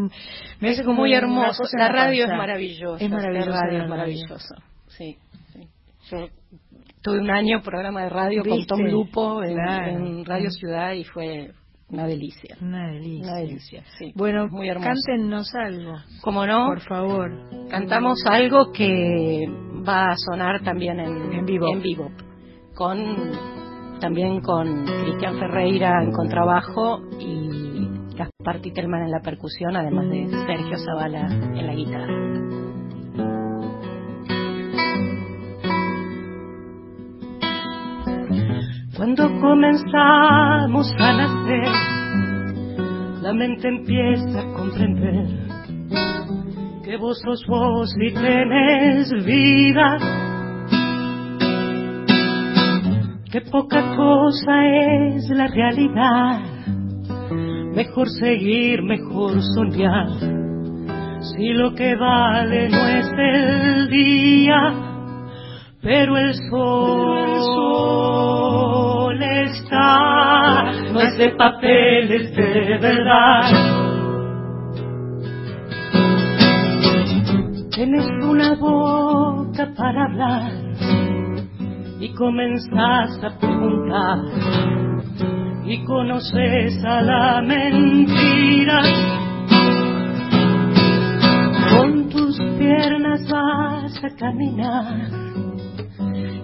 me 0.60 0.68
hace 0.70 0.84
como 0.84 0.98
muy 1.00 1.12
hermoso. 1.12 1.64
La 1.76 1.88
radio 1.88 2.26
es 2.26 2.30
maravillosa. 2.30 3.04
Es 3.04 3.10
maravillosa. 3.10 3.50
La 3.50 3.60
radio 3.62 3.82
es 3.82 3.88
maravilloso. 3.90 4.54
Sí, 4.86 5.16
sí. 5.54 5.60
Yo 6.08 6.28
tuve 7.02 7.18
un 7.18 7.32
año 7.32 7.62
programa 7.62 8.04
de 8.04 8.10
radio 8.10 8.44
con. 8.44 8.64
Tom 8.64 8.82
Lupo 8.82 9.42
en, 9.42 9.54
Claro. 9.54 9.88
en 9.90 10.24
Radio 10.24 10.50
Ciudad 10.52 10.92
y 10.92 11.02
fue 11.02 11.50
una 11.88 12.06
delicia. 12.06 12.56
Una 12.60 12.88
delicia. 12.88 13.22
Una 13.32 13.34
delicia, 13.40 13.82
sí. 13.98 14.12
Bueno, 14.16 14.48
muy 14.48 14.68
hermoso. 14.68 14.88
cántennos 14.88 15.54
algo, 15.54 15.94
Como 16.22 16.46
no, 16.46 16.66
por 16.66 16.80
favor. 16.80 17.30
cantamos 17.70 18.24
algo 18.26 18.72
que 18.72 19.44
va 19.88 20.08
a 20.10 20.16
sonar 20.16 20.62
también 20.64 20.98
en, 21.00 21.32
En 21.32 21.44
vivo. 21.46 21.66
en 21.72 21.82
vivo. 21.82 22.10
Con 22.74 23.32
también 24.00 24.40
con 24.40 24.84
Cristian 24.84 25.38
Ferreira 25.38 26.02
en 26.02 26.12
contrabajo 26.12 27.00
y 27.18 27.88
Gaspar 28.14 28.60
Titelman 28.60 29.04
en 29.04 29.10
la 29.10 29.20
percusión, 29.20 29.74
además 29.76 30.08
de 30.10 30.26
Sergio 30.46 30.76
Zavala 30.78 31.26
en 31.28 31.66
la 31.66 31.74
guitarra. 31.74 32.55
Cuando 38.96 39.28
comenzamos 39.40 40.90
a 40.98 41.12
nacer, 41.12 41.68
la 43.20 43.34
mente 43.34 43.68
empieza 43.68 44.40
a 44.40 44.52
comprender 44.54 45.26
que 46.82 46.96
vos 46.96 47.20
sos 47.22 47.44
vos 47.46 47.94
y 48.00 48.14
tenés 48.14 49.12
vida. 49.26 49.98
Que 53.30 53.42
poca 53.42 53.96
cosa 53.96 54.66
es 54.66 55.28
la 55.28 55.48
realidad. 55.48 56.40
Mejor 57.74 58.08
seguir, 58.08 58.82
mejor 58.82 59.42
soñar. 59.54 60.08
Si 61.20 61.48
lo 61.48 61.74
que 61.74 61.94
vale 61.96 62.70
no 62.70 62.86
es 62.86 63.12
el 63.18 63.90
día, 63.90 64.56
pero 65.82 66.16
el 66.16 66.32
sol, 66.48 67.18
el 67.18 67.40
sol 67.42 68.35
no 70.92 71.00
es 71.00 71.16
de 71.18 71.30
papel, 71.30 72.12
es 72.12 72.36
de 72.36 72.78
verdad. 72.78 73.50
Tienes 77.70 78.06
una 78.22 78.54
boca 78.54 79.68
para 79.76 80.04
hablar 80.04 80.52
y 82.00 82.12
comenzás 82.14 83.22
a 83.22 83.38
preguntar 83.38 84.18
y 85.66 85.84
conoces 85.84 86.84
a 86.84 87.02
la 87.02 87.42
mentira. 87.42 88.82
Con 91.70 92.08
tus 92.08 92.38
piernas 92.58 93.20
vas 93.30 94.04
a 94.04 94.16
caminar 94.16 95.25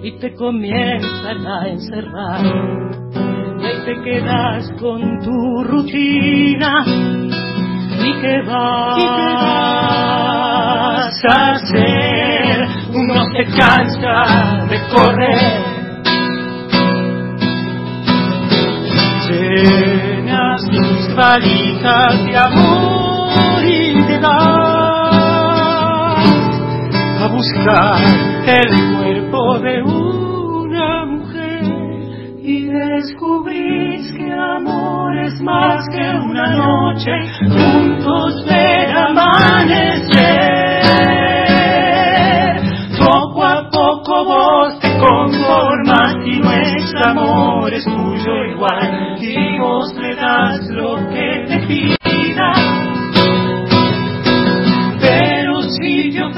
y 0.03 0.19
te 0.19 0.35
comienzan 0.35 1.47
a 1.47 1.69
encerrar. 1.69 2.45
Y 3.61 3.65
ahí 3.65 3.85
te 3.85 3.95
quedas 4.03 4.69
con 4.81 5.21
tu 5.21 5.63
rutina. 5.65 6.85
¿Y 8.05 8.13
qué 8.21 8.43
vas, 8.43 8.65
a 11.25 11.53
hacer? 11.53 12.67
Uno 12.93 13.25
se 13.37 13.45
cansa 13.57 14.67
de 14.69 14.79
correr. 14.93 15.73
Llenas 19.29 20.63
tus 20.69 21.15
valijas 21.15 22.25
de 22.25 22.37
amor 22.37 23.65
y 23.65 24.03
te 24.07 24.19
das 24.19 24.33
a 24.33 24.52
buscar 27.43 27.99
el 28.47 28.97
cuerpo 28.99 29.59
de 29.59 29.83
una 29.83 31.05
mujer 31.07 31.65
y 32.41 32.67
descubrís 32.67 34.13
que 34.13 34.33
amor 34.33 35.19
es 35.19 35.41
más 35.43 35.85
que 35.91 36.09
una 36.25 36.55
noche 36.55 37.11
juntos 37.41 38.45
ver 38.47 38.97
amanecer. 38.97 40.83
Poco 42.97 43.43
a 43.43 43.69
poco 43.71 44.25
vos 44.25 44.79
te 44.79 44.97
conformas 44.99 46.15
y 46.25 46.39
nuestro 46.39 47.11
amor 47.11 47.75
es 47.75 47.85
tuyo 47.85 48.45
igual 48.53 49.17
y 49.21 49.59
vos 49.59 49.93
le 49.97 50.15
das 50.15 50.69
lo 50.71 50.97
que 51.11 51.45
te 51.49 51.67
pida. 51.67 52.02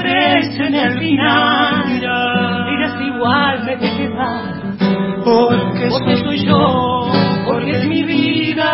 Te 0.05 0.11
ofrecen 0.11 0.75
el 0.75 0.99
final, 0.99 1.99
dirás 2.69 3.01
igual 3.01 3.65
me 3.65 3.75
de 3.75 3.97
quedar. 3.97 4.77
Porque, 5.23 5.87
porque 5.89 6.15
soy 6.17 6.45
yo, 6.45 7.09
porque 7.45 7.71
es 7.71 7.87
mi 7.87 8.03
vida. 8.03 8.71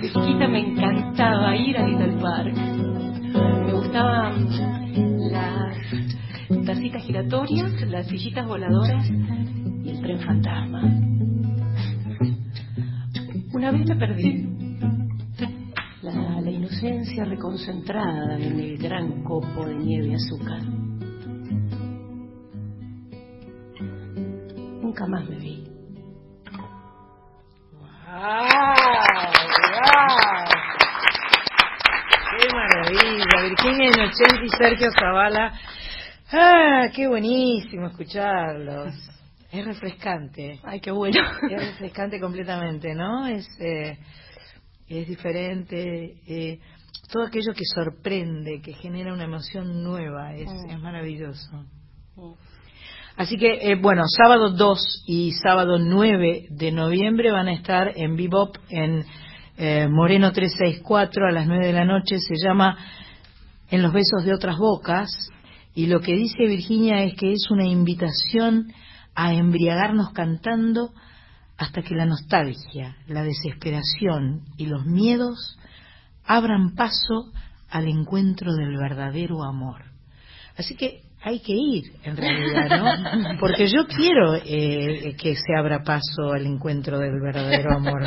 De 0.00 0.08
chiquita 0.12 0.48
me 0.48 0.58
encantaba 0.58 1.56
ir 1.56 1.78
a 1.78 1.86
Little 1.86 2.20
Park. 2.20 2.54
Me 3.66 3.72
gustaban 3.72 4.48
las 5.30 6.66
tacitas 6.66 7.02
giratorias, 7.04 7.72
las 7.88 8.06
sillitas 8.08 8.46
voladoras 8.46 9.08
y 9.84 9.90
el 9.90 10.00
tren 10.02 10.20
fantasma. 10.20 10.82
Una 13.52 13.70
vez 13.70 13.86
me 13.86 13.96
perdí. 13.96 14.51
Inocencia 16.82 17.24
reconcentrada 17.24 18.36
en 18.38 18.58
el 18.58 18.76
gran 18.76 19.22
copo 19.22 19.64
de 19.64 19.74
nieve 19.76 20.08
y 20.08 20.14
azúcar. 20.14 20.60
Nunca 24.82 25.06
más 25.06 25.28
me 25.28 25.36
vi. 25.36 25.62
¡Qué 32.30 32.48
maravilla! 32.52 33.42
Virginia 33.44 33.86
Inocenti 33.86 34.44
y 34.44 34.48
Sergio 34.48 34.90
Zavala. 34.98 35.52
¡Ah, 36.32 36.88
qué 36.92 37.06
buenísimo 37.06 37.86
escucharlos! 37.86 38.92
Es 39.52 39.64
refrescante. 39.64 40.58
Ay, 40.64 40.80
qué 40.80 40.90
bueno. 40.90 41.20
Es 41.48 41.64
refrescante 41.64 42.18
completamente, 42.18 42.92
¿no? 42.92 43.24
Es, 43.26 43.46
eh, 43.60 43.98
es 44.98 45.08
diferente. 45.08 46.16
eh, 46.26 46.58
todo 47.10 47.24
aquello 47.24 47.52
que 47.52 47.64
sorprende, 47.66 48.60
que 48.62 48.72
genera 48.72 49.12
una 49.12 49.24
emoción 49.24 49.82
nueva, 49.82 50.34
es, 50.34 50.48
Mm. 50.50 50.70
es 50.70 50.80
maravilloso. 50.80 51.64
Así 53.16 53.36
que, 53.36 53.70
eh, 53.70 53.74
bueno, 53.74 54.02
sábado 54.06 54.50
2 54.50 55.04
y 55.06 55.32
sábado 55.32 55.78
9 55.78 56.46
de 56.48 56.72
noviembre 56.72 57.30
van 57.30 57.48
a 57.48 57.52
estar 57.52 57.92
en 57.96 58.16
Bebop 58.16 58.56
en 58.70 59.04
eh, 59.58 59.86
Moreno 59.90 60.32
364 60.32 61.26
a 61.26 61.30
las 61.32 61.46
9 61.46 61.66
de 61.66 61.72
la 61.74 61.84
noche. 61.84 62.18
Se 62.18 62.34
llama 62.42 62.78
En 63.70 63.82
los 63.82 63.92
besos 63.92 64.24
de 64.24 64.32
otras 64.34 64.56
bocas. 64.58 65.10
Y 65.74 65.86
lo 65.86 66.00
que 66.00 66.14
dice 66.14 66.46
Virginia 66.46 67.04
es 67.04 67.14
que 67.14 67.32
es 67.32 67.50
una 67.50 67.66
invitación 67.66 68.72
a 69.14 69.34
embriagarnos 69.34 70.10
cantando 70.12 70.92
hasta 71.56 71.82
que 71.82 71.94
la 71.94 72.06
nostalgia, 72.06 72.96
la 73.06 73.22
desesperación 73.22 74.42
y 74.56 74.66
los 74.66 74.84
miedos 74.86 75.58
abran 76.24 76.74
paso 76.74 77.32
al 77.70 77.88
encuentro 77.88 78.52
del 78.54 78.76
verdadero 78.76 79.42
amor. 79.42 79.82
Así 80.56 80.76
que 80.76 81.02
hay 81.22 81.40
que 81.40 81.52
ir, 81.52 81.84
en 82.02 82.16
realidad, 82.16 82.78
¿no? 82.78 83.38
Porque 83.40 83.66
yo 83.68 83.86
quiero 83.86 84.34
eh, 84.34 85.14
que 85.16 85.36
se 85.36 85.54
abra 85.56 85.82
paso 85.84 86.32
al 86.32 86.46
encuentro 86.46 86.98
del 86.98 87.20
verdadero 87.20 87.76
amor. 87.76 88.02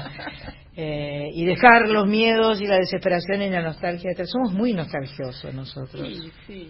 Eh, 0.75 1.29
y 1.33 1.45
dejar 1.45 1.87
los 1.87 2.05
miedos 2.05 2.59
y 2.59 2.65
la 2.65 2.75
desesperación 2.75 3.41
y 3.41 3.49
la 3.49 3.61
nostalgia. 3.61 4.11
Somos 4.25 4.51
muy 4.51 4.73
nostalgiosos 4.73 5.53
nosotros. 5.53 6.05
Sí, 6.45 6.69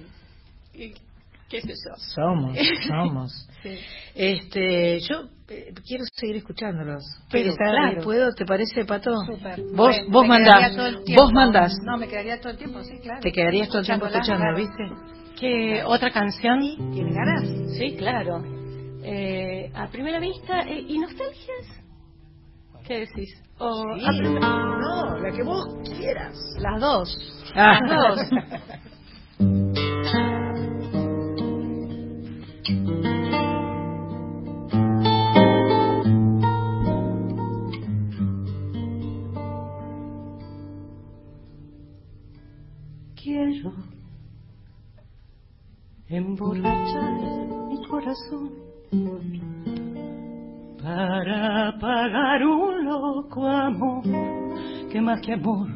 sí. 0.71 0.93
¿Qué 1.49 1.61
sé 1.61 1.69
yo? 1.69 1.95
Somos, 2.15 2.57
somos. 2.87 3.47
Este, 4.13 4.99
yo 4.99 5.23
eh, 5.49 5.73
quiero 5.87 6.03
seguir 6.13 6.35
escuchándolos. 6.37 7.03
Pero, 7.31 7.53
claro. 7.55 8.03
¿Puedo? 8.03 8.31
¿Te 8.33 8.45
parece, 8.45 8.85
Pato? 8.85 9.11
Vos, 9.73 9.95
vos 10.09 10.27
mandás. 10.27 10.75
Vos 11.15 11.33
mandás. 11.33 11.73
No, 11.83 11.97
me 11.97 12.07
quedaría 12.07 12.39
todo 12.39 12.51
el 12.51 12.57
tiempo, 12.59 12.83
sí, 12.83 12.99
claro. 13.01 13.21
Te 13.21 13.31
quedarías 13.31 13.67
todo 13.69 13.79
el 13.79 13.85
tiempo 13.87 14.05
escuchando, 14.05 14.43
claro. 14.43 14.57
¿viste? 14.57 14.83
¿Qué 15.39 15.83
otra 15.83 16.11
canción? 16.11 16.59
¿Tienes 16.93 17.13
ganas? 17.15 17.43
Sí, 17.77 17.95
claro. 17.97 18.43
Eh, 19.03 19.71
a 19.73 19.87
primera 19.89 20.19
vista, 20.19 20.61
eh, 20.61 20.85
¿y 20.87 20.99
nostalgias? 20.99 21.81
¿Qué 22.87 22.99
decís? 22.99 23.41
O 23.57 23.83
Sí. 23.97 24.05
a 24.05 24.09
prim- 24.09 24.39
No, 24.39 25.17
la 25.17 25.31
que 25.35 25.41
vos 25.43 25.65
quieras. 25.97 26.35
las 26.59 26.79
dos. 26.79 27.17
Ah. 27.55 27.79
Las 27.83 28.15
dos. 28.17 29.79
emborrachar 46.17 47.21
mi 47.69 47.87
corazón 47.87 48.51
para 50.81 51.77
pagar 51.79 52.45
un 52.45 52.85
loco 52.85 53.47
amor 53.47 54.03
que 54.91 55.01
más 55.01 55.19
que 55.21 55.33
amor 55.33 55.67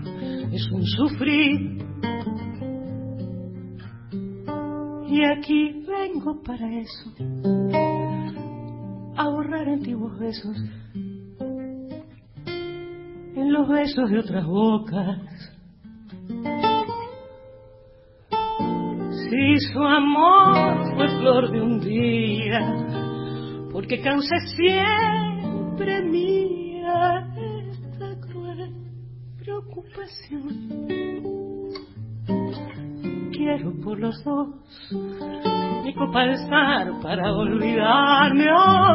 es 0.51 0.71
un 0.71 0.83
sufrir. 0.85 1.79
Y 5.07 5.23
aquí 5.23 5.83
vengo 5.87 6.41
para 6.43 6.67
eso, 6.79 7.11
a 9.17 9.29
borrar 9.29 9.67
antiguos 9.67 10.17
besos 10.19 10.57
en 13.35 13.51
los 13.51 13.67
besos 13.67 14.09
de 14.09 14.19
otras 14.19 14.45
bocas. 14.45 15.58
Si 19.29 19.59
su 19.71 19.79
amor 19.79 20.95
fue 20.95 21.07
flor 21.19 21.51
de 21.51 21.61
un 21.61 21.79
día, 21.81 23.67
porque 23.71 24.01
causa 24.01 24.35
siempre 24.55 26.01
mía 26.01 27.27
esta 27.37 28.19
cruel 28.21 28.73
preocupación. 29.37 30.87
Quiero 33.31 33.71
por 33.83 33.99
los 33.99 34.23
dos 34.23 34.47
mi 35.83 35.93
copa 35.93 36.21
alzar 36.21 36.99
para 37.03 37.31
olvidar 37.31 38.33
mi 38.33 38.45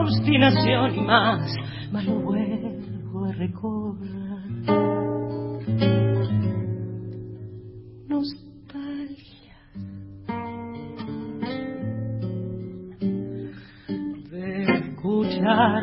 obstinación 0.03 0.97
y 0.97 1.01
más, 1.01 1.55
más 1.93 2.05
lo 2.07 2.21
vuelvo 2.21 3.25
a 3.27 3.33
recordar. 3.35 4.15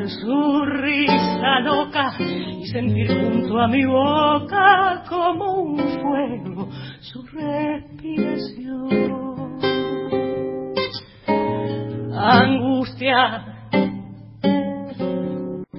Su 0.08 0.66
risa 0.66 1.60
loca 1.62 2.14
y 2.20 2.66
sentir 2.68 3.08
junto 3.08 3.60
a 3.60 3.68
mi 3.68 3.86
boca 3.86 5.04
como 5.08 5.54
un 5.62 5.78
fuego 5.78 6.70
su 7.02 7.22
respiración. 7.24 8.62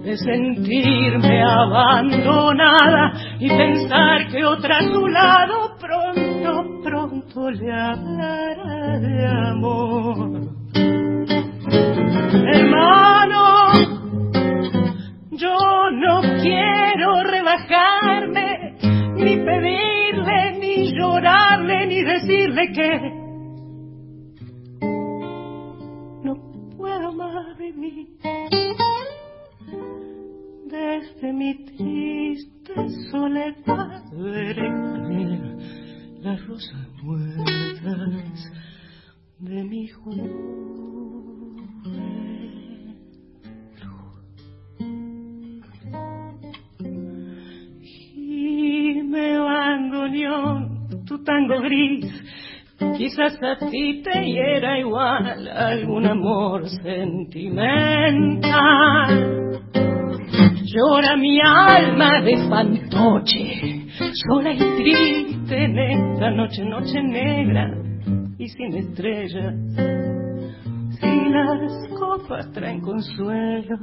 de 0.04 0.16
sentirme 0.16 1.42
abandonada 1.42 3.12
y 3.38 3.48
pensar 3.48 4.28
que 4.28 4.44
otra 4.44 4.78
a 4.78 4.82
su 4.82 5.06
lado 5.06 5.76
pronto, 5.78 6.82
pronto 6.82 7.50
le 7.50 7.72
hablará 7.72 8.98
de 8.98 9.26
amor. 9.26 10.40
Hermano, 12.52 13.51
yo 15.42 15.90
no 15.90 16.20
quiero 16.40 17.22
rebajarme, 17.24 18.76
ni 19.16 19.36
pedirle, 19.36 20.58
ni 20.60 20.92
llorarle, 20.94 21.86
ni 21.86 22.02
decirle 22.02 22.72
que 22.72 22.90
no 26.22 26.34
puedo 26.76 27.12
más 27.12 27.58
vivir 27.58 28.08
desde 30.72 31.32
mi 31.32 31.54
triste 31.64 32.74
soledad 33.10 34.02
veré 34.12 34.70
las 36.20 36.46
rosas 36.46 36.88
muertas 37.02 38.52
de 39.38 39.64
mi 39.64 39.88
juventud. 39.88 41.21
Me 49.12 49.38
bandoneón, 49.38 51.04
tu 51.06 51.22
tango 51.22 51.60
gris, 51.60 52.10
quizás 52.96 53.38
a 53.42 53.58
ti 53.70 54.02
te 54.02 54.24
hiera 54.24 54.78
igual 54.78 55.48
algún 55.48 56.06
amor 56.06 56.66
sentimental. 56.82 58.40
Llora 60.64 61.16
mi 61.18 61.38
alma 61.42 62.22
de 62.22 62.36
fantoche, 62.48 63.86
sola 64.26 64.54
y 64.54 64.58
triste 64.58 65.64
en 65.64 65.78
esta 65.78 66.30
noche, 66.30 66.64
noche 66.64 67.02
negra 67.02 67.70
y 68.38 68.48
sin 68.48 68.74
estrellas. 68.76 69.54
Si 70.98 71.28
las 71.28 71.88
copas 71.98 72.50
traen 72.52 72.80
consuelo, 72.80 73.76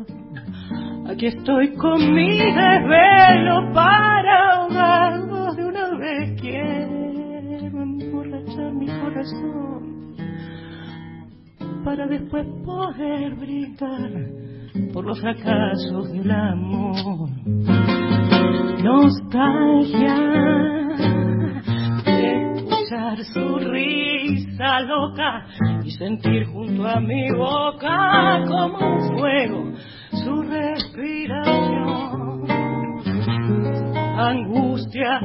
aquí 1.09 1.27
estoy 1.27 1.73
con 1.75 2.13
mi 2.13 2.37
desvelo 2.37 3.73
para 3.73 4.53
ahogarlos 4.53 5.55
de 5.55 5.65
una 5.65 5.97
vez. 5.97 6.39
Quiero 6.39 7.81
emborrachar 7.81 8.73
mi 8.73 8.87
corazón 8.87 10.15
para 11.83 12.05
después 12.07 12.45
poder 12.65 13.35
brindar 13.35 14.11
por 14.93 15.05
los 15.05 15.19
fracasos 15.19 16.11
del 16.11 16.31
amor. 16.31 17.29
Nostalgia 18.83 20.15
de 22.05 22.53
escuchar 22.53 23.23
su 23.33 23.57
risa 23.57 24.79
loca 24.81 25.47
y 25.83 25.91
sentir 25.91 26.45
junto 26.45 26.87
a 26.87 26.99
mi 26.99 27.31
boca 27.31 28.43
como 28.47 28.77
un 28.77 29.17
fuego 29.17 29.73
su 30.11 30.41
respiración. 30.43 31.99
Angustia 34.17 35.21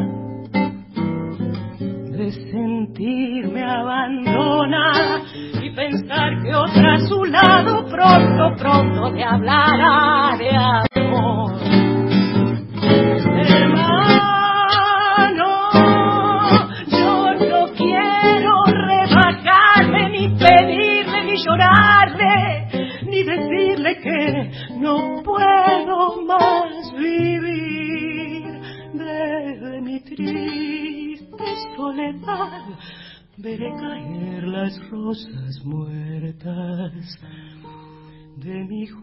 de 2.17 2.31
sentirme 2.31 3.63
abandonada 3.63 5.23
y 5.61 5.71
pensar 5.71 6.43
que 6.43 6.55
otra 6.55 6.95
a 6.95 7.01
su 7.01 7.25
lado 7.25 7.85
pronto, 7.87 8.55
pronto 8.57 9.13
te 9.13 9.25
hablará 9.25 10.37
de 10.39 10.51
amor. 10.57 11.53
Hermano, 13.37 14.45
yo 16.87 17.35
no 17.51 17.67
quiero 17.77 18.65
rebajarme, 18.65 20.11
ni 20.11 20.29
pedirle, 20.39 21.25
ni 21.25 21.37
decirle 21.37 21.65
que 24.05 24.51
no 24.79 25.23
puedo 25.23 26.23
más 26.27 26.93
vivir 26.93 28.45
desde 28.93 29.81
mi 29.81 29.99
triste 30.01 31.45
soledad. 31.77 32.65
Veré 33.39 33.71
caer 33.81 34.45
las 34.45 34.79
rosas 34.91 35.65
muertas 35.65 37.19
de 38.37 38.65
mi 38.65 38.87
Qué 38.87 39.01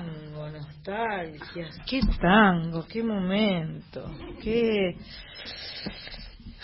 tango, 0.00 0.48
nostalgia. 0.50 1.68
Qué 1.88 2.00
tango, 2.20 2.86
qué 2.86 3.02
momento. 3.02 4.10
Qué. 4.42 4.96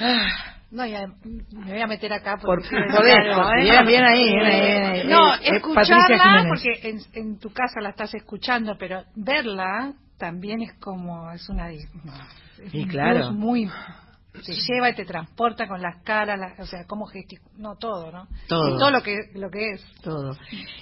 Ah, 0.01 0.55
No, 0.71 0.87
ya, 0.87 1.07
me 1.53 1.71
voy 1.73 1.81
a 1.81 1.87
meter 1.87 2.13
acá 2.13 2.37
por 2.39 2.63
porque 2.63 2.77
poder, 2.91 3.63
bien, 3.63 3.85
bien 3.87 4.05
ahí, 4.05 4.25
bien 4.33 4.43
ahí, 4.45 4.63
bien 4.65 4.85
ahí. 4.85 5.07
No, 5.07 5.35
Eh, 5.35 5.39
eh, 5.43 5.57
escucharla, 5.57 6.47
porque 6.49 6.89
en, 6.89 6.99
en 7.13 7.39
tu 7.39 7.53
casa 7.53 7.81
la 7.81 7.91
estás 7.91 8.15
escuchando, 8.15 8.77
pero 8.79 9.05
verla 9.15 9.93
también 10.19 10.63
es 10.63 10.73
como, 10.79 11.31
es 11.33 11.47
una... 11.49 11.69
no, 11.69 12.13
es 12.65 12.73
un 12.75 12.85
claro. 12.89 13.19
plus 13.29 13.33
muy... 13.33 13.71
Te 14.33 14.55
lleva 14.55 14.89
y 14.91 14.95
te 14.95 15.05
transporta 15.05 15.69
con 15.69 15.83
las 15.83 16.03
caras, 16.05 16.39
las- 16.39 16.59
o 16.59 16.65
sea, 16.67 16.87
cómo 16.87 17.05
gesticula, 17.07 17.53
no 17.59 17.77
todo, 17.77 18.11
¿no? 18.11 18.27
Todo. 18.49 18.75
Y 18.75 18.79
todo 18.79 18.91
lo 18.91 19.03
que, 19.03 19.15
lo 19.35 19.51
que 19.51 19.73
es. 19.73 19.85
todo. 20.03 20.33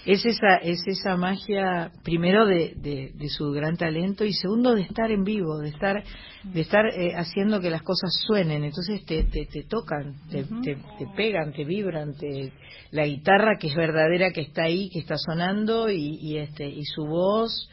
Es 0.07 0.25
esa, 0.25 0.57
es 0.63 0.79
esa 0.87 1.17
magia, 1.17 1.91
primero 2.05 2.47
de, 2.47 2.75
de, 2.77 3.11
de 3.13 3.29
su 3.29 3.51
gran 3.51 3.77
talento 3.77 4.25
y 4.25 4.33
segundo 4.33 4.75
de 4.77 4.83
estar 4.83 5.11
en 5.11 5.25
vivo, 5.25 5.59
de 5.59 5.71
estar, 5.71 6.03
de 6.45 6.61
estar 6.61 6.87
eh, 6.87 7.15
haciendo 7.17 7.61
que 7.61 7.71
las 7.71 7.83
cosas 7.83 8.11
suenen. 8.27 8.63
Entonces 8.63 9.05
te, 9.05 9.25
te, 9.25 9.47
te 9.47 9.65
tocan, 9.65 10.15
te, 10.31 10.45
te, 10.45 10.77
te 10.77 11.07
pegan, 11.17 11.53
te 11.53 11.65
vibran, 11.65 12.15
te, 12.17 12.53
la 12.93 13.05
guitarra 13.05 13.57
que 13.59 13.67
es 13.67 13.75
verdadera, 13.75 14.31
que 14.31 14.43
está 14.43 14.63
ahí, 14.63 14.89
que 14.91 15.01
está 15.01 15.17
sonando 15.19 15.91
y, 15.91 16.19
y 16.23 16.39
este, 16.39 16.69
y 16.69 16.85
su 16.85 17.05
voz. 17.05 17.69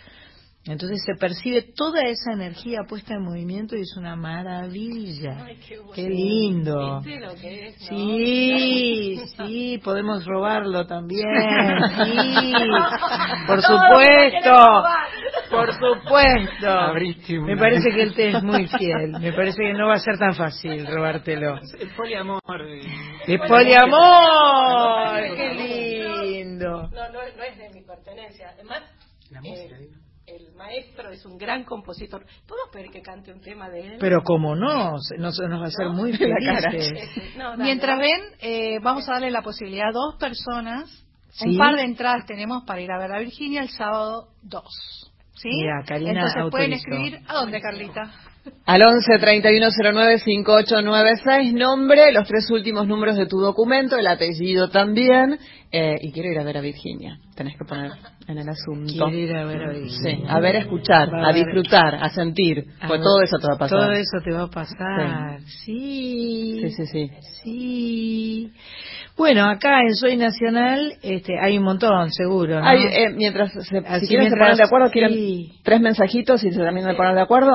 Entonces 0.67 1.01
se 1.05 1.15
percibe 1.15 1.61
toda 1.61 2.01
esa 2.01 2.33
energía 2.33 2.79
puesta 2.87 3.13
en 3.13 3.23
movimiento 3.23 3.75
y 3.77 3.81
es 3.81 3.95
una 3.97 4.15
maravilla. 4.17 5.45
qué, 5.95 6.09
lindo. 6.09 7.01
Sí, 7.77 9.17
sí, 9.37 9.81
podemos 9.83 10.25
robarlo 10.25 10.85
también. 10.85 11.23
Sí, 12.05 12.53
por 13.47 13.61
supuesto. 13.61 14.83
Por 15.49 15.73
supuesto. 15.73 16.93
Me 17.45 17.55
parece 17.57 17.89
que 17.91 18.01
el 18.03 18.13
té 18.13 18.29
es 18.29 18.43
muy 18.43 18.67
fiel. 18.67 19.11
Me 19.19 19.31
parece 19.33 19.57
que 19.61 19.73
no 19.73 19.87
va 19.87 19.93
a 19.95 19.99
ser 19.99 20.17
tan 20.17 20.35
fácil 20.35 20.85
robártelo. 20.85 21.59
El 21.79 21.89
poliamor. 21.95 22.41
eh. 22.67 22.81
¡De 23.25 23.39
poliamor! 23.39 25.21
¡Qué 25.35 25.53
lindo! 25.53 26.89
No, 26.89 26.89
no, 26.89 27.13
no 27.13 27.43
es 27.43 27.57
de 27.57 27.69
mi 27.73 27.81
pertenencia. 27.85 28.49
Además, 28.53 28.83
La 29.31 29.39
eh, 29.39 29.41
música, 29.49 29.77
digo. 29.77 30.06
El 30.27 30.53
maestro 30.55 31.09
es 31.09 31.25
un 31.25 31.37
gran 31.37 31.63
compositor. 31.63 32.25
¿Podemos 32.45 32.69
pedir 32.71 32.91
que 32.91 33.01
cante 33.01 33.31
un 33.31 33.39
tema 33.41 33.69
de 33.69 33.79
él? 33.93 33.97
Pero 33.99 34.21
como 34.23 34.55
no, 34.55 34.99
se- 34.99 35.17
nos, 35.17 35.39
nos 35.39 35.61
va 35.61 35.65
a 35.65 35.67
hacer 35.67 35.87
muy 35.89 36.11
felices. 36.17 37.09
No, 37.37 37.51
dale, 37.51 37.63
Mientras 37.63 37.97
dale. 37.97 38.11
ven, 38.11 38.21
eh, 38.41 38.79
vamos 38.81 39.07
a 39.07 39.13
darle 39.13 39.31
la 39.31 39.41
posibilidad 39.41 39.87
a 39.89 39.91
dos 39.93 40.15
personas. 40.19 40.89
Sí. 41.29 41.49
Un 41.49 41.57
par 41.57 41.75
de 41.75 41.83
entradas 41.83 42.25
tenemos 42.25 42.63
para 42.65 42.81
ir 42.81 42.91
a 42.91 42.97
ver 42.99 43.11
a 43.13 43.19
Virginia 43.19 43.61
el 43.61 43.69
sábado 43.69 44.29
2. 44.43 44.63
¿Sí? 45.35 45.49
Mira, 45.49 45.83
Karina 45.85 46.11
Entonces 46.11 46.33
pueden 46.51 46.73
autorizó. 46.73 46.89
escribir. 47.03 47.19
¿A 47.27 47.33
dónde, 47.35 47.61
Carlita? 47.61 48.11
Al 48.65 48.81
11 48.81 49.19
3109 49.19 50.19
5896, 50.19 51.53
nombre, 51.53 52.11
los 52.11 52.27
tres 52.27 52.49
últimos 52.51 52.87
números 52.87 53.15
de 53.15 53.25
tu 53.25 53.39
documento, 53.39 53.97
el 53.97 54.07
apellido 54.07 54.69
también, 54.69 55.37
eh, 55.71 55.95
y 56.01 56.11
quiero 56.11 56.31
ir 56.31 56.39
a 56.39 56.43
ver 56.43 56.57
a 56.57 56.61
Virginia. 56.61 57.17
Tenés 57.35 57.57
que 57.57 57.65
poner 57.65 57.91
en 58.27 58.37
el 58.37 58.49
asunto. 58.49 59.05
Quiero 59.05 59.17
ir 59.17 59.35
a 59.35 59.45
ver 59.45 59.63
a 59.63 59.69
Virginia. 59.69 60.17
Sí, 60.17 60.23
a 60.27 60.39
ver, 60.39 60.55
a 60.57 60.59
escuchar, 60.59 61.09
a 61.13 61.33
disfrutar, 61.33 61.95
a 61.95 62.09
sentir, 62.09 62.65
A 62.81 62.87
pues 62.87 62.99
ver, 62.99 63.01
todo 63.01 63.21
eso 63.21 63.37
te 63.39 63.47
va 63.47 63.55
a 63.55 63.57
pasar. 63.57 63.79
Todo 63.79 63.91
eso 63.91 64.17
te 64.23 64.31
va 64.31 64.43
a 64.43 64.49
pasar. 64.49 65.39
Sí. 65.41 66.59
Sí, 66.61 66.71
sí, 66.71 66.85
sí. 66.87 67.09
Sí. 67.43 68.51
Bueno, 69.17 69.45
acá 69.45 69.81
en 69.81 69.95
Soy 69.95 70.15
Nacional 70.15 70.93
este, 71.01 71.39
hay 71.39 71.57
un 71.57 71.63
montón, 71.63 72.11
seguro. 72.11 72.59
¿no? 72.59 72.67
Hay, 72.67 72.83
eh, 72.83 73.09
mientras 73.15 73.51
se, 73.51 73.77
Así 73.79 74.05
si 74.05 74.07
quieren 74.09 74.29
se 74.29 74.37
ponen 74.37 74.57
de 74.57 74.63
acuerdo, 74.63 74.91
quieren 74.91 75.13
tres 75.63 75.81
mensajitos 75.81 76.43
y 76.43 76.51
se 76.51 76.59
terminan 76.59 76.91
de 76.91 76.95
poner 76.95 77.15
de 77.15 77.21
acuerdo. 77.21 77.51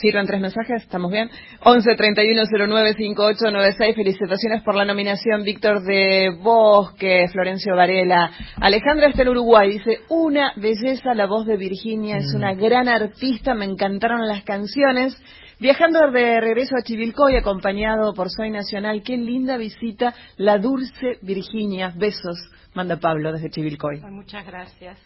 Sirven 0.00 0.26
tres 0.26 0.40
mensajes, 0.40 0.82
¿estamos 0.82 1.12
bien? 1.12 1.28
11 1.62 1.96
31 1.96 2.42
09 2.50 2.94
58 2.94 3.50
96. 3.50 3.94
Felicitaciones 3.94 4.62
por 4.62 4.74
la 4.74 4.86
nominación, 4.86 5.44
Víctor 5.44 5.82
de 5.82 6.30
Bosque, 6.40 7.26
Florencio 7.30 7.76
Varela. 7.76 8.30
Alejandra 8.58 9.08
está 9.08 9.22
en 9.22 9.28
Uruguay, 9.28 9.72
dice, 9.72 10.00
una 10.08 10.54
belleza 10.56 11.12
la 11.12 11.26
voz 11.26 11.44
de 11.46 11.58
Virginia, 11.58 12.16
es 12.16 12.32
una 12.34 12.54
gran 12.54 12.88
artista, 12.88 13.54
me 13.54 13.66
encantaron 13.66 14.26
las 14.26 14.44
canciones. 14.44 15.14
Viajando 15.58 16.10
de 16.10 16.40
regreso 16.40 16.74
a 16.78 16.82
Chivilcoy, 16.82 17.36
acompañado 17.36 18.14
por 18.14 18.30
Soy 18.30 18.50
Nacional, 18.50 19.02
qué 19.02 19.18
linda 19.18 19.58
visita, 19.58 20.14
la 20.38 20.56
dulce 20.58 21.18
Virginia. 21.20 21.92
Besos, 21.94 22.38
manda 22.74 22.96
Pablo 22.96 23.30
desde 23.30 23.50
Chivilcoy. 23.50 24.00
Muchas 24.00 24.46
gracias. 24.46 24.98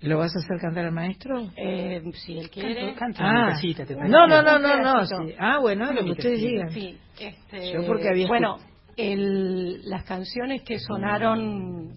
¿Lo 0.00 0.18
vas 0.18 0.34
a 0.36 0.38
hacer 0.38 0.58
cantar 0.60 0.84
al 0.84 0.92
maestro? 0.92 1.50
Eh, 1.56 2.02
si 2.14 2.38
él 2.38 2.48
quiere. 2.50 2.94
Canta 2.94 3.24
Ah. 3.24 3.30
una 3.30 3.46
casita. 3.52 3.84
No, 4.06 4.26
no, 4.28 4.42
no, 4.42 4.58
no, 4.58 4.82
no. 4.82 5.04
sí. 5.06 5.34
Ah, 5.38 5.58
bueno, 5.58 5.92
lo 5.92 6.04
que 6.04 6.10
ustedes 6.12 6.40
digan. 6.40 6.70
Sí, 6.70 6.96
este, 7.18 7.72
Yo 7.72 7.84
porque 7.86 8.08
había 8.08 8.28
bueno, 8.28 8.58
el- 8.96 9.82
las 9.88 10.04
canciones 10.04 10.62
que 10.62 10.78
sonaron 10.78 11.90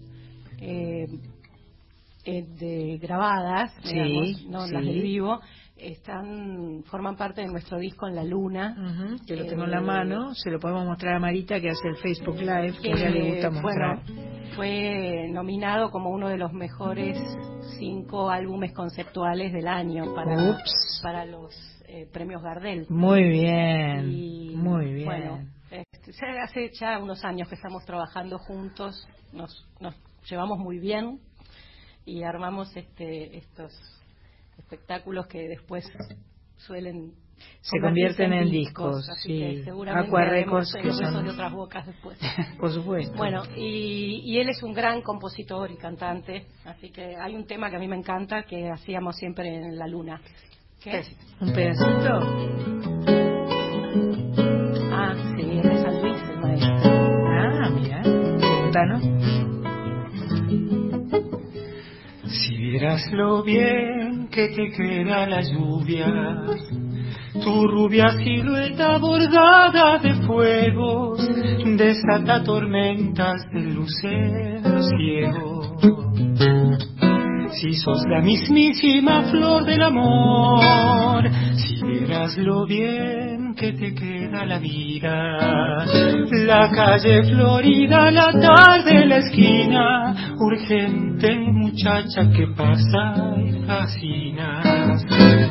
eh, 0.60 1.06
eh, 2.24 2.42
de 2.58 2.98
grabadas, 3.00 3.72
Sí, 3.82 3.94
digamos, 3.94 4.46
no 4.48 4.66
sí. 4.66 4.72
las 4.74 4.84
del 4.84 5.02
vivo, 5.02 5.40
están 5.82 6.82
forman 6.84 7.16
parte 7.16 7.40
de 7.42 7.48
nuestro 7.48 7.78
disco 7.78 8.06
en 8.06 8.14
la 8.14 8.24
luna. 8.24 8.74
Que 9.26 9.36
lo 9.36 9.46
tengo 9.46 9.64
en 9.64 9.70
Eh, 9.70 9.72
la 9.72 9.80
mano, 9.80 10.34
se 10.34 10.50
lo 10.50 10.58
podemos 10.58 10.84
mostrar 10.86 11.16
a 11.16 11.18
Marita 11.18 11.60
que 11.60 11.70
hace 11.70 11.88
el 11.88 11.96
Facebook 11.96 12.36
Live, 12.36 12.74
que 12.82 12.92
a 12.92 12.94
ella 12.94 13.10
le 13.10 13.30
gusta 13.30 13.50
mostrar. 13.50 14.02
bueno, 14.04 14.22
fue 14.56 15.28
nominado 15.30 15.90
como 15.90 16.10
uno 16.10 16.28
de 16.28 16.38
los 16.38 16.52
mejores 16.52 17.18
cinco 17.78 18.30
álbumes 18.30 18.72
conceptuales 18.72 19.52
del 19.52 19.66
año 19.66 20.14
para, 20.14 20.50
Ups. 20.50 21.00
para 21.02 21.24
los 21.24 21.52
eh, 21.88 22.06
premios 22.12 22.42
Gardel. 22.42 22.86
Muy 22.88 23.22
bien, 23.28 24.10
Y, 24.10 24.54
muy 24.56 24.92
bien. 24.94 25.06
Bueno, 25.06 25.38
este, 25.70 26.12
hace 26.42 26.70
ya 26.78 26.98
unos 26.98 27.24
años 27.24 27.48
que 27.48 27.54
estamos 27.54 27.84
trabajando 27.84 28.38
juntos, 28.38 29.06
nos, 29.32 29.66
nos 29.80 29.94
llevamos 30.28 30.58
muy 30.58 30.78
bien 30.78 31.18
y 32.04 32.22
armamos 32.22 32.74
este, 32.76 33.36
estos 33.36 33.72
espectáculos 34.58 35.26
que 35.26 35.48
después 35.48 35.84
suelen 36.56 37.12
Se 37.60 37.80
convierten 37.80 38.32
en 38.32 38.50
discos, 38.50 39.08
así 39.10 39.28
sí. 39.28 39.38
que 39.40 39.64
seguramente 39.64 40.08
Aqua 40.08 40.20
haremos 40.22 40.72
Records, 40.72 40.74
el 40.76 40.82
que 40.82 40.92
son- 41.12 41.24
de 41.24 41.30
otras 41.30 41.52
bocas 41.52 41.86
después. 41.86 42.18
Por 42.58 42.72
supuesto. 42.72 43.16
Bueno, 43.16 43.42
y, 43.56 44.22
y 44.24 44.38
él 44.38 44.48
es 44.48 44.62
un 44.62 44.72
gran 44.72 45.02
compositor 45.02 45.70
y 45.70 45.76
cantante, 45.76 46.46
así 46.64 46.90
que 46.90 47.16
hay 47.16 47.34
un 47.34 47.46
tema 47.46 47.68
que 47.70 47.76
a 47.76 47.78
mí 47.80 47.88
me 47.88 47.96
encanta 47.96 48.44
que 48.44 48.68
hacíamos 48.70 49.16
siempre 49.16 49.48
en 49.56 49.76
la 49.78 49.86
luna. 49.88 50.20
¿Qué? 50.82 51.02
un 51.40 51.52
pedacito. 51.52 52.20
Ah, 54.92 55.14
sí, 55.36 55.58
es 55.58 55.62
de 55.62 55.82
San 55.82 56.02
Luis 56.02 56.22
el 56.28 56.40
maestro. 56.40 56.90
Ah, 57.28 57.70
mira, 57.70 58.02
Contanos. 58.62 59.02
Si 62.26 62.56
vieras 62.56 63.10
lo 63.12 63.42
bien 63.42 64.11
que 64.32 64.48
te 64.48 64.70
queda 64.70 65.26
la 65.26 65.42
lluvia, 65.42 66.06
tu 67.44 67.66
rubia 67.68 68.08
silueta 68.12 68.96
bordada 68.96 69.98
de 69.98 70.14
fuegos, 70.26 71.20
desata 71.76 72.42
tormentas 72.42 73.46
de 73.52 73.60
lucero 73.60 74.82
ciego. 74.82 75.76
Si 77.60 77.74
sos 77.74 78.04
la 78.08 78.22
mismísima 78.22 79.24
flor 79.30 79.66
del 79.66 79.82
amor, 79.82 81.28
si 81.54 81.84
vieras 81.86 82.36
lo 82.38 82.64
bien 82.64 83.54
que 83.54 83.72
te 83.74 83.94
queda 83.94 84.46
la 84.46 84.58
vida, 84.58 85.84
la 86.46 86.70
calle 86.70 87.22
florida, 87.24 88.10
la 88.10 88.32
tarde, 88.32 89.04
la 89.06 89.18
esquina, 89.18 90.34
urgente 90.38 91.61
muchacha 91.72 92.28
que 92.30 92.46
pasa 92.48 93.14
y 93.38 93.66
fascinas, 93.66 95.04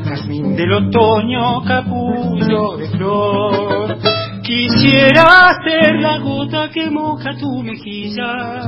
jazmín. 0.05 0.55
Del 0.55 0.71
otoño, 0.73 1.63
capullo 1.63 2.77
de 2.77 2.89
flor, 2.89 3.97
quisiera 4.43 5.49
ser 5.65 5.95
la 5.99 6.19
gota 6.19 6.69
que 6.69 6.91
moja 6.91 7.35
tu 7.37 7.63
mejilla 7.63 8.61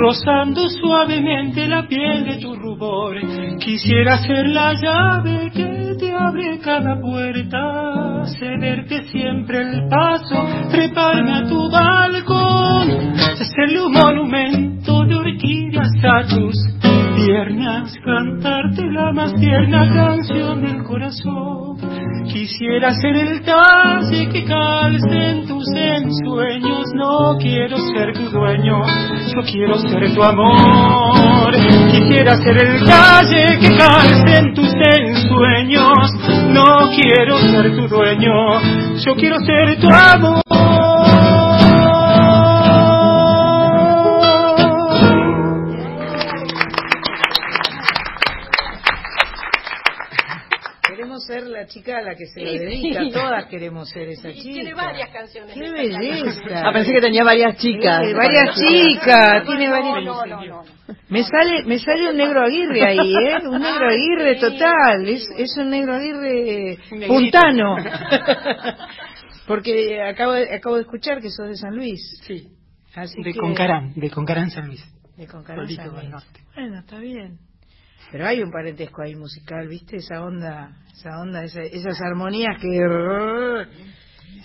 rozando 0.00 0.66
suavemente 0.68 1.66
la 1.66 1.86
piel 1.86 2.24
de 2.24 2.36
tu 2.38 2.54
rubor. 2.54 3.16
Quisiera 3.58 4.18
ser 4.18 4.46
la 4.46 4.72
llave 4.72 5.50
que 5.52 5.94
te 5.98 6.12
abre 6.12 6.58
cada 6.58 6.98
puerta, 7.00 8.24
cederte 8.38 9.02
siempre 9.04 9.60
el 9.60 9.88
paso, 9.88 10.36
treparme 10.70 11.32
a 11.32 11.46
tu 11.46 11.70
balcón, 11.70 13.12
hacerle 13.18 13.82
un 13.82 13.92
monumento 13.92 15.04
de 15.04 15.14
orquídeas 15.16 15.69
a 15.82 16.26
tus 16.28 16.54
piernas, 17.16 17.94
cantarte 18.04 18.82
la 18.92 19.12
más 19.12 19.34
tierna 19.36 19.88
canción 19.94 20.60
del 20.60 20.82
corazón. 20.82 21.78
Quisiera 22.30 22.92
ser 22.92 23.16
el 23.16 23.40
talle 23.40 24.28
que 24.28 24.44
calce 24.44 25.30
en 25.30 25.46
tus 25.46 25.64
ensueños, 25.74 26.86
no 26.94 27.38
quiero 27.38 27.78
ser 27.78 28.12
tu 28.12 28.28
dueño, 28.28 28.82
yo 29.34 29.42
quiero 29.50 29.78
ser 29.78 30.14
tu 30.14 30.22
amor. 30.22 31.50
Quisiera 31.90 32.36
ser 32.36 32.58
el 32.62 32.84
talle 32.84 33.58
que 33.58 33.76
calce 33.78 34.38
en 34.38 34.54
tus 34.54 34.74
ensueños, 34.74 36.12
no 36.50 36.90
quiero 36.94 37.38
ser 37.38 37.74
tu 37.74 37.88
dueño, 37.88 38.60
yo 39.02 39.14
quiero 39.14 39.36
ser 39.40 39.80
tu 39.80 39.88
amor. 39.88 40.79
Chica 51.70 51.98
a 51.98 52.02
la 52.02 52.14
que 52.14 52.26
se 52.26 52.40
lo 52.42 52.50
Sí, 52.50 52.58
dedica. 52.58 53.00
sí. 53.04 53.10
Todas 53.10 53.46
queremos 53.46 53.88
ser 53.88 54.08
esa 54.10 54.28
Y 54.28 54.34
chica. 54.34 54.52
tiene 54.54 54.74
varias 54.74 55.08
canciones. 55.10 55.54
¡Qué 55.54 55.70
belleza! 55.70 56.62
Ah, 56.68 56.72
pensé 56.72 56.92
que 56.92 57.00
tenía 57.00 57.24
varias 57.24 57.56
chicas. 57.56 58.00
Varias 58.14 58.54
chicas, 58.56 59.44
tiene 59.46 59.66
no, 59.66 59.72
varias. 59.72 60.04
no, 60.04 60.26
no, 60.26 60.44
no. 60.44 60.64
Me 61.08 61.22
sale, 61.24 61.64
me 61.64 61.78
sale 61.78 62.10
un 62.10 62.16
negro 62.16 62.42
Aguirre 62.44 62.84
ahí, 62.86 63.14
¿eh? 63.16 63.38
Un 63.48 63.58
negro 63.62 63.88
Aguirre 63.88 64.34
total. 64.36 65.08
Es, 65.08 65.24
es 65.38 65.56
un 65.58 65.70
negro 65.70 65.94
Aguirre 65.94 66.76
puntano. 67.08 67.76
Porque 69.46 70.00
acabo 70.02 70.32
de, 70.32 70.54
acabo 70.54 70.76
de 70.76 70.82
escuchar 70.82 71.20
que 71.20 71.30
sos 71.30 71.48
de 71.48 71.56
San 71.56 71.74
Luis. 71.74 72.00
Sí, 72.26 72.48
Así 72.94 73.22
de 73.22 73.32
que- 73.32 73.38
Concarán, 73.40 73.92
de 73.94 74.10
Concarán 74.10 74.50
San 74.50 74.66
Luis. 74.66 74.84
De 75.16 75.26
Concarán, 75.26 75.68
San 75.68 75.88
Luis. 75.88 76.10
Bueno, 76.54 76.78
está 76.80 76.98
bien. 76.98 77.38
Pero 78.12 78.26
hay 78.26 78.42
un 78.42 78.50
parentesco 78.50 79.02
ahí 79.02 79.14
musical, 79.14 79.68
¿viste? 79.68 79.96
Esa 79.96 80.22
onda, 80.22 80.70
esa 80.92 81.20
onda, 81.20 81.44
esa- 81.44 81.62
esas 81.62 82.00
armonías 82.00 82.56
que... 82.60 83.66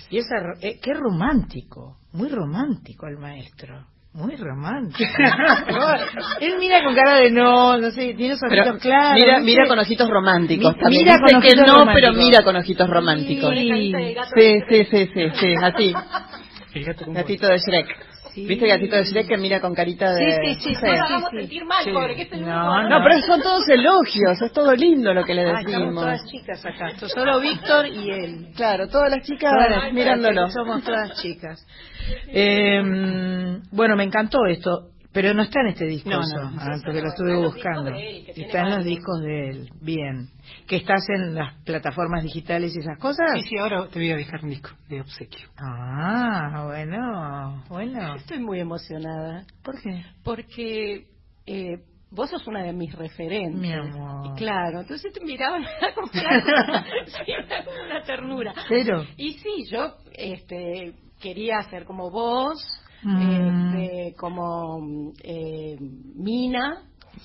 Y 0.10 0.18
esa, 0.20 0.36
eh, 0.62 0.80
qué 0.82 0.94
romántico, 0.94 1.98
muy 2.14 2.30
romántico 2.30 3.08
el 3.08 3.18
maestro. 3.18 3.88
Muy 4.14 4.36
romántico. 4.38 5.10
Él 6.40 6.56
mira 6.60 6.82
con 6.86 6.96
cara 6.96 7.16
de 7.16 7.32
no, 7.32 7.78
no 7.78 7.92
sé, 7.92 8.14
tiene 8.14 8.36
esos 8.36 8.48
Pero 8.50 8.62
ojitos 8.64 8.82
claros. 8.82 9.16
mira, 9.20 9.40
mira 9.42 9.68
con 9.68 9.78
ojitos 9.80 10.10
románticos. 10.10 10.74
Mi- 10.76 10.80
también. 10.82 11.04
mira 11.04 11.14
Dice 11.18 11.34
con 11.34 11.42
que 11.42 11.48
ojitos 11.48 11.68
no, 11.68 11.80
románticos. 11.80 11.94
pero 11.96 12.14
mira 12.14 12.44
con 12.44 12.56
ojitos 12.56 12.90
románticos. 12.90 13.54
Sí, 14.36 14.60
sí, 14.70 14.86
sí, 14.90 15.10
sí, 15.14 15.30
sí, 15.38 15.54
así. 15.62 15.94
El 16.74 16.86
gato 16.86 17.06
con 17.06 17.14
Gatito 17.14 17.48
de 17.48 17.58
Shrek. 17.58 17.88
Sí. 18.36 18.46
¿Viste 18.46 18.68
gatito 18.68 18.98
de 18.98 19.04
Shrek 19.06 19.28
que 19.30 19.38
mira 19.38 19.62
con 19.62 19.74
carita 19.74 20.14
de... 20.14 20.40
Sí, 20.44 20.56
sí, 20.62 20.76
sí, 20.76 20.86
No 20.86 20.92
hagamos 20.92 21.30
sentir 21.32 21.64
mal, 21.66 21.84
Sí. 21.86 21.92
pobre, 21.94 22.16
que 22.18 22.22
es 22.24 22.32
el 22.34 22.42
No, 22.46 22.74
único- 22.82 22.90
No, 22.90 23.04
pero 23.04 23.22
son 23.22 23.42
todos 23.42 23.70
elogios, 23.70 24.42
es 24.42 24.52
todo 24.52 24.76
lindo 24.76 25.14
lo 25.14 25.24
que 25.24 25.34
le 25.34 25.42
Ah, 25.44 25.60
estamos 25.62 25.72
decimos. 25.72 26.04
todas 26.04 26.26
chicas 26.30 26.66
acá. 26.66 26.90
Esto 26.90 27.08
solo 27.08 27.40
Víctor 27.40 27.88
y 27.88 28.12
él. 28.12 28.48
Claro, 28.56 28.90
todas 28.90 29.10
las 29.10 29.26
chicas 29.26 29.52
Todas 29.54 29.70
las- 29.72 29.94
mirándolo. 29.94 30.50
Somos 30.50 30.84
todas 30.84 31.14
chicas. 31.22 31.66
Eh, 32.28 32.82
bueno, 33.72 33.96
me 33.96 34.04
encantó 34.04 34.46
esto, 34.48 34.90
pero 35.16 35.34
no 35.34 35.44
está 35.44 35.62
en 35.62 35.68
este 35.68 35.86
disco, 35.86 36.10
No, 36.10 36.20
eso, 36.22 36.36
no, 36.36 36.52
no. 36.52 36.58
ah, 36.62 36.78
porque 36.84 37.02
lo 37.02 37.08
estuve 37.08 37.38
buscando. 37.38 37.90
Está 37.96 38.62
en 38.64 38.70
los 38.76 38.84
discos 38.84 39.22
de 39.22 39.50
él, 39.50 39.70
bien. 39.82 40.28
¿Que 40.68 40.76
estás 40.76 41.08
en 41.08 41.34
las 41.34 41.54
plataformas 41.64 42.22
digitales 42.22 42.76
y 42.76 42.80
esas 42.80 43.00
cosas? 43.00 43.32
Sí, 43.36 43.44
sí, 43.44 43.58
ahora 43.58 43.88
te 43.88 43.98
voy 43.98 44.12
a 44.12 44.18
dejar 44.18 44.44
un 44.44 44.50
disco 44.50 44.72
de 44.90 45.00
obsequio. 45.00 45.48
Ah, 45.58 46.66
bueno, 46.68 47.64
bueno. 47.70 48.16
Estoy 48.16 48.40
muy 48.40 48.60
emocionada 48.60 49.46
¿Por 49.64 49.82
qué? 49.82 50.04
porque 50.22 51.08
eh, 51.46 51.78
vos 52.12 52.30
sos 52.30 52.46
una 52.48 52.64
de 52.64 52.74
mis 52.74 52.94
referentes. 52.94 53.56
Mi 53.62 53.72
amor. 53.72 54.34
Y 54.34 54.38
claro, 54.38 54.82
entonces 54.82 55.14
te 55.14 55.24
miraba 55.24 55.60
como 55.96 56.10
una, 56.14 56.86
sí, 57.06 57.34
ternura. 58.06 58.54
Cero. 58.68 59.06
Y 59.16 59.32
sí, 59.40 59.66
yo 59.72 59.96
este, 60.14 60.94
quería 61.22 61.62
ser 61.70 61.86
como 61.86 62.12
vos, 62.12 62.58
Mm. 63.06 63.76
este, 63.76 64.16
como 64.18 65.12
eh, 65.24 65.78
Mina, 66.16 66.82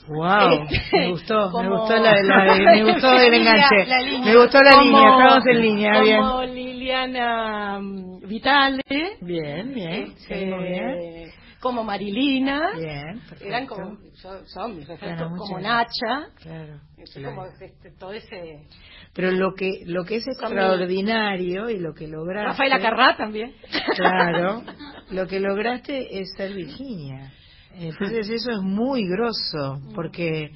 Wow, 0.07 0.67
Este, 0.71 0.97
me 0.99 1.11
gustó, 1.11 1.51
me 1.63 1.69
gustó 1.69 1.97
la, 1.97 2.13
la- 2.23 2.55
me 2.55 2.85
gustó 2.93 3.13
el 3.13 3.35
enganche. 3.35 3.87
la 3.87 3.99
línea. 4.01 4.25
Me 4.33 4.37
gustó 4.41 4.61
la 4.63 4.71
Como- 4.73 4.83
línea, 4.85 5.09
estamos 5.11 5.47
en 5.47 5.61
línea, 5.63 6.01
bien. 6.03 6.21
Como 6.21 6.43
Liliana 6.45 7.79
mm, 7.81 8.21
Vitale. 8.29 8.83
Bien, 9.21 9.75
bien, 9.75 10.03
este, 10.17 10.45
bien. 10.45 11.31
Como 11.61 11.85
Marilina. 11.85 12.73
Bien. 12.75 13.21
Eran 13.41 13.67
como, 13.67 13.99
son, 14.15 14.47
son 14.47 14.77
mis 14.77 14.89
referentes, 14.89 15.27
como 15.37 15.61
Nacha. 15.61 16.31
Claro, 16.41 16.81
Es 16.97 17.13
claro. 17.13 17.37
como 17.37 17.47
este, 17.47 17.91
todo 17.99 18.13
ese... 18.13 18.67
Pero 19.13 19.31
lo 19.33 19.55
que 19.55 19.83
lo 19.87 20.05
que 20.05 20.17
es 20.17 20.29
extraordinario 20.29 21.69
y 21.69 21.79
lo 21.79 21.93
que 21.93 22.07
lograste 22.07 22.49
Rafaela 22.49 22.79
Carrá 22.81 23.17
también. 23.17 23.55
Claro, 23.97 24.63
lo 25.11 25.27
que 25.27 25.41
lograste 25.41 26.21
es 26.21 26.33
ser 26.37 26.55
Virginia. 26.55 27.33
Entonces 27.75 28.29
eso 28.31 28.51
es 28.51 28.61
muy 28.63 29.07
grosso, 29.07 29.81
porque 29.95 30.51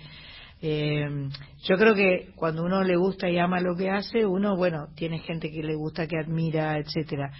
eh, 0.60 1.28
yo 1.64 1.76
creo 1.76 1.94
que 1.94 2.32
cuando 2.36 2.64
uno 2.64 2.82
le 2.82 2.96
gusta 2.96 3.28
y 3.28 3.38
ama 3.38 3.60
lo 3.60 3.76
que 3.76 3.90
hace, 3.90 4.24
uno, 4.24 4.56
bueno, 4.56 4.86
tiene 4.94 5.18
gente 5.18 5.50
que 5.50 5.62
le 5.62 5.74
gusta, 5.74 6.06
que 6.06 6.18
admira, 6.18 6.78
etcétera. 6.78 7.30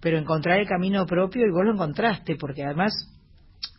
Pero 0.00 0.18
encontrar 0.18 0.58
el 0.60 0.66
camino 0.66 1.06
propio, 1.06 1.46
y 1.46 1.50
vos 1.50 1.64
lo 1.64 1.74
encontraste, 1.74 2.36
porque 2.36 2.64
además 2.64 2.92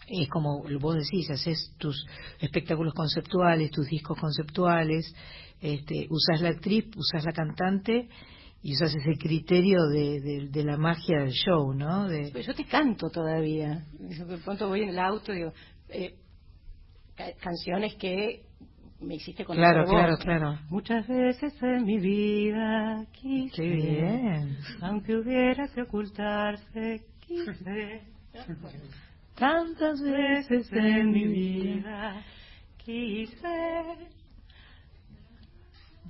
es 0.07 0.27
como 0.29 0.63
vos 0.79 0.95
decís, 0.95 1.29
haces 1.29 1.73
tus 1.77 2.05
espectáculos 2.39 2.93
conceptuales, 2.93 3.71
tus 3.71 3.87
discos 3.87 4.19
conceptuales, 4.19 5.13
este, 5.61 6.07
usas 6.09 6.41
la 6.41 6.49
actriz, 6.49 6.85
usas 6.95 7.23
la 7.25 7.31
cantante 7.31 8.09
y 8.61 8.73
usas 8.73 8.93
ese 8.95 9.17
criterio 9.17 9.87
de, 9.87 10.19
de- 10.21 10.47
de 10.49 10.63
la 10.63 10.77
magia 10.77 11.19
del 11.19 11.31
show, 11.31 11.73
¿no? 11.73 12.07
De, 12.07 12.29
Pero 12.31 12.45
yo 12.45 12.53
te 12.55 12.65
canto 12.65 13.09
todavía. 13.09 13.85
De 13.99 14.37
pronto 14.37 14.67
voy 14.69 14.81
en 14.81 14.89
el 14.89 14.99
auto 14.99 15.33
y 15.33 15.37
digo, 15.37 15.53
eh, 15.89 16.15
ca- 17.15 17.33
canciones 17.41 17.95
que 17.95 18.45
me 19.01 19.15
hiciste 19.15 19.43
con 19.43 19.57
claro, 19.57 19.85
claro, 19.85 20.17
claro. 20.17 20.59
Muchas 20.69 21.05
veces 21.07 21.53
en 21.61 21.83
mi 21.85 21.97
vida 21.99 23.05
quise, 23.11 23.53
Qué 23.55 23.67
bien. 23.69 24.57
aunque 24.81 25.15
hubiera 25.15 25.67
que 25.69 25.81
ocultarse, 25.81 27.03
quise. 27.25 28.01
Tantas 29.35 29.99
veces 30.01 30.71
en 30.71 31.11
mi 31.11 31.27
vida 31.27 32.23
quise, 32.77 33.47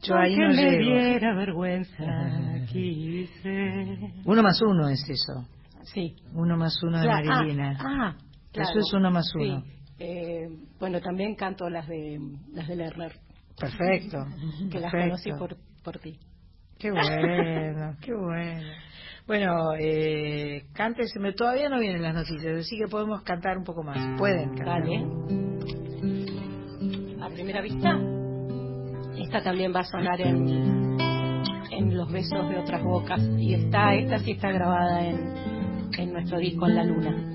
Yo 0.01 0.15
ahí 0.15 0.35
no 0.35 0.47
aunque 0.47 0.61
me 0.61 0.71
llego. 0.71 0.95
diera 0.97 1.33
vergüenza, 1.35 2.65
quise. 2.71 4.13
Uno 4.25 4.43
más 4.43 4.61
uno 4.61 4.89
es 4.89 5.03
eso. 5.07 5.47
Sí. 5.83 6.15
Uno 6.33 6.57
más 6.57 6.81
uno 6.83 6.97
de 6.99 7.03
Claro, 7.05 7.25
Marilina. 7.27 7.77
Ah, 7.79 7.83
ah, 7.85 8.15
claro. 8.51 8.69
Eso 8.69 8.79
es 8.79 8.93
uno 8.93 9.11
más 9.11 9.29
Sí. 9.31 9.49
uno. 9.49 9.63
Eh, 9.99 10.49
bueno, 10.79 10.99
también 10.99 11.35
canto 11.35 11.69
las 11.69 11.87
de 11.87 12.19
las 12.53 12.67
de 12.67 12.75
Lerner, 12.75 13.13
Perfecto. 13.57 14.17
que 14.71 14.79
las 14.79 14.91
perfecto. 14.91 15.29
conocí 15.29 15.31
por, 15.33 15.57
por 15.83 15.99
ti. 15.99 16.19
Qué 16.79 16.91
bueno, 16.91 17.95
qué 18.01 18.13
bueno. 18.13 18.67
Bueno, 19.25 19.73
eh, 19.79 20.65
todavía 21.33 21.69
no 21.69 21.79
vienen 21.79 22.01
las 22.01 22.13
noticias, 22.13 22.59
así 22.59 22.77
que 22.77 22.89
podemos 22.89 23.23
cantar 23.23 23.57
un 23.57 23.63
poco 23.63 23.81
más. 23.81 24.19
Pueden 24.19 24.53
cantar. 24.53 25.01
A 27.21 27.29
primera 27.29 27.61
vista, 27.61 27.97
esta 29.17 29.41
también 29.41 29.73
va 29.73 29.79
a 29.79 29.85
sonar 29.85 30.19
en, 30.19 30.99
en 31.71 31.97
Los 31.97 32.11
besos 32.11 32.49
de 32.49 32.59
otras 32.59 32.83
bocas. 32.83 33.21
Y 33.39 33.53
está, 33.53 33.95
esta 33.95 34.19
sí 34.19 34.31
está 34.31 34.51
grabada 34.51 35.05
en, 35.05 35.33
en 35.97 36.11
nuestro 36.11 36.37
disco 36.39 36.67
En 36.67 36.75
la 36.75 36.83
Luna. 36.83 37.29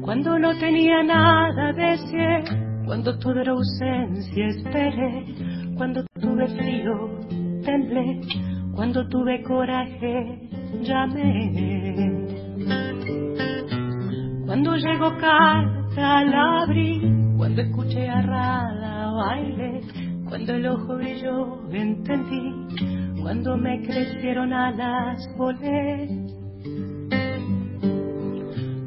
Cuando 0.00 0.38
no 0.40 0.58
tenía 0.58 1.04
nada 1.04 1.72
deseé, 1.72 2.65
cuando 2.86 3.18
toda 3.18 3.42
era 3.42 3.52
ausencia 3.52 4.46
esperé, 4.46 5.34
cuando 5.76 6.04
tuve 6.20 6.46
frío 6.56 7.18
temblé, 7.64 8.20
cuando 8.74 9.06
tuve 9.08 9.42
coraje 9.42 10.48
llamé. 10.82 12.26
Cuando 14.46 14.76
llegó 14.76 15.10
carta 15.18 16.24
la 16.24 16.62
abrí, 16.62 17.12
cuando 17.36 17.62
escuché 17.62 18.08
a 18.08 18.22
Rada 18.22 19.10
baile, 19.12 19.80
cuando 20.28 20.54
el 20.54 20.66
ojo 20.66 20.96
brilló 20.96 21.68
entendí, 21.72 23.20
cuando 23.20 23.56
me 23.56 23.82
crecieron 23.82 24.52
alas 24.52 25.28
volé. 25.36 26.08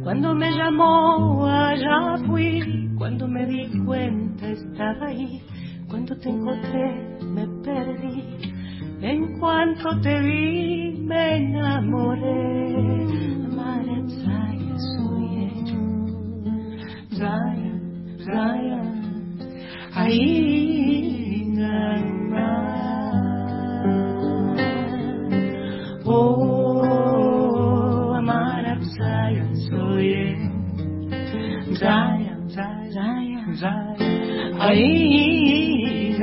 Cuando 0.04 0.34
me 0.34 0.50
llamó, 0.52 1.46
allá 1.46 2.18
fui. 2.26 2.89
Cuando 3.00 3.28
me 3.30 3.46
di 3.46 3.66
cuenta, 3.86 4.50
estaba 4.50 5.08
ahí. 5.08 5.42
Cuando 5.88 6.18
te 6.18 6.30
encontré, 6.30 7.18
me 7.24 7.48
perdí. 7.64 8.24
En 9.02 9.40
cuanto 9.40 10.00
te 10.02 10.20
vi, 10.20 11.00
me 11.00 11.38
enamoré. 11.38 13.00
Zaya, 17.20 17.80
soy. 18.26 18.60
Ahí, 19.94 20.49
Ahí, 34.70 36.16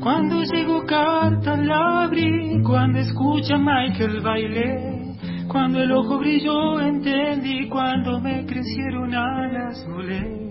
Cuando 0.00 0.44
llegó 0.44 0.86
carta 0.86 1.56
la 1.56 2.04
abrí, 2.04 2.62
cuando 2.62 3.00
escucha 3.00 3.58
Michael 3.58 4.20
bailé, 4.20 5.16
cuando 5.48 5.82
el 5.82 5.90
ojo 5.90 6.18
brilló 6.20 6.80
entendí, 6.80 7.68
cuando 7.68 8.20
me 8.20 8.46
crecieron 8.46 9.12
alas 9.12 9.84
volé. 9.88 10.46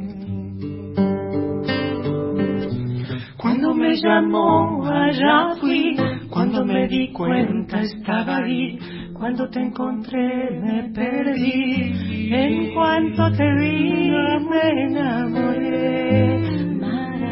Cuando 3.37 3.73
me 3.73 3.95
llamó, 3.95 4.85
allá 4.85 5.55
fui. 5.61 5.95
Cuando 6.29 6.65
me 6.65 6.89
di 6.89 7.13
cuenta, 7.13 7.79
estaba 7.79 8.37
ahí. 8.39 8.77
Cuando 9.17 9.49
te 9.49 9.61
encontré, 9.61 10.59
me 10.61 10.91
perdí. 10.93 12.31
En 12.33 12.73
cuanto 12.73 13.31
te 13.31 13.45
vi, 13.55 14.11
me 14.49 14.83
enamoré. 14.83 16.65
Mara, 16.79 17.25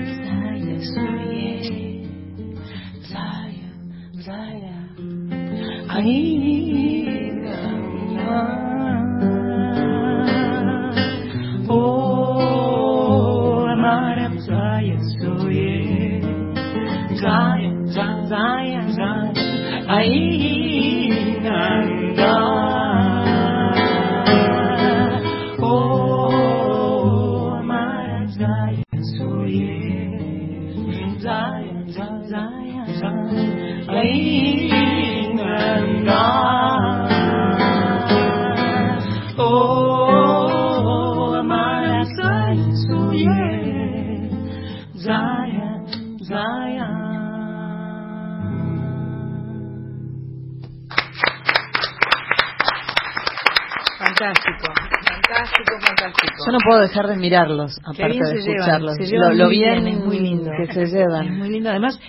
no 56.53 56.59
puedo 56.65 56.79
dejar 56.81 57.07
de 57.07 57.17
mirarlos, 57.17 57.77
aparte 57.83 58.07
bien 58.13 58.23
de 58.23 58.29
se 58.29 58.35
llevan, 58.41 58.55
escucharlos. 58.59 58.95
se 58.97 59.17
lo, 59.17 59.33
lo 59.33 59.49
bien, 59.49 59.83
bien, 59.83 59.97
es 59.97 60.05
muy 60.05 60.19
lindo. 60.19 60.51
que 60.55 60.67
se 60.73 60.85
llevan. 60.85 61.27
Es 61.27 61.33
muy 61.37 61.49
lindo. 61.49 61.69
Además, 61.69 61.99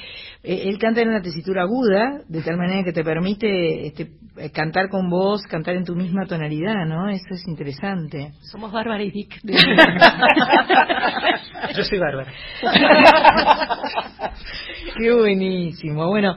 eh, 0.43 0.65
él 0.69 0.79
canta 0.79 1.01
en 1.01 1.09
una 1.09 1.23
tesitura 1.23 1.63
aguda, 1.63 2.21
de 2.29 2.43
tal 2.43 2.57
manera 2.59 2.85
que 2.85 2.93
te 2.93 3.03
permite 3.03 3.87
este, 3.87 4.11
eh, 4.37 4.51
cantar 4.53 4.89
con 4.91 5.09
voz, 5.09 5.43
cantar 5.49 5.75
en 5.77 5.85
tu 5.85 5.95
misma 5.97 6.27
tonalidad, 6.27 6.85
¿no? 6.87 7.09
Eso 7.09 7.33
es 7.35 7.49
interesante. 7.49 8.33
Somos 8.53 8.71
Bárbara 8.71 9.03
y 9.03 9.11
Vic. 9.11 9.41
Yo 11.75 11.83
soy 11.85 11.99
Bárbara. 11.99 12.31
Qué 14.99 15.13
buenísimo. 15.13 16.07
Bueno, 16.09 16.37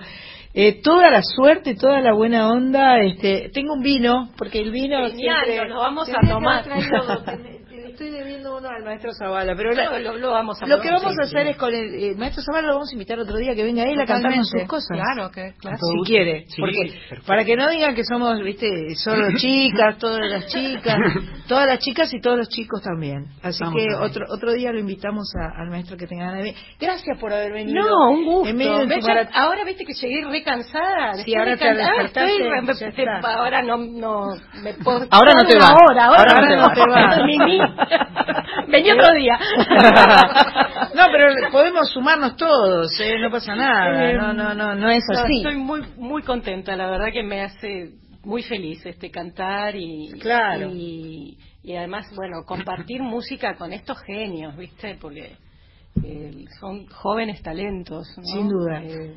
eh, 0.53 0.81
toda 0.81 1.09
la 1.11 1.21
suerte, 1.21 1.75
toda 1.75 1.99
la 2.01 2.13
buena 2.13 2.47
onda. 2.49 2.99
Este, 3.01 3.49
tengo 3.53 3.73
un 3.73 3.81
vino, 3.83 4.29
porque 4.37 4.59
el 4.61 4.71
vino 4.71 4.97
Genial, 5.09 5.43
siempre- 5.45 5.67
nos 5.67 5.69
lo 5.69 5.79
vamos 5.79 6.09
a 6.09 6.27
tomar. 6.27 6.63
Estoy 7.97 8.09
debiendo 8.11 8.55
uno 8.57 8.69
al 8.69 8.83
maestro 8.83 9.11
Zavala, 9.17 9.53
pero 9.55 9.71
la- 9.71 9.85
Lo, 9.85 9.99
lo- 9.99 10.17
lo 10.17 10.31
vamos 10.31 10.61
a 10.61 10.67
lo 10.67 10.79
que 10.79 10.89
vamos 10.91 11.13
sí, 11.13 11.17
a 11.19 11.23
hacer 11.25 11.43
sí. 11.45 11.49
es 11.49 11.57
con 11.57 11.73
el, 11.73 11.93
el 11.95 12.15
maestro 12.17 12.43
Zavala 12.43 12.67
lo 12.67 12.73
vamos 12.75 12.89
a 12.91 12.93
invitar 12.93 13.19
otro 13.19 13.37
día 13.37 13.55
que 13.55 13.63
venga 13.63 13.83
él 13.83 13.99
a 13.99 14.05
cantarnos 14.05 14.47
sus 14.49 14.61
Totalmente. 14.61 14.69
cosas. 14.69 14.97
Claro, 14.97 15.31
que 15.31 15.53
claro. 15.59 15.77
si 15.81 16.07
quiere, 16.11 16.45
Sí, 16.47 16.61
porque 16.61 16.93
perfecto. 17.09 17.25
para 17.25 17.43
que 17.43 17.55
no 17.55 17.69
digan 17.69 17.95
que 17.95 18.03
somos, 18.03 18.39
viste, 18.41 18.95
solo 18.95 19.27
chicas, 19.37 19.97
todas 19.97 20.19
las 20.29 20.45
chicas, 20.47 20.95
todas 21.47 21.65
las 21.67 21.79
chicas 21.79 22.13
y 22.13 22.21
todos 22.21 22.37
los 22.37 22.49
chicos 22.49 22.81
también. 22.83 23.25
Así 23.41 23.63
Vamos 23.63 23.81
que 23.81 23.95
otro 23.95 24.25
otro 24.29 24.53
día 24.53 24.71
lo 24.71 24.79
invitamos 24.79 25.25
a- 25.41 25.59
al 25.61 25.69
maestro 25.69 25.97
que 25.97 26.05
tenga 26.05 26.25
ganas 26.25 26.37
de 26.39 26.43
venir. 26.51 26.55
Gracias 26.79 27.19
por 27.19 27.33
haber 27.33 27.51
venido. 27.51 27.83
No, 27.83 28.11
un 28.11 28.25
gusto. 28.25 28.49
En 28.49 28.57
medio 28.57 28.85
de 28.85 29.27
ahora 29.33 29.63
viste 29.65 29.83
que 29.85 29.93
llegué 29.93 30.23
re 30.29 30.43
cansada. 30.43 31.15
Sí, 31.25 31.33
ahora 31.35 31.51
de 31.51 31.57
te 31.57 32.05
estoy 32.05 32.31
ahora 33.25 33.61
no, 33.63 33.77
no 33.77 34.27
me 34.63 34.73
puedo. 34.75 35.07
Ahora 35.09 35.33
no 35.35 35.45
te 35.47 35.57
vas. 35.57 35.71
hora, 35.89 36.05
ahora, 36.05 36.21
Ahora 36.21 36.55
no 36.55 36.61
no 36.67 36.73
te 36.73 36.81
vas. 36.89 37.86
Vení 38.67 38.91
otro 38.91 39.13
día. 39.13 39.38
no, 40.95 41.03
pero 41.11 41.51
podemos 41.51 41.89
sumarnos 41.91 42.35
todos, 42.35 42.91
¿eh? 42.99 43.17
no 43.19 43.29
pasa 43.31 43.55
nada. 43.55 44.13
No, 44.13 44.33
no, 44.33 44.53
no, 44.53 44.75
no 44.75 44.89
es 44.89 45.03
así. 45.09 45.38
Estoy 45.38 45.55
muy 45.55 45.81
muy 45.97 46.23
contenta, 46.23 46.75
la 46.75 46.89
verdad 46.89 47.07
que 47.11 47.23
me 47.23 47.41
hace 47.41 47.91
muy 48.23 48.43
feliz 48.43 48.85
este 48.85 49.09
cantar 49.09 49.75
y 49.75 50.09
Claro. 50.19 50.69
y, 50.73 51.38
y 51.63 51.75
además 51.75 52.07
bueno 52.15 52.43
compartir 52.45 53.01
música 53.03 53.55
con 53.55 53.71
estos 53.73 53.99
genios, 54.03 54.55
viste, 54.57 54.97
porque 54.99 55.38
eh, 56.03 56.45
son 56.59 56.85
jóvenes 56.88 57.41
talentos, 57.41 58.07
¿no? 58.17 58.23
Sin 58.23 58.49
duda. 58.49 58.83
Eh, 58.83 59.15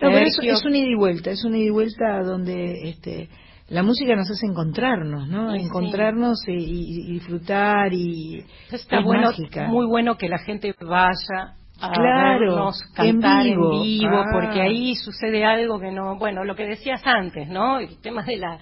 No, 0.00 0.10
pero 0.10 0.18
es, 0.26 0.38
es 0.42 0.64
un 0.64 0.76
ida 0.76 0.86
y 0.88 0.94
vuelta, 0.94 1.30
es 1.30 1.44
un 1.44 1.56
ida 1.56 1.66
y 1.66 1.70
vuelta 1.70 2.22
donde 2.22 2.88
este, 2.90 3.28
la 3.68 3.82
música 3.82 4.14
nos 4.16 4.30
hace 4.30 4.46
encontrarnos, 4.46 5.28
¿no? 5.28 5.52
Sí. 5.52 5.62
Encontrarnos 5.64 6.38
y, 6.46 6.52
y- 6.52 7.10
y 7.10 7.12
disfrutar 7.14 7.92
y 7.92 8.44
Está 8.70 8.98
es 8.98 9.04
bueno, 9.04 9.28
mágica. 9.28 9.66
muy 9.68 9.86
bueno 9.86 10.16
que 10.16 10.28
la 10.28 10.38
gente 10.38 10.74
vaya 10.80 11.54
a 11.80 11.90
Claro, 11.90 12.38
vernos 12.40 12.80
cantar 12.94 13.46
en 13.46 13.54
vivo. 13.56 13.82
vivo, 13.82 14.16
Ah. 14.18 14.24
porque 14.32 14.60
ahí 14.60 14.94
sucede 14.94 15.44
algo 15.44 15.80
que 15.80 15.90
no, 15.90 16.16
bueno, 16.18 16.44
lo 16.44 16.54
que 16.54 16.64
decías 16.66 17.00
antes, 17.04 17.48
¿no? 17.48 17.78
El 17.80 17.98
tema 18.00 18.22
de 18.24 18.36
la 18.36 18.58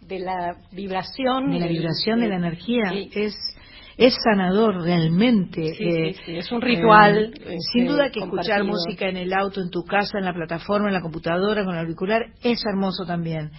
de 0.00 0.18
la 0.18 0.56
vibración, 0.72 1.50
de 1.50 1.60
la 1.60 1.66
vibración 1.66 2.20
de 2.20 2.28
la 2.28 2.36
energía 2.36 2.90
Sí. 2.90 3.10
es 3.14 3.34
es 3.96 4.12
sanador 4.24 4.82
realmente. 4.82 5.72
Sí, 5.74 5.84
eh, 5.84 6.14
sí, 6.14 6.22
sí, 6.26 6.36
es 6.36 6.50
un 6.50 6.60
ritual, 6.60 7.16
eh, 7.26 7.30
este, 7.34 7.58
sin 7.72 7.86
duda 7.86 8.10
que 8.10 8.18
escuchar 8.20 8.58
compartido. 8.58 8.64
música 8.66 9.08
en 9.08 9.16
el 9.18 9.32
auto, 9.32 9.60
en 9.62 9.70
tu 9.70 9.84
casa, 9.84 10.18
en 10.18 10.24
la 10.24 10.34
plataforma, 10.34 10.88
en 10.88 10.94
la 10.94 11.00
computadora, 11.00 11.64
con 11.64 11.74
el 11.74 11.80
auricular, 11.80 12.22
es 12.42 12.60
hermoso 12.66 13.04
también. 13.06 13.50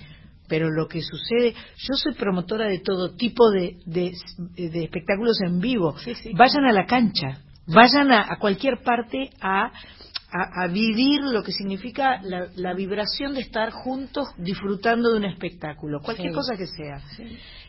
Pero 0.48 0.70
lo 0.70 0.88
que 0.88 1.02
sucede, 1.02 1.54
yo 1.78 1.94
soy 1.96 2.14
promotora 2.14 2.68
de 2.68 2.80
todo 2.80 3.16
tipo 3.16 3.50
de, 3.52 3.78
de, 3.86 4.12
de 4.56 4.84
espectáculos 4.84 5.40
en 5.42 5.60
vivo. 5.60 5.98
Sí, 6.00 6.14
sí. 6.16 6.32
Vayan 6.34 6.66
a 6.66 6.72
la 6.72 6.86
cancha, 6.86 7.40
vayan 7.68 8.12
a, 8.12 8.32
a 8.32 8.38
cualquier 8.38 8.84
parte 8.84 9.30
a, 9.42 9.72
a, 10.32 10.64
a 10.64 10.68
vivir 10.68 11.22
lo 11.22 11.42
que 11.44 11.52
significa 11.52 12.22
la, 12.24 12.48
la 12.56 12.74
vibración 12.74 13.34
de 13.34 13.42
estar 13.42 13.72
juntos 13.72 14.28
disfrutando 14.38 15.12
de 15.12 15.18
un 15.18 15.26
espectáculo, 15.26 16.00
cualquier 16.02 16.30
Sí. 16.30 16.36
cosa 16.36 16.56
que 16.58 16.68
sea. 16.68 17.02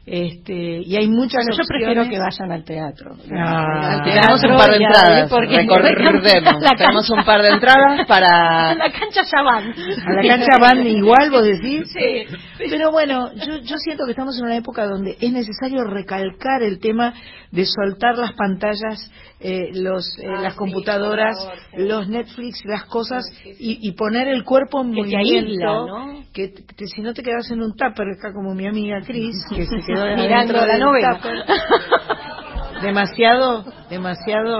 Este, 0.08 0.82
y 0.86 0.94
hay 0.94 1.08
muchas 1.08 1.44
Bueno, 1.44 1.56
yo 1.56 1.64
prefiero 1.66 2.02
opciones. 2.02 2.10
que 2.10 2.18
vayan 2.20 2.52
al 2.52 2.64
teatro. 2.64 3.16
Ah, 3.36 3.92
Al 3.94 4.04
Tenemos 4.04 4.40
teatro 4.40 4.50
un 4.52 4.56
par 4.56 4.70
de 4.70 4.76
a- 4.76 4.86
entradas, 4.86 5.30
recordemos. 5.32 6.62
Tenemos 6.78 7.10
un 7.10 7.24
par 7.24 7.42
de 7.42 7.48
entradas 7.48 8.00
A 8.00 8.04
para... 8.06 8.74
la 8.76 8.92
cancha 8.92 9.22
ya 9.24 9.42
van. 9.42 9.64
A 10.06 10.12
la 10.12 10.28
cancha 10.28 10.58
van 10.60 10.86
igual, 10.86 11.30
vos 11.32 11.42
decís. 11.42 11.90
Sí. 11.92 12.24
Pero 12.70 12.92
bueno, 12.92 13.32
yo, 13.34 13.56
yo 13.58 13.76
siento 13.78 14.04
que 14.04 14.12
estamos 14.12 14.38
en 14.38 14.44
una 14.44 14.56
época 14.56 14.86
donde 14.86 15.16
es 15.20 15.32
necesario 15.32 15.82
recalcar 15.84 16.62
el 16.62 16.78
tema 16.78 17.12
de 17.50 17.64
soltar 17.66 18.16
las 18.16 18.32
pantallas, 18.34 19.10
eh, 19.40 19.70
los, 19.74 20.04
eh, 20.20 20.26
Ah, 20.28 20.40
las 20.42 20.52
sí, 20.52 20.58
computadoras, 20.58 21.36
por 21.36 21.46
favor, 21.46 21.58
sí. 21.76 21.88
los 21.88 22.08
Netflix, 22.08 22.64
las 22.64 22.84
cosas, 22.84 23.24
y, 23.44 23.88
y 23.88 23.92
poner 23.92 24.28
el 24.28 24.44
cuerpo 24.44 24.82
en 24.82 24.92
Que 24.92 25.00
movimiento. 25.02 25.48
aísla, 25.48 25.66
¿no? 25.86 26.22
Que, 26.32 26.52
que 26.76 26.86
si 26.86 27.02
no 27.02 27.12
te 27.14 27.22
quedas 27.22 27.50
en 27.50 27.60
un 27.62 27.72
tupper, 27.74 28.08
acá 28.18 28.32
como 28.32 28.54
mi 28.54 28.66
amiga 28.66 29.00
Cris, 29.06 29.34
que 29.54 29.64
se 29.66 29.80
Mirando 30.16 30.52
la 30.66 30.78
novela. 30.78 31.20
demasiado, 32.82 33.64
demasiado. 33.90 34.58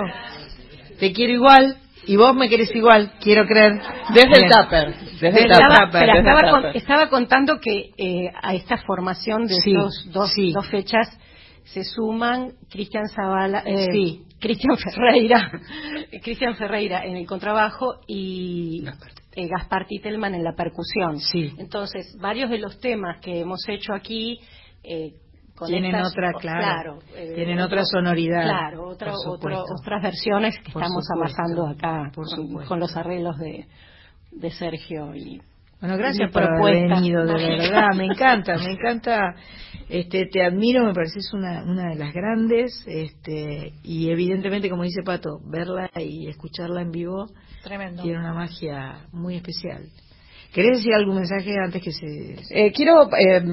Te 0.99 1.11
quiero 1.13 1.33
igual 1.33 1.77
y 2.05 2.15
vos 2.15 2.33
me 2.35 2.49
querés 2.49 2.73
igual, 2.75 3.11
quiero 3.19 3.45
creer. 3.45 3.73
Desde 4.13 4.45
el 4.45 4.49
tupper. 4.49 4.95
Desde 5.19 5.27
el 5.27 5.33
Desde 5.33 5.41
el 5.43 5.47
tupper. 5.49 6.09
Estaba, 6.09 6.13
el 6.13 6.17
estaba, 6.17 6.41
con- 6.51 6.61
tupper. 6.61 6.77
estaba 6.77 7.09
contando 7.09 7.59
que 7.59 7.91
eh, 7.97 8.31
a 8.41 8.53
esta 8.55 8.77
formación 8.77 9.45
de 9.45 9.55
Sí, 9.55 9.71
estos 9.71 10.11
dos, 10.11 10.31
sí. 10.33 10.51
dos 10.53 10.67
fechas 10.69 11.07
se 11.65 11.83
suman 11.83 12.53
Cristian 12.69 13.07
Zavala, 13.09 13.61
eh, 13.65 13.87
Sí. 13.91 14.23
Cristian 14.39 14.77
Ferreira, 14.77 15.51
Cristian 16.23 16.55
Ferreira 16.55 17.03
en 17.03 17.17
el 17.17 17.25
contrabajo 17.25 17.95
y 18.07 18.85
eh, 19.35 19.47
Gaspar 19.47 19.85
Titelman 19.87 20.33
en 20.35 20.43
la 20.43 20.53
percusión. 20.55 21.19
Sí. 21.19 21.53
Entonces, 21.57 22.15
varios 22.21 22.49
de 22.49 22.59
los 22.59 22.79
temas 22.79 23.19
que 23.19 23.39
hemos 23.41 23.67
hecho 23.67 23.93
aquí 23.93 24.39
eh, 24.83 25.13
con 25.57 25.67
Tienen 25.67 25.95
estas- 25.95 26.11
otra, 26.11 26.31
claro, 26.33 26.99
eh, 27.15 27.33
tienen 27.35 27.59
otra 27.59 27.83
sonoridad, 27.83 28.43
Claro, 28.43 28.89
otra- 28.89 29.13
otro- 29.27 29.63
otras 29.81 30.03
versiones 30.03 30.55
que 30.59 30.71
Por 30.71 30.83
estamos 30.83 31.03
supuesto, 31.05 31.41
amasando 31.41 31.67
acá 31.67 32.11
por 32.13 32.27
con, 32.67 32.79
los 32.79 32.95
arreglos 32.95 33.37
de, 33.39 33.65
de 34.31 34.51
Sergio 34.51 35.15
y 35.15 35.41
Bueno, 35.81 35.97
gracias 35.97 36.31
por 36.31 36.43
haber 36.43 36.89
venido, 36.89 37.25
de 37.25 37.33
verdad, 37.33 37.87
me 37.95 38.05
encanta, 38.05 38.55
me 38.57 38.71
encanta, 38.71 39.35
este, 39.89 40.25
te 40.27 40.43
admiro, 40.45 40.83
me 40.85 40.93
pareces 40.93 41.31
una, 41.33 41.63
una 41.63 41.89
de 41.89 41.95
las 41.95 42.13
grandes, 42.13 42.83
este, 42.87 43.73
y 43.83 44.09
evidentemente, 44.09 44.69
como 44.69 44.83
dice 44.83 45.01
Pato, 45.03 45.39
verla 45.45 45.89
y 45.95 46.27
escucharla 46.29 46.81
en 46.81 46.91
vivo 46.91 47.27
Tremendo. 47.63 48.01
tiene 48.03 48.19
una 48.19 48.33
magia 48.33 49.05
muy 49.11 49.35
especial. 49.35 49.83
¿Querés 50.57 50.77
decir 50.77 50.93
algún 50.95 51.17
mensaje 51.17 51.53
antes 51.63 51.83
que 51.83 51.91
se... 51.91 52.35
Eh, 52.49 52.71
quiero 52.71 53.07
eh, 53.15 53.43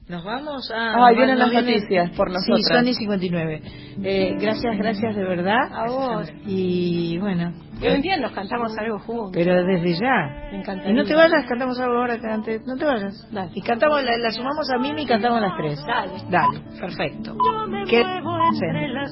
Nos 0.09 0.23
vamos 0.23 0.71
a... 0.71 1.05
Ay, 1.05 1.15
vienen 1.17 1.37
las 1.37 1.53
noticias 1.53 2.09
por 2.17 2.29
Sí, 2.29 2.51
nosotras. 2.51 2.79
Sony 2.83 2.93
59. 2.93 3.61
Eh, 4.01 4.35
gracias, 4.41 4.75
gracias 4.75 5.15
de 5.15 5.23
verdad. 5.23 5.71
A 5.71 5.85
vos. 5.87 6.27
Y 6.47 7.19
bueno, 7.19 7.53
Y 7.79 7.87
un 7.89 8.01
día 8.01 8.17
nos 8.17 8.31
cantamos 8.31 8.75
algo 8.79 8.97
juntos. 8.97 9.31
pero 9.35 9.63
desde 9.63 9.93
ya. 9.93 10.49
Me 10.51 10.61
encantaría. 10.61 10.91
Y 10.91 10.95
no 10.95 11.03
te 11.03 11.13
vayas, 11.13 11.45
cantamos 11.47 11.79
algo 11.79 11.95
ahora 11.99 12.17
que 12.17 12.25
antes. 12.25 12.65
No 12.65 12.75
te 12.75 12.85
vayas. 12.85 13.27
Dale. 13.31 13.51
Y 13.53 13.61
cantamos, 13.61 14.03
la, 14.03 14.17
la 14.17 14.31
sumamos 14.31 14.67
a 14.71 14.79
Mimi 14.79 15.03
y 15.03 15.05
cantamos 15.05 15.41
las 15.41 15.55
tres. 15.57 15.79
Dale. 15.85 16.11
Dale, 16.27 16.59
perfecto. 16.79 17.35
Yo 17.45 17.67
me 17.67 17.83
¿Qué 17.85 18.01
entre 18.01 18.87
las 18.87 19.11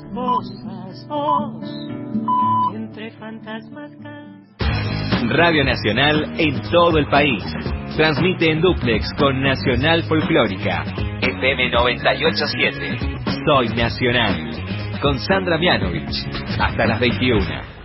oh, 1.10 1.62
entre 2.74 3.12
fantasmas. 3.12 3.92
Radio 5.30 5.64
Nacional 5.64 6.34
en 6.40 6.60
todo 6.72 6.98
el 6.98 7.08
país. 7.08 7.44
Transmite 7.98 8.52
en 8.52 8.62
duplex 8.62 9.12
con 9.18 9.42
Nacional 9.42 10.04
Folclórica. 10.04 10.84
FM 11.20 11.72
987. 11.72 13.00
Soy 13.44 13.70
Nacional. 13.70 14.52
Con 15.02 15.18
Sandra 15.18 15.58
Mianovich. 15.58 16.14
Hasta 16.60 16.86
las 16.86 17.00
21. 17.00 17.77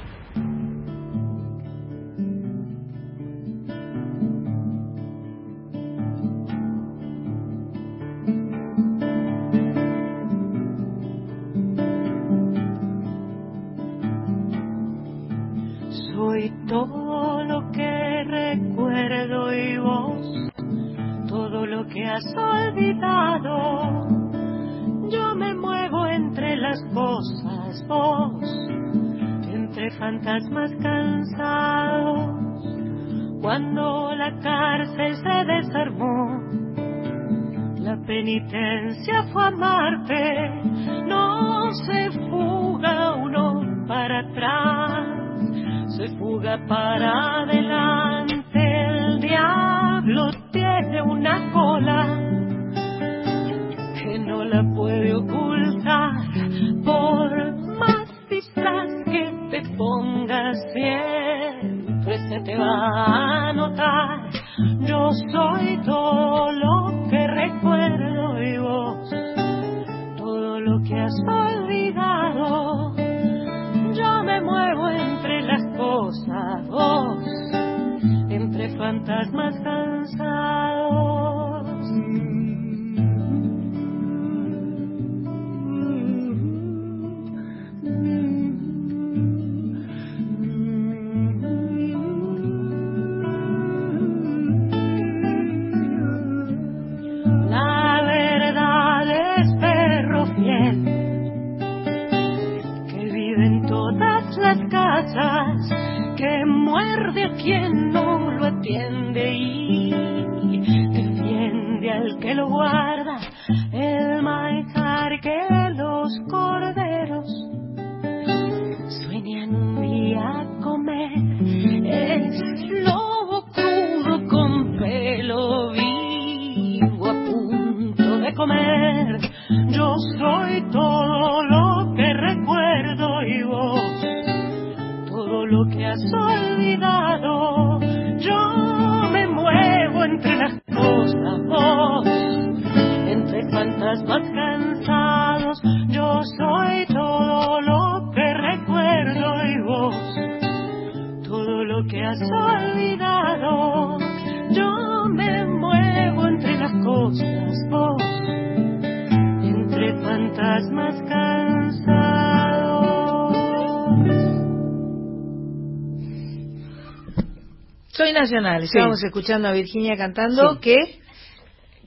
Estábamos 168.65 169.03
escuchando 169.03 169.49
a 169.49 169.53
Virginia 169.53 169.97
cantando 169.97 170.61
que 170.61 170.77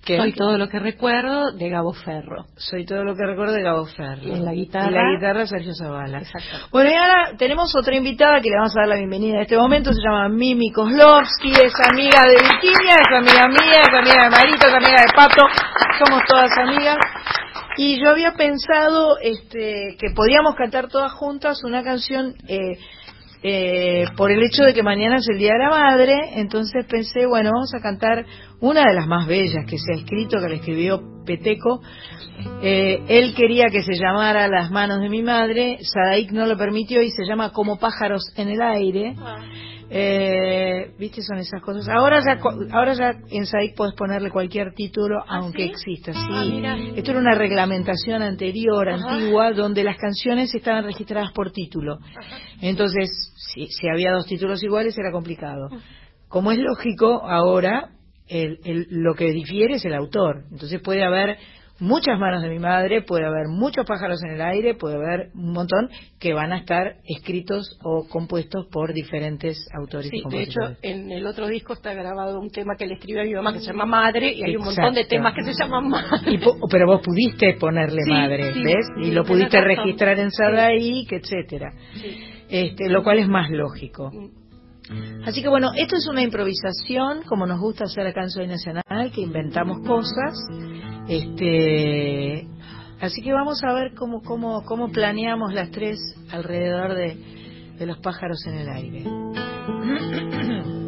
Soy 0.07 0.33
todo 0.33 0.59
lo 0.59 0.69
que 0.69 0.77
recuerdo 0.77 1.51
de 1.53 1.67
Gabo 1.67 1.91
Ferro. 1.93 2.45
soy 2.57 2.85
todo 2.85 3.03
lo 3.03 3.15
que 3.15 3.25
recuerdo 3.25 3.53
de 3.53 3.63
Gabo 3.63 3.85
Ferro. 3.87 4.21
Y 4.21 4.31
en 4.33 4.45
la 4.45 4.53
guitarra- 4.53 4.91
Y 4.91 4.93
la 4.93 5.11
guitarra 5.15 5.47
Sergio 5.47 5.73
Zavala. 5.73 6.19
Exacto. 6.19 6.67
Bueno, 6.71 6.91
y 6.91 6.93
ahora 6.93 7.31
tenemos 7.39 7.75
otra 7.75 7.95
invitada 7.95 8.39
que 8.39 8.49
le 8.51 8.55
vamos 8.57 8.75
a 8.77 8.81
dar 8.81 8.89
la 8.89 8.95
bienvenida 8.97 9.37
en 9.37 9.41
este 9.41 9.57
momento. 9.57 9.91
Se 9.93 10.01
llama 10.03 10.29
Mimi 10.29 10.71
Kozlovsky, 10.71 11.49
es 11.53 11.73
amiga 11.91 12.21
de 12.21 12.33
Virginia, 12.35 12.95
es 13.01 13.17
amiga 13.17 13.47
mía, 13.47 13.81
es 13.81 13.93
amiga 13.99 14.23
de 14.25 14.29
Marito, 14.29 14.67
es 14.67 14.73
amiga 14.75 15.01
de 15.01 15.13
Pato. 15.15 15.41
Somos 16.05 16.21
todas 16.27 16.51
amigas. 16.55 16.97
Y 17.77 17.99
yo 17.99 18.11
había 18.11 18.33
pensado 18.33 19.17
este, 19.21 19.97
que 19.99 20.11
podíamos 20.15 20.53
cantar 20.55 20.87
todas 20.87 21.13
juntas 21.13 21.63
una 21.63 21.83
canción 21.83 22.35
eh, 22.47 22.77
eh, 23.47 24.05
por 24.17 24.31
el 24.31 24.41
hecho 24.41 24.63
de 24.63 24.73
que 24.73 24.81
mañana 24.81 25.17
es 25.17 25.29
el 25.29 25.37
Día 25.37 25.53
de 25.53 25.59
la 25.59 25.69
Madre. 25.69 26.19
Entonces 26.33 26.83
pensé, 26.89 27.27
bueno, 27.27 27.51
vamos 27.53 27.71
a 27.75 27.79
cantar 27.79 28.25
una 28.59 28.81
de 28.81 28.95
las 28.95 29.05
más 29.05 29.27
bellas 29.27 29.65
que 29.69 29.77
se 29.77 29.93
ha 29.93 29.97
escrito, 29.97 30.39
que 30.39 30.49
la 30.49 30.55
escribió 30.55 30.99
Peteco. 31.23 31.79
Eh, 32.63 33.03
él 33.07 33.35
quería 33.35 33.65
que 33.71 33.83
se 33.83 33.93
llamara 33.93 34.47
Las 34.47 34.71
manos 34.71 34.99
de 34.99 35.09
mi 35.09 35.21
madre, 35.21 35.77
Sadaik 35.81 36.31
no 36.31 36.47
lo 36.47 36.57
permitió 36.57 37.03
y 37.03 37.11
se 37.11 37.23
llama 37.23 37.51
Como 37.51 37.77
pájaros 37.77 38.33
en 38.35 38.49
el 38.49 38.61
aire. 38.63 39.13
Eh, 39.89 40.93
¿Viste? 40.97 41.21
Son 41.21 41.37
esas 41.37 41.61
cosas. 41.61 41.87
Ahora 41.89 42.19
ya, 42.25 42.39
ahora 42.71 42.93
ya 42.93 43.13
en 43.29 43.45
Sadaik 43.45 43.75
puedes 43.75 43.93
ponerle 43.95 44.31
cualquier 44.31 44.73
título, 44.73 45.23
aunque 45.27 45.65
exista. 45.65 46.11
Sí. 46.13 46.63
Esto 46.95 47.11
era 47.11 47.19
una 47.19 47.35
reglamentación 47.35 48.21
anterior, 48.21 48.89
antigua, 48.89 49.51
donde 49.51 49.83
las 49.83 49.97
canciones 49.97 50.53
estaban 50.55 50.83
registradas 50.85 51.31
por 51.33 51.51
título. 51.51 51.99
Entonces, 52.61 53.33
si, 53.53 53.67
si 53.67 53.87
había 53.87 54.11
dos 54.11 54.25
títulos 54.25 54.63
iguales 54.63 54.97
era 54.97 55.11
complicado. 55.11 55.69
Como 56.27 56.51
es 56.51 56.57
lógico, 56.59 57.21
ahora 57.23 57.89
el- 58.27 58.59
el- 58.65 58.87
lo 58.89 59.13
que 59.13 59.31
difiere 59.31 59.75
es 59.75 59.85
el 59.85 59.93
autor. 59.93 60.45
Entonces 60.51 60.81
puede 60.81 61.03
haber 61.03 61.37
muchas 61.79 62.17
manos 62.19 62.41
de 62.41 62.49
mi 62.49 62.59
madre, 62.59 63.01
puede 63.01 63.25
haber 63.25 63.47
muchos 63.49 63.85
pájaros 63.85 64.23
en 64.23 64.35
el 64.35 64.41
aire, 64.41 64.75
puede 64.75 64.95
haber 64.95 65.29
un 65.35 65.51
montón 65.51 65.89
que 66.19 66.33
van 66.33 66.53
a 66.53 66.57
estar 66.59 66.95
escritos 67.05 67.77
o 67.83 68.07
compuestos 68.07 68.67
por 68.71 68.93
diferentes 68.93 69.67
autores 69.77 70.07
y 70.13 70.19
Sí, 70.19 70.23
de 70.29 70.43
hecho, 70.43 70.59
en 70.81 71.11
el 71.11 71.25
otro 71.27 71.47
disco 71.47 71.73
está 71.73 71.93
grabado 71.93 72.39
un 72.39 72.49
tema 72.49 72.75
que 72.77 72.85
le 72.87 72.93
escribió 72.95 73.21
a 73.21 73.25
mi 73.25 73.33
mamá 73.33 73.53
que 73.53 73.59
se 73.59 73.65
llama 73.67 73.85
Madre 73.85 74.31
y 74.33 74.43
hay 74.43 74.55
un 74.55 74.63
montón 74.65 74.93
de 74.93 75.05
temas 75.05 75.33
que 75.35 75.43
se 75.43 75.53
llaman 75.59 75.89
Madre. 75.89 76.31
Y 76.31 76.37
po- 76.37 76.57
pero 76.69 76.87
vos 76.87 77.01
pudiste 77.03 77.53
ponerle 77.59 78.01
Sí, 78.03 78.11
madre, 78.11 78.53
sí, 78.53 78.63
¿ves? 78.63 78.85
y 79.01 79.11
lo 79.11 79.23
pudiste 79.25 79.59
registrar 79.61 80.17
en 80.19 80.31
Sadaik, 80.31 81.11
etcétera. 81.11 81.71
Este, 82.49 82.89
lo 82.89 83.03
cual 83.03 83.19
es 83.19 83.27
más 83.27 83.49
lógico. 83.49 84.11
Así 85.25 85.41
que 85.41 85.49
bueno, 85.49 85.71
esto 85.75 85.95
es 85.95 86.07
una 86.07 86.21
improvisación, 86.21 87.23
como 87.23 87.47
nos 87.47 87.59
gusta 87.59 87.85
hacer 87.85 88.05
acá 88.07 88.21
en 88.21 88.29
Soy 88.29 88.47
Nacional, 88.47 89.11
que 89.13 89.21
inventamos 89.21 89.79
cosas. 89.85 90.37
Este, 91.07 92.47
así 92.99 93.21
que 93.21 93.33
vamos 93.33 93.63
a 93.63 93.73
ver 93.73 93.93
cómo, 93.95 94.21
cómo, 94.21 94.63
cómo 94.63 94.91
planeamos 94.91 95.53
las 95.53 95.71
tres 95.71 95.97
alrededor 96.31 96.93
de, 96.93 97.17
de 97.77 97.85
los 97.85 97.97
pájaros 97.99 98.45
en 98.47 98.53
el 98.55 98.69
aire. 98.69 99.03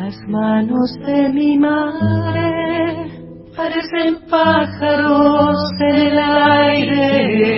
Las 0.00 0.16
manos 0.28 0.94
de 1.06 1.28
mi 1.28 1.56
madre 1.58 3.12
parecen 3.54 4.18
pájaros 4.28 5.56
en 5.78 5.94
el 5.94 6.18
aire. 6.18 7.50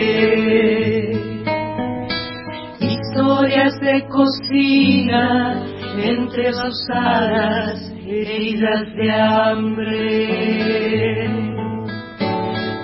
Historias 3.43 3.75
de 3.81 4.07
cocina 4.07 5.65
entre 5.97 6.53
sus 6.53 6.87
heridas 8.07 8.87
de 8.95 9.11
hambre. 9.11 10.69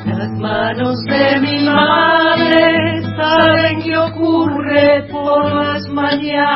Las 0.04 0.32
manos 0.32 0.96
de 1.04 1.38
mi 1.38 1.60
madre 1.64 3.02
saben 3.16 3.82
qué 3.82 3.96
ocurre 3.98 5.06
por 5.12 5.54
las 5.54 5.88
mañanas. 5.90 6.48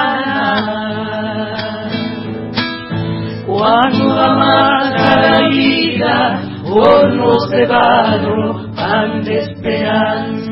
Cuando 3.47 4.21
amarga 4.21 5.17
la 5.31 5.49
vida, 5.49 6.43
hornos 6.65 7.49
de 7.51 7.67
barro, 7.67 8.75
pan 8.75 9.23
de 9.23 9.39
esperanza. 9.39 10.43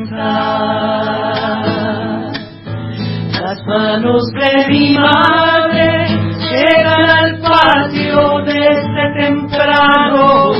Manos 3.65 4.23
de 4.33 4.67
mi 4.69 4.97
madre 4.97 6.07
llegan 6.51 7.09
al 7.09 7.39
patio 7.39 8.41
desde 8.45 9.13
temprano. 9.19 10.51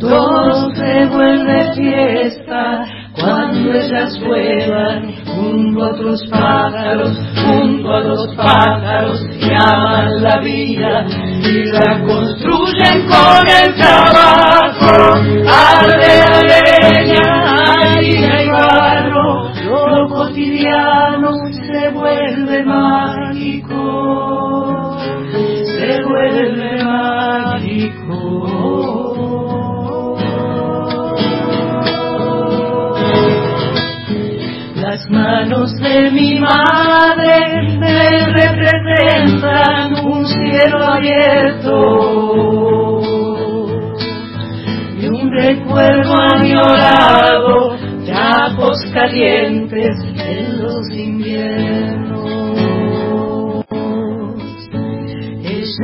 Todo 0.00 0.74
se 0.74 1.06
vuelve 1.06 1.72
fiesta 1.74 2.86
cuando 3.20 3.72
ellas 3.72 4.18
vuelan 4.20 5.14
junto 5.26 5.84
a 5.84 5.90
otros 5.90 6.26
pájaros, 6.30 7.10
junto 7.44 7.94
a 7.94 8.00
los 8.00 8.34
pájaros 8.36 9.20
que 9.40 9.54
aman 9.54 10.22
la 10.22 10.38
vida 10.38 11.06
y 11.42 11.64
la 11.64 12.02
construyen 12.06 13.06
con 13.06 13.48
el 13.48 13.74
trabajo. 13.74 15.14
Arde 15.46 16.55
vuelve 22.06 22.62
mágico, 22.64 23.80
se 25.64 26.02
vuelve 26.04 26.84
mágico. 26.84 28.18
Las 34.76 35.10
manos 35.10 35.74
de 35.80 36.10
mi 36.12 36.38
madre 36.38 37.76
me 37.80 38.26
representan 38.40 39.94
un 40.06 40.24
cielo 40.26 40.84
abierto 40.84 41.76
y 45.00 45.06
un 45.08 45.30
recuerdo 45.32 46.14
añorado 46.34 47.76
de 48.04 48.12
apos 48.12 48.78
calientes 48.94 49.96
en 50.16 50.62
los 50.62 50.88
inviernos. 50.90 51.55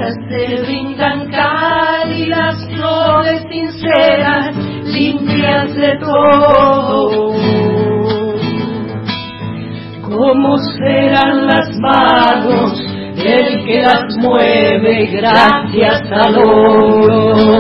Ellas 0.03 0.17
se 0.29 0.63
brindan 0.63 1.31
cálidas, 1.31 2.57
flores 2.75 3.43
sinceras, 3.49 4.57
limpias 4.87 5.75
de 5.77 5.97
todo. 5.99 7.33
¿Cómo 10.03 10.59
serán 10.59 11.47
las 11.47 11.79
manos 11.79 12.73
del 13.15 13.65
que 13.65 13.83
las 13.83 14.17
mueve 14.19 15.07
gracias 15.07 16.03
al 16.11 16.37
oro? 16.49 17.53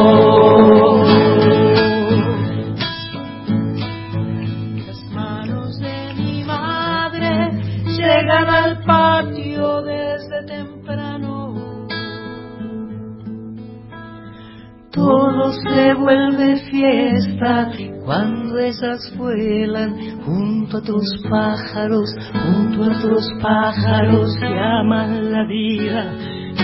Se 15.74 15.94
vuelve 15.94 16.56
fiesta 16.70 17.70
cuando 18.04 18.58
ellas 18.58 19.12
vuelan 19.16 20.20
junto 20.24 20.76
a 20.76 20.80
otros 20.80 21.04
pájaros, 21.30 22.14
junto 22.32 22.84
a 22.84 22.88
otros 22.88 23.26
pájaros 23.40 24.36
que 24.38 24.58
aman 24.58 25.32
la 25.32 25.44
vida 25.44 26.12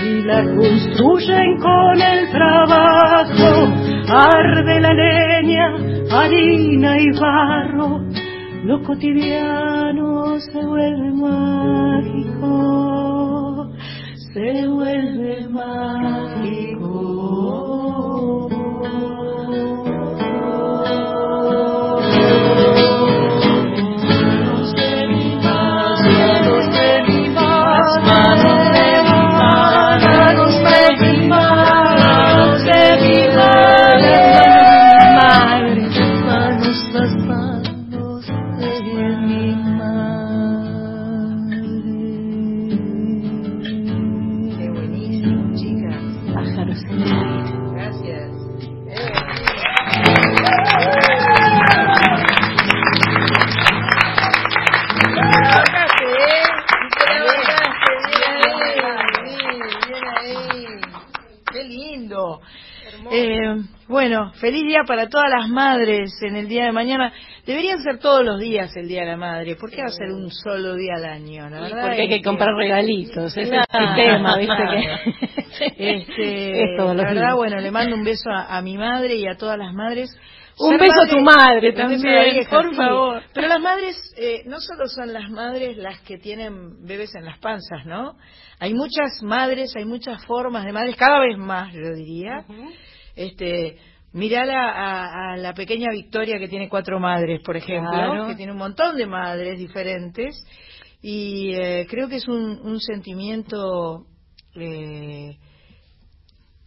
y 0.03 0.21
la 0.23 0.43
construyen 0.43 1.57
con 1.59 2.01
el 2.01 2.29
trabajo. 2.29 3.67
Arde 4.07 4.79
la 4.79 4.93
leña, 4.93 5.75
harina 6.11 6.99
y 6.99 7.11
barro, 7.19 8.01
lo 8.65 8.83
cotidiano 8.83 10.39
se 10.39 10.65
vuelve 10.65 11.11
mágico, 11.13 12.41
se 14.33 14.67
vuelve 14.67 15.47
Manos 15.49 16.78
feliz 64.39 64.63
día 64.65 64.83
para 64.87 65.07
todas 65.07 65.27
las 65.29 65.49
madres 65.49 66.11
en 66.21 66.35
el 66.35 66.47
día 66.47 66.65
de 66.65 66.71
mañana. 66.71 67.13
Deberían 67.45 67.81
ser 67.83 67.99
todos 67.99 68.23
los 68.25 68.39
días 68.39 68.75
el 68.75 68.87
día 68.87 69.01
de 69.01 69.07
la 69.07 69.17
madre. 69.17 69.55
¿Por 69.55 69.69
qué 69.69 69.77
va 69.81 69.87
a 69.87 69.91
ser 69.91 70.11
un 70.11 70.31
solo 70.31 70.75
día 70.75 70.93
al 70.97 71.05
año? 71.05 71.49
La 71.49 71.61
verdad 71.61 71.81
Porque 71.87 72.01
hay 72.01 72.09
que 72.09 72.21
comprar 72.21 72.53
regalitos, 72.55 73.35
ese 73.37 73.55
es 73.57 73.63
el 73.73 73.95
tema, 73.95 74.37
¿viste? 74.37 74.55
Que... 74.55 75.39
Este, 75.77 76.63
es 76.63 76.77
la 76.77 76.93
verdad, 76.93 77.11
días. 77.13 77.35
bueno, 77.35 77.57
le 77.59 77.71
mando 77.71 77.95
un 77.95 78.03
beso 78.03 78.29
a, 78.29 78.57
a 78.57 78.61
mi 78.61 78.77
madre 78.77 79.15
y 79.15 79.27
a 79.27 79.35
todas 79.35 79.57
las 79.57 79.73
madres. 79.73 80.09
Un 80.57 80.71
Ser 80.71 80.79
beso 80.79 81.01
a 81.01 81.07
tu 81.07 81.19
madre 81.21 81.71
también, 81.73 82.01
vieja, 82.01 82.49
por 82.49 82.69
sí. 82.69 82.75
favor. 82.75 83.23
Pero 83.33 83.47
las 83.47 83.59
madres, 83.61 84.13
eh, 84.17 84.43
no 84.45 84.59
solo 84.59 84.87
son 84.87 85.11
las 85.13 85.29
madres 85.29 85.77
las 85.77 85.99
que 86.01 86.17
tienen 86.17 86.85
bebés 86.85 87.15
en 87.15 87.25
las 87.25 87.39
panzas, 87.39 87.85
¿no? 87.85 88.15
Hay 88.59 88.73
muchas 88.73 89.21
madres, 89.23 89.73
hay 89.77 89.85
muchas 89.85 90.23
formas 90.25 90.65
de 90.65 90.73
madres, 90.73 90.95
cada 90.97 91.19
vez 91.19 91.37
más, 91.37 91.73
yo 91.73 91.93
diría. 91.95 92.45
Este, 93.15 93.77
mirala 94.13 94.69
a, 94.71 95.33
a 95.33 95.37
la 95.37 95.53
pequeña 95.53 95.91
Victoria 95.91 96.39
que 96.39 96.47
tiene 96.47 96.67
cuatro 96.69 96.99
madres, 96.99 97.41
por 97.43 97.55
ejemplo, 97.57 97.91
Claro. 97.91 98.27
que 98.27 98.35
tiene 98.35 98.51
un 98.51 98.57
montón 98.57 98.97
de 98.97 99.05
madres 99.05 99.57
diferentes. 99.59 100.43
Y 101.01 101.53
eh, 101.53 101.87
creo 101.89 102.09
que 102.09 102.17
es 102.17 102.27
un, 102.27 102.59
un 102.61 102.79
sentimiento 102.81 104.05
eh, 104.55 105.37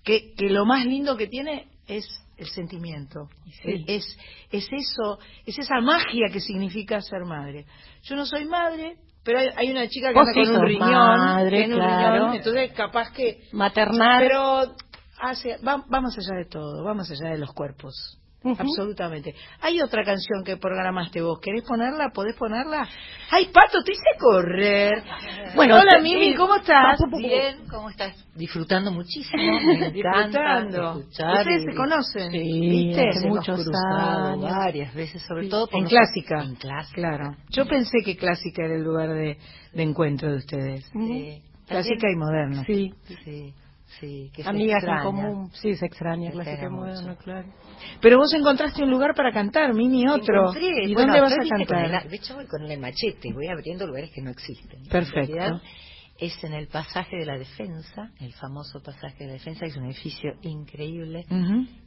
que, 0.04 0.32
que 0.34 0.48
lo 0.48 0.64
más 0.64 0.84
lindo 0.86 1.16
que 1.16 1.26
tiene 1.26 1.66
es 1.86 2.06
el 2.38 2.46
sentimiento. 2.48 3.28
Sí. 3.62 3.84
Es, 3.86 4.04
es 4.50 4.66
eso, 4.72 5.18
es 5.46 5.58
esa 5.58 5.80
magia 5.80 6.28
que 6.32 6.40
significa 6.40 7.00
ser 7.02 7.24
madre. 7.24 7.66
Yo 8.04 8.16
no 8.16 8.24
soy 8.26 8.46
madre, 8.46 8.96
pero 9.22 9.38
hay, 9.38 9.48
hay 9.56 9.70
una 9.70 9.86
chica 9.88 10.12
que 10.12 10.20
sí 10.34 10.42
con 10.50 10.56
un 10.56 10.66
riñón, 10.66 10.90
madre, 10.90 11.58
tiene 11.58 11.74
un 11.74 11.80
claro. 11.80 12.14
riñón, 12.14 12.36
entonces 12.36 12.72
capaz 12.72 13.12
que 13.12 13.42
Maternal. 13.52 14.24
pero 14.26 14.74
hace, 15.22 15.56
va, 15.66 15.76
va 15.92 16.00
más 16.00 16.16
allá 16.18 16.36
de 16.38 16.44
todo, 16.46 16.84
va 16.84 16.94
más 16.94 17.10
allá 17.10 17.30
de 17.30 17.38
los 17.38 17.52
cuerpos. 17.54 18.18
Absolutamente. 18.44 19.36
Hay 19.60 19.80
otra 19.80 20.02
canción 20.04 20.42
que 20.44 20.56
programaste 20.56 21.22
vos. 21.22 21.38
¿Querés 21.40 21.62
ponerla? 21.62 22.10
¿Podés 22.12 22.34
ponerla? 22.34 22.88
¡Ay, 23.30 23.46
Pato, 23.52 23.84
te 23.84 23.92
hice 23.92 24.18
correr! 24.18 25.00
Bueno, 25.54 25.76
Hola, 25.76 26.00
Mimi, 26.02 26.34
¿cómo 26.34 26.56
estás? 26.56 26.98
Bien, 27.18 27.68
¿cómo 27.70 27.88
estás? 27.90 28.16
Disfrutando 28.34 28.90
muchísimo, 28.90 29.40
me 29.64 29.90
Disfrutando. 29.92 30.98
escuchar 30.98 31.38
Ustedes 31.38 31.62
y- 31.62 31.66
se 31.70 31.76
conocen, 31.76 32.30
Sí, 32.32 32.60
¿viste? 32.68 33.08
hace 33.10 33.28
muchos 33.28 33.62
cruzado 33.64 34.28
años. 34.32 34.50
varias 34.56 34.92
veces, 34.92 35.22
sobre 35.22 35.48
todo 35.48 35.68
por 35.68 35.76
En 35.78 35.84
los- 35.84 35.92
clásica. 35.92 36.42
En 36.42 36.54
clásica. 36.56 36.94
Claro. 37.00 37.36
Yo 37.50 37.64
pensé 37.66 37.98
que 38.04 38.16
clásica 38.16 38.64
era 38.64 38.74
el 38.74 38.82
lugar 38.82 39.10
de, 39.10 39.38
de 39.72 39.82
encuentro 39.84 40.28
de 40.32 40.38
ustedes. 40.38 40.84
Sí. 40.92 41.42
Clásica 41.68 42.08
y 42.12 42.16
moderna. 42.16 42.64
Sí, 42.66 42.92
Sí, 43.24 43.54
sí. 44.00 44.30
Que 44.34 44.42
se 44.42 44.48
amigas 44.48 44.82
en 44.82 44.88
extraña. 44.90 45.02
común. 45.04 45.50
Sí, 45.52 45.74
se 45.76 45.86
extraña, 45.86 46.30
Se 46.30 46.32
clásica 46.34 46.68
moderna, 46.70 47.16
claro. 47.16 47.48
Pero 48.00 48.18
vos 48.18 48.32
encontraste 48.34 48.82
un 48.82 48.90
lugar 48.90 49.14
para 49.14 49.32
cantar, 49.32 49.72
Mimi, 49.74 50.06
otro. 50.08 50.50
Encontré, 50.50 50.84
¿Y 50.86 50.94
bueno, 50.94 51.12
dónde 51.14 51.20
vas 51.20 51.32
a 51.32 51.48
cantar? 51.56 52.04
el- 52.04 52.10
de 52.10 52.16
hecho 52.16 52.34
voy 52.34 52.46
con 52.46 52.62
el 52.70 52.78
machete, 52.80 53.32
voy 53.32 53.48
abriendo 53.48 53.86
lugares 53.86 54.10
que 54.14 54.22
no 54.22 54.30
existen. 54.30 54.82
Perfecto. 54.88 55.36
En 55.36 55.60
es 56.18 56.44
en 56.44 56.52
el 56.52 56.68
pasaje 56.68 57.16
de 57.16 57.26
la 57.26 57.36
defensa, 57.36 58.10
el 58.20 58.32
famoso 58.34 58.80
pasaje 58.80 59.16
de 59.24 59.26
la 59.28 59.32
defensa, 59.32 59.60
que 59.60 59.70
es 59.72 59.76
un 59.76 59.86
edificio 59.86 60.34
increíble, 60.42 61.24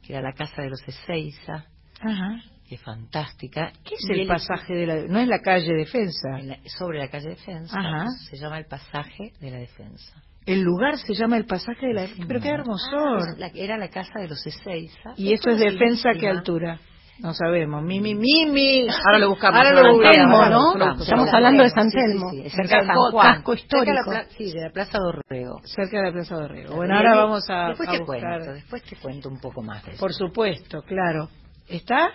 que 0.02 0.12
era 0.12 0.20
la 0.20 0.32
casa 0.34 0.60
de 0.62 0.68
los 0.68 0.80
Ezeiza, 0.86 1.64
Ajá. 2.00 2.42
que 2.68 2.76
fantástica. 2.76 3.72
¿Qué 3.82 3.94
es 3.94 4.04
el 4.10 4.26
pasaje 4.26 4.74
de 4.74 4.86
la... 4.86 4.96
No 5.06 5.20
es 5.20 5.28
la 5.28 5.38
calle 5.38 5.72
Defensa. 5.72 6.38
la- 6.42 6.58
sobre 6.66 6.98
la 6.98 7.08
calle 7.08 7.30
Defensa, 7.30 7.78
Ajá. 7.78 8.06
se 8.28 8.36
llama 8.36 8.58
el 8.58 8.66
pasaje 8.66 9.32
de 9.40 9.50
la 9.50 9.58
defensa. 9.58 10.22
El 10.46 10.60
lugar 10.62 10.96
se 10.98 11.12
llama 11.14 11.36
el 11.36 11.44
pasaje 11.44 11.88
de 11.88 11.92
la... 11.94 12.06
Pero 12.28 12.40
qué 12.40 12.48
hermosor. 12.50 13.36
La- 13.38 13.48
era 13.54 13.76
la 13.76 13.88
casa 13.88 14.20
de 14.20 14.28
los 14.28 14.46
Ezeiza. 14.46 15.12
Y 15.16 15.32
esto 15.32 15.50
es 15.50 15.58
defensa, 15.58 16.10
¿qué 16.10 16.20
lindísima. 16.20 16.38
altura? 16.38 16.80
No 17.18 17.32
sabemos. 17.34 17.82
Mimi, 17.82 18.14
Mimi. 18.14 18.86
Ahora 19.06 19.18
lo 19.18 19.30
buscamos. 19.30 19.56
Ahora 19.58 19.70
lo 19.72 19.82
San 19.82 19.92
buscamos. 19.92 20.16
Telmo, 20.16 20.44
¿no? 20.44 20.50
lo 20.50 20.68
buscamos. 20.68 21.00
Estamos 21.02 21.34
hablando 21.34 21.62
de 21.64 21.70
San 21.70 21.90
Sí, 21.90 21.98
sí, 21.98 22.06
Telmo. 22.06 22.30
sí, 22.30 22.40
En 22.42 22.50
cerca 22.50 22.80
de 22.80 22.86
San 22.86 22.96
Juan. 22.96 23.34
casco 23.34 23.56
Cerca 23.56 23.80
de 23.80 23.86
la 23.94 24.00
histórico. 24.00 24.34
sí, 24.36 24.52
de 24.52 24.60
la 24.60 24.70
Plaza 24.70 24.98
Dorrego. 24.98 25.60
Cerca 25.64 25.96
de 25.98 26.02
la 26.04 26.12
Plaza 26.12 26.34
Dorrego. 26.36 26.76
Bueno, 26.76 26.94
ahora 26.96 27.16
vamos 27.16 27.44
a, 27.48 27.68
después 27.68 27.88
a 27.88 27.92
te 27.92 27.98
buscar. 28.00 28.20
cuento, 28.38 28.52
después 28.52 28.82
te 28.84 28.96
cuento 28.96 29.28
un 29.30 29.40
poco 29.40 29.62
más 29.62 29.82
de 29.84 29.92
eso. 29.92 30.00
Por 30.00 30.12
supuesto, 30.12 30.82
claro. 30.82 31.28
¿Está? 31.68 32.10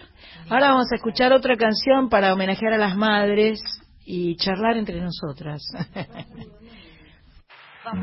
Ahora 0.50 0.70
vamos 0.70 0.86
a 0.92 0.96
escuchar 0.96 1.34
otra 1.34 1.58
canción 1.58 2.08
para 2.08 2.32
homenajear 2.34 2.74
a 2.74 2.78
las 2.78 2.96
madres 2.96 3.60
y 4.06 4.36
charlar 4.38 4.78
entre 4.78 5.02
nosotras. 5.02 5.62
Fala. 7.84 8.02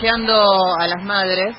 Homenajeando 0.00 0.76
a 0.78 0.86
las 0.88 1.04
madres, 1.04 1.54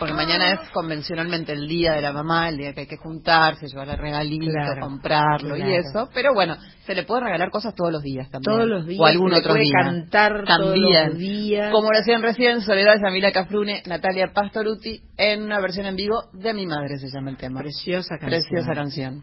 porque 0.00 0.12
mañana 0.12 0.52
es 0.54 0.68
convencionalmente 0.70 1.52
el 1.52 1.68
día 1.68 1.92
de 1.92 2.00
la 2.02 2.12
mamá, 2.12 2.48
el 2.48 2.56
día 2.56 2.72
que 2.74 2.80
hay 2.80 2.86
que 2.88 2.96
juntarse, 2.96 3.68
llevarle 3.68 3.94
regalitos, 3.94 4.52
Claro, 4.52 4.80
comprarlo 4.80 5.56
y 5.56 5.74
eso. 5.76 6.08
Pero 6.12 6.34
bueno, 6.34 6.56
se 6.84 6.96
le 6.96 7.04
puede 7.04 7.20
regalar 7.22 7.50
cosas 7.50 7.76
todos 7.76 7.92
los 7.92 8.02
días 8.02 8.28
también. 8.30 8.52
Todos 8.52 8.68
los 8.68 8.84
días, 8.84 9.00
O 9.00 9.06
algún 9.06 9.28
se 9.30 9.34
le 9.36 9.40
otro 9.40 9.52
puede 9.52 9.62
día. 9.62 9.74
cantar 9.80 10.32
todos 10.44 10.48
también. 10.74 11.08
los 11.10 11.18
días. 11.18 11.70
Como 11.72 11.92
lo 11.92 11.98
hacían 12.00 12.22
recién 12.22 12.62
Soledad 12.62 12.96
Yamila 13.00 13.30
Cafrune, 13.30 13.82
Natalia 13.86 14.32
Pastoruti, 14.34 15.00
en 15.16 15.44
una 15.44 15.60
versión 15.60 15.86
en 15.86 15.94
vivo 15.94 16.24
de 16.32 16.54
Mi 16.54 16.66
Madre 16.66 16.98
se 16.98 17.06
llama 17.14 17.30
el 17.30 17.36
tema. 17.36 17.60
Preciosa 17.60 18.18
canción. 18.18 18.30
Preciosa 18.42 18.74
canción. 18.74 19.22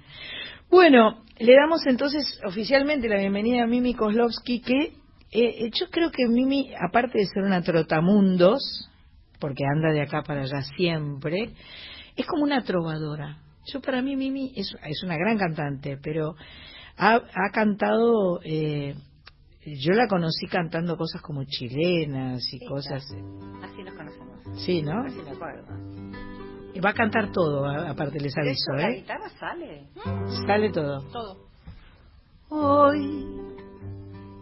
Bueno, 0.72 1.24
le 1.40 1.54
damos 1.56 1.86
entonces 1.88 2.40
oficialmente 2.48 3.10
la 3.10 3.18
bienvenida 3.18 3.64
a 3.64 3.68
Mimi 3.68 3.94
Kozlovsky, 3.94 4.62
que 4.62 4.94
eh, 5.42 5.70
yo 5.74 5.88
creo 5.90 6.12
que 6.12 6.28
Mimi, 6.28 6.72
aparte 6.80 7.18
de 7.20 7.26
ser 7.26 7.44
una 7.44 7.62
trotamundos, 7.62 8.90
porque 9.40 9.64
anda 9.66 9.92
de 9.92 10.02
acá 10.02 10.24
para 10.24 10.42
allá 10.42 10.62
siempre, 10.78 11.52
es 12.16 12.26
como 12.26 12.44
una 12.44 12.64
trovadora. 12.64 13.38
Yo 13.72 13.82
para 13.82 14.02
mí 14.02 14.16
Mimi 14.16 14.54
es, 14.56 14.76
es 14.84 15.04
una 15.04 15.16
gran 15.18 15.38
cantante, 15.38 15.98
pero 16.02 16.36
ha, 16.98 17.16
ha 17.16 17.52
cantado, 17.52 18.40
eh, 18.44 18.96
yo 19.66 19.94
la 19.94 20.08
conocí 20.08 20.46
cantando 20.48 20.96
cosas 20.96 21.22
como 21.22 21.44
chilenas 21.46 22.42
y 22.54 22.66
cosas, 22.66 23.04
Así 23.04 23.84
nos 23.84 23.96
conocemos. 23.96 24.62
sí, 24.64 24.82
¿no? 24.82 25.02
Así 25.04 25.18
me 25.24 25.32
acuerdo. 25.32 25.66
Va 26.84 26.90
a 26.90 26.94
cantar 26.94 27.32
todo, 27.32 27.66
aparte 27.66 28.20
les 28.20 28.38
aviso, 28.38 28.74
Eso, 28.74 28.74
la 28.74 28.90
¿eh? 28.90 28.96
guitarra 29.00 29.30
sale. 29.40 29.88
Sale 30.46 30.72
todo. 30.72 31.02
Todo. 31.10 31.46
Hoy 32.50 33.26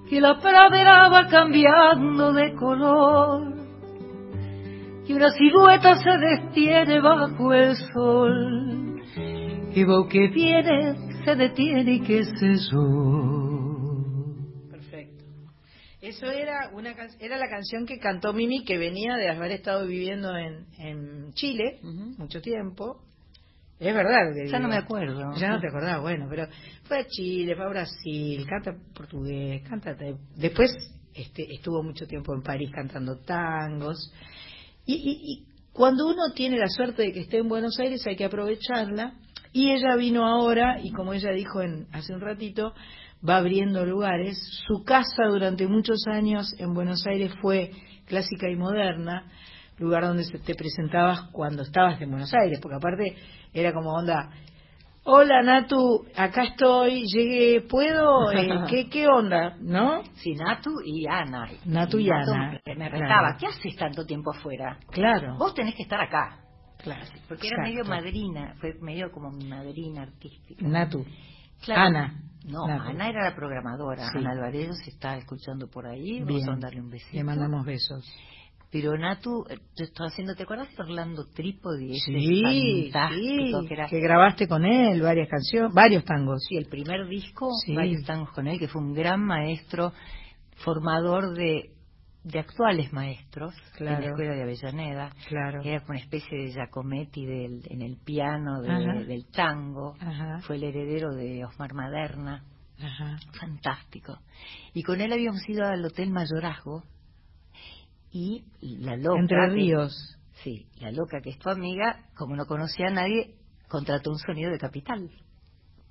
que 0.09 0.19
la 0.21 0.39
pradera 0.39 1.09
va 1.09 1.27
cambiando 1.27 2.33
de 2.33 2.53
color 2.55 3.53
y 5.05 5.13
una 5.13 5.29
silueta 5.31 5.95
se 5.95 6.17
destiene 6.17 6.99
bajo 7.01 7.53
el 7.53 7.75
sol 7.75 9.01
y 9.75 9.83
veo 9.83 10.07
que 10.07 10.27
viene, 10.27 10.95
se 11.25 11.35
detiene 11.35 11.93
y 11.93 12.01
qué 12.01 12.23
sé 12.25 12.55
yo. 12.71 14.37
Perfecto. 14.69 15.23
Eso 16.01 16.27
era 16.27 16.69
una 16.73 16.93
can- 16.95 17.09
era 17.19 17.37
la 17.37 17.49
canción 17.49 17.85
que 17.85 17.97
cantó 17.97 18.33
Mimi 18.33 18.63
que 18.65 18.77
venía 18.77 19.15
de 19.15 19.29
haber 19.29 19.51
estado 19.51 19.87
viviendo 19.87 20.35
en, 20.37 20.67
en 20.77 21.33
Chile 21.33 21.79
mucho 22.17 22.39
tiempo. 22.41 22.99
Es 23.87 23.93
verdad. 23.93 24.33
que 24.33 24.49
Ya 24.49 24.59
no 24.59 24.67
me 24.67 24.77
acuerdo. 24.77 25.33
Ya 25.35 25.49
no 25.49 25.59
te 25.59 25.67
acordás, 25.67 26.01
bueno, 26.01 26.27
pero 26.29 26.47
fue 26.83 26.99
a 26.99 27.05
Chile, 27.07 27.55
fue 27.55 27.65
a 27.65 27.69
Brasil, 27.69 28.45
canta 28.47 28.71
portugués, 28.93 29.61
canta. 29.67 29.95
Después 30.35 30.71
este, 31.13 31.45
estuvo 31.53 31.83
mucho 31.83 32.05
tiempo 32.07 32.33
en 32.33 32.41
París 32.41 32.69
cantando 32.73 33.17
tangos. 33.19 34.13
Y, 34.85 34.93
y- 34.95 35.19
y 35.33 35.45
cuando 35.71 36.07
uno 36.07 36.33
tiene 36.35 36.57
la 36.57 36.67
suerte 36.67 37.03
de 37.03 37.13
que 37.13 37.21
esté 37.21 37.37
en 37.37 37.47
Buenos 37.49 37.79
Aires 37.79 38.05
hay 38.07 38.15
que 38.15 38.25
aprovecharla. 38.25 39.13
Y 39.55 39.69
ella 39.71 39.95
vino 39.95 40.25
ahora 40.25 40.79
y 40.83 40.91
como 40.91 41.13
ella 41.13 41.31
dijo 41.31 41.61
en, 41.61 41.85
hace 41.91 42.13
un 42.13 42.21
ratito, 42.21 42.73
va 43.27 43.37
abriendo 43.37 43.85
lugares. 43.85 44.35
Su 44.67 44.83
casa 44.83 45.25
durante 45.29 45.67
muchos 45.67 46.05
años 46.07 46.47
en 46.57 46.73
Buenos 46.73 47.05
Aires 47.05 47.31
fue 47.41 47.69
clásica 48.07 48.49
y 48.49 48.55
moderna, 48.55 49.31
lugar 49.79 50.03
donde 50.03 50.23
se- 50.23 50.39
te 50.39 50.55
presentabas 50.55 51.21
cuando 51.31 51.63
estabas 51.63 51.99
en 52.01 52.09
Buenos 52.09 52.33
Aires, 52.33 52.59
porque 52.61 52.77
aparte 52.77 53.15
era 53.53 53.73
como 53.73 53.91
onda, 53.93 54.29
hola 55.05 55.41
Natu, 55.41 56.05
acá 56.15 56.43
estoy, 56.43 57.03
llegué, 57.07 57.61
¿puedo? 57.61 58.31
Eh, 58.31 58.47
¿qué, 58.69 58.89
¿Qué 58.89 59.07
onda? 59.07 59.55
¿No? 59.59 60.03
Sí, 60.15 60.33
Natu 60.35 60.71
y 60.85 61.05
Ana. 61.07 61.49
Natu 61.65 61.99
y 61.99 62.09
Ana, 62.09 62.59
Me, 62.65 62.75
me 62.75 62.89
claro. 62.89 62.97
retaba, 62.99 63.37
¿qué 63.39 63.47
haces 63.47 63.75
tanto 63.75 64.05
tiempo 64.05 64.31
afuera? 64.31 64.77
Claro, 64.91 65.35
Vos 65.37 65.53
tenés 65.53 65.75
que 65.75 65.83
estar 65.83 65.99
acá. 65.99 66.39
claro. 66.81 67.01
Porque 67.27 67.47
era 67.47 67.57
Exacto. 67.57 67.69
medio 67.69 67.83
madrina, 67.85 68.53
fue 68.59 68.73
medio 68.81 69.11
como 69.11 69.29
mi 69.31 69.45
madrina 69.47 70.03
artística. 70.03 70.65
Natu. 70.67 71.03
Claro. 71.65 71.81
Ana. 71.81 72.19
No, 72.45 72.67
Natu. 72.67 72.89
Ana 72.89 73.09
era 73.09 73.29
la 73.29 73.35
programadora. 73.35 74.03
Sí. 74.11 74.17
Ana 74.17 74.31
Alvarez 74.31 74.71
se 74.83 74.89
está 74.89 75.17
escuchando 75.17 75.67
por 75.69 75.87
ahí. 75.87 76.19
Vamos 76.21 76.43
a 76.47 76.51
mandarle 76.51 76.81
un 76.81 76.89
besito. 76.89 77.15
Le 77.15 77.23
mandamos 77.23 77.65
besos. 77.65 78.05
Pero 78.73 78.97
Natu, 78.97 79.45
eh, 79.51 79.59
yo 79.77 79.85
estaba 79.85 80.09
haciendo, 80.09 80.33
¿te 80.33 80.43
acuerdas 80.43 80.67
de 80.75 80.81
Orlando 80.83 81.25
Trípodi? 81.33 81.93
Sí, 81.99 82.41
fantástico 82.91 83.61
sí, 83.61 83.67
que 83.67 83.73
era. 83.75 83.87
que 83.87 83.99
grabaste 83.99 84.47
con 84.47 84.65
él 84.65 84.99
varias 84.99 85.29
canciones, 85.29 85.71
varios 85.73 86.03
tangos. 86.03 86.43
Sí, 86.49 86.57
el 86.57 86.65
primer 86.65 87.07
disco, 87.07 87.49
Sí. 87.63 87.75
varios 87.75 88.01
estamos 88.01 88.31
con 88.31 88.47
él, 88.47 88.57
que 88.57 88.67
fue 88.67 88.81
un 88.81 88.93
gran 88.95 89.21
maestro, 89.23 89.93
formador 90.57 91.35
de, 91.35 91.69
de 92.23 92.39
actuales 92.39 92.91
maestros 92.93 93.53
en 93.53 93.77
Claro. 93.77 94.01
la 94.01 94.07
escuela 94.07 94.33
de 94.33 94.41
Avellaneda. 94.41 95.09
Claro. 95.27 95.61
Era 95.63 95.79
como 95.81 95.91
una 95.91 95.99
especie 95.99 96.37
de 96.37 96.51
Giacometti 96.53 97.25
del, 97.27 97.61
en 97.69 97.81
el 97.83 97.97
piano 97.97 98.61
de- 98.61 99.05
del 99.05 99.25
tango. 99.27 99.93
Ajá. 99.99 100.39
Fue 100.41 100.55
el 100.55 100.63
heredero 100.63 101.13
de 101.13 101.45
Osmar 101.45 101.73
Maderna. 101.75 102.43
Ajá. 102.81 103.17
Fantástico. 103.39 104.17
Y 104.73 104.81
con 104.81 104.99
él 104.99 105.13
habíamos 105.13 105.47
ido 105.47 105.63
al 105.65 105.85
Hotel 105.85 106.09
Mayorazgo 106.09 106.83
y 108.13 108.77
la 108.77 108.95
loca... 108.95 109.19
Entre 109.19 109.37
que- 109.37 109.53
Ríos. 109.53 110.17
Sí, 110.43 110.65
la 110.79 110.91
loca 110.91 111.21
que 111.21 111.29
es 111.31 111.39
tu 111.39 111.49
amiga, 111.49 112.05
como 112.15 112.35
no 112.35 112.45
conocía 112.45 112.87
a 112.87 112.91
nadie, 112.91 113.35
contrató 113.69 114.11
un 114.11 114.17
sonido 114.19 114.51
de 114.51 114.57
capital. 114.57 115.09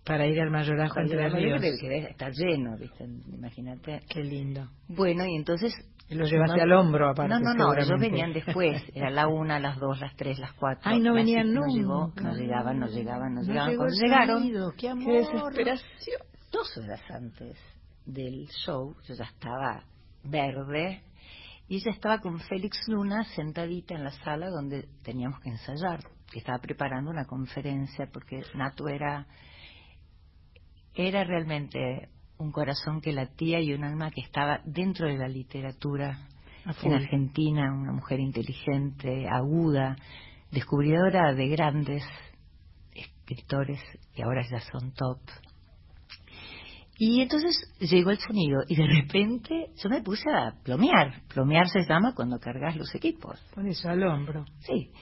Para 0.05 0.27
ir 0.27 0.40
al 0.40 0.51
mayorazgo 0.51 1.01
entre 1.01 1.28
ríos. 1.31 1.61
que 1.81 1.99
estar 2.11 2.32
lleno, 2.32 2.77
¿viste? 2.77 3.05
Imagínate. 3.32 4.01
Qué 4.09 4.23
lindo. 4.24 4.69
Bueno, 4.89 5.24
y 5.27 5.36
entonces... 5.36 5.73
Y 6.09 6.16
lo 6.16 6.27
llevaste 6.27 6.57
no- 6.59 6.62
al 6.65 6.73
hombro, 6.73 7.09
aparte. 7.09 7.32
No, 7.32 7.39
no, 7.40 7.55
no, 7.55 7.74
ellos 7.74 7.99
venían 8.01 8.32
después. 8.35 8.82
Era 8.94 9.11
la 9.11 9.28
una, 9.28 9.59
las 9.61 9.78
dos, 9.78 10.01
las 10.01 10.15
tres, 10.16 10.39
las 10.40 10.53
cuatro. 10.55 10.82
Ay, 10.85 11.01
no 11.01 11.15
venían 11.15 11.55
nunca. 11.55 11.69
llegó, 11.73 12.12
no 12.20 12.35
llegaban, 12.35 12.81
no 12.81 12.86
llegaban, 12.89 13.35
no 13.35 13.40
No 13.43 13.47
llegaban. 13.47 13.77
Cuando 13.77 13.94
llegaron, 13.94 14.39
sonido, 14.40 14.73
qué 14.77 14.89
amor. 14.90 15.07
qué 15.07 15.12
desesperación. 15.12 16.20
Dos 16.53 16.77
horas 16.78 17.01
antes 17.11 17.57
del 18.05 18.47
show, 18.66 18.94
yo 19.09 19.15
ya 19.15 19.24
estaba 19.24 19.85
verde 20.24 21.03
y 21.73 21.77
ella 21.77 21.93
estaba 21.93 22.19
con 22.19 22.39
Félix 22.39 22.86
Luna 22.86 23.24
sentadita 23.35 23.94
en 23.94 24.05
la 24.05 24.11
sala 24.11 24.51
donde 24.51 24.90
teníamos 25.03 25.40
que 25.40 25.49
ensayar, 25.49 26.01
que 26.31 26.40
estaba 26.40 26.59
preparando 26.59 27.11
una 27.11 27.24
conferencia 27.24 28.11
porque 28.12 28.43
Natu 28.55 28.89
era 28.89 29.27
era 30.94 31.24
realmente 31.24 32.11
un 32.36 32.53
corazón 32.53 33.01
que 33.01 33.15
latía 33.15 33.59
y 33.61 33.73
un 33.73 33.85
alma 33.85 34.11
que 34.11 34.20
estaba 34.20 34.61
dentro 34.66 35.09
de 35.09 35.16
la 35.16 35.28
literatura 35.28 36.28
en 36.82 36.93
Argentina, 36.93 37.73
una 37.73 37.93
mujer 37.93 38.20
inteligente, 38.20 39.27
aguda, 39.27 39.97
descubridora 40.51 41.32
de 41.32 41.49
grandes 41.49 42.05
escritores 42.94 43.81
que 44.15 44.23
ahora 44.23 44.43
ya 44.43 44.61
son 44.61 44.93
top. 44.93 45.20
Y 47.05 47.20
entonces 47.20 47.57
llegó 47.81 48.11
el 48.11 48.19
sonido 48.20 48.61
y 48.69 48.77
de 48.77 48.87
repente 48.87 49.70
yo 49.74 49.91
me 49.91 50.03
puse 50.03 50.23
a 50.31 50.53
plomear. 50.62 51.23
Plomear 51.35 51.66
se 51.69 51.81
llama 51.81 52.15
cuando 52.15 52.39
cargas 52.39 52.77
los 52.77 52.95
equipos. 52.95 53.45
Pon 53.53 53.66
eso 53.66 53.89
al 53.89 54.05
hombro. 54.05 54.45
Sí. 54.61 54.93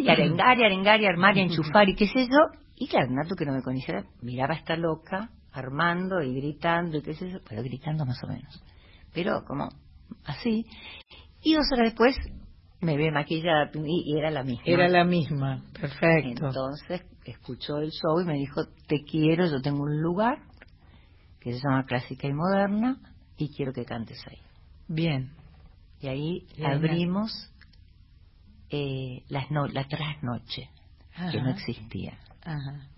Y 0.00 0.08
arengar, 0.08 0.58
y 0.58 0.64
arengar, 0.64 1.02
y 1.02 1.04
armar, 1.04 1.36
y 1.36 1.40
enchufar, 1.40 1.86
y 1.86 1.96
qué 1.96 2.06
sé 2.06 2.22
yo. 2.22 2.60
Y 2.76 2.88
claro, 2.88 3.10
Nato, 3.10 3.36
que 3.36 3.44
no 3.44 3.52
me 3.52 3.60
conociera, 3.60 4.06
miraba 4.22 4.54
a 4.54 4.56
esta 4.56 4.74
loca, 4.74 5.28
armando 5.52 6.22
y 6.22 6.34
gritando, 6.34 6.96
y 6.96 7.02
qué 7.02 7.12
sé 7.12 7.30
yo, 7.30 7.40
pero 7.46 7.62
gritando 7.62 8.06
más 8.06 8.24
o 8.24 8.26
menos. 8.26 8.64
Pero 9.12 9.44
como 9.46 9.68
así. 10.24 10.64
Y 11.42 11.52
dos 11.52 11.66
horas 11.74 11.90
después 11.90 12.16
me 12.80 12.96
ve 12.96 13.10
maquillada 13.10 13.70
y, 13.74 14.14
y 14.14 14.18
era 14.18 14.30
la 14.30 14.44
misma. 14.44 14.62
Era 14.64 14.88
la 14.88 15.04
misma. 15.04 15.62
Perfecto. 15.78 16.46
Entonces 16.46 17.02
escuchó 17.26 17.76
el 17.80 17.90
show 17.90 18.18
y 18.22 18.24
me 18.24 18.38
dijo, 18.38 18.62
te 18.86 19.02
quiero, 19.04 19.44
yo 19.44 19.60
tengo 19.60 19.82
un 19.82 20.00
lugar 20.00 20.47
que 21.40 21.52
se 21.52 21.60
llama 21.60 21.84
Clásica 21.86 22.26
y 22.26 22.32
Moderna 22.32 22.96
y 23.36 23.54
quiero 23.54 23.72
que 23.72 23.84
cantes 23.84 24.18
ahí. 24.28 24.38
Bien. 24.88 25.30
Y 26.00 26.08
ahí 26.08 26.46
Bien, 26.56 26.70
abrimos 26.70 27.30
eh, 28.70 29.22
las 29.28 29.50
no, 29.50 29.66
la 29.66 29.84
trasnoche, 29.88 30.68
que 31.14 31.22
Ajá. 31.38 31.42
no 31.42 31.50
existía. 31.50 32.18
Ajá. 32.44 32.88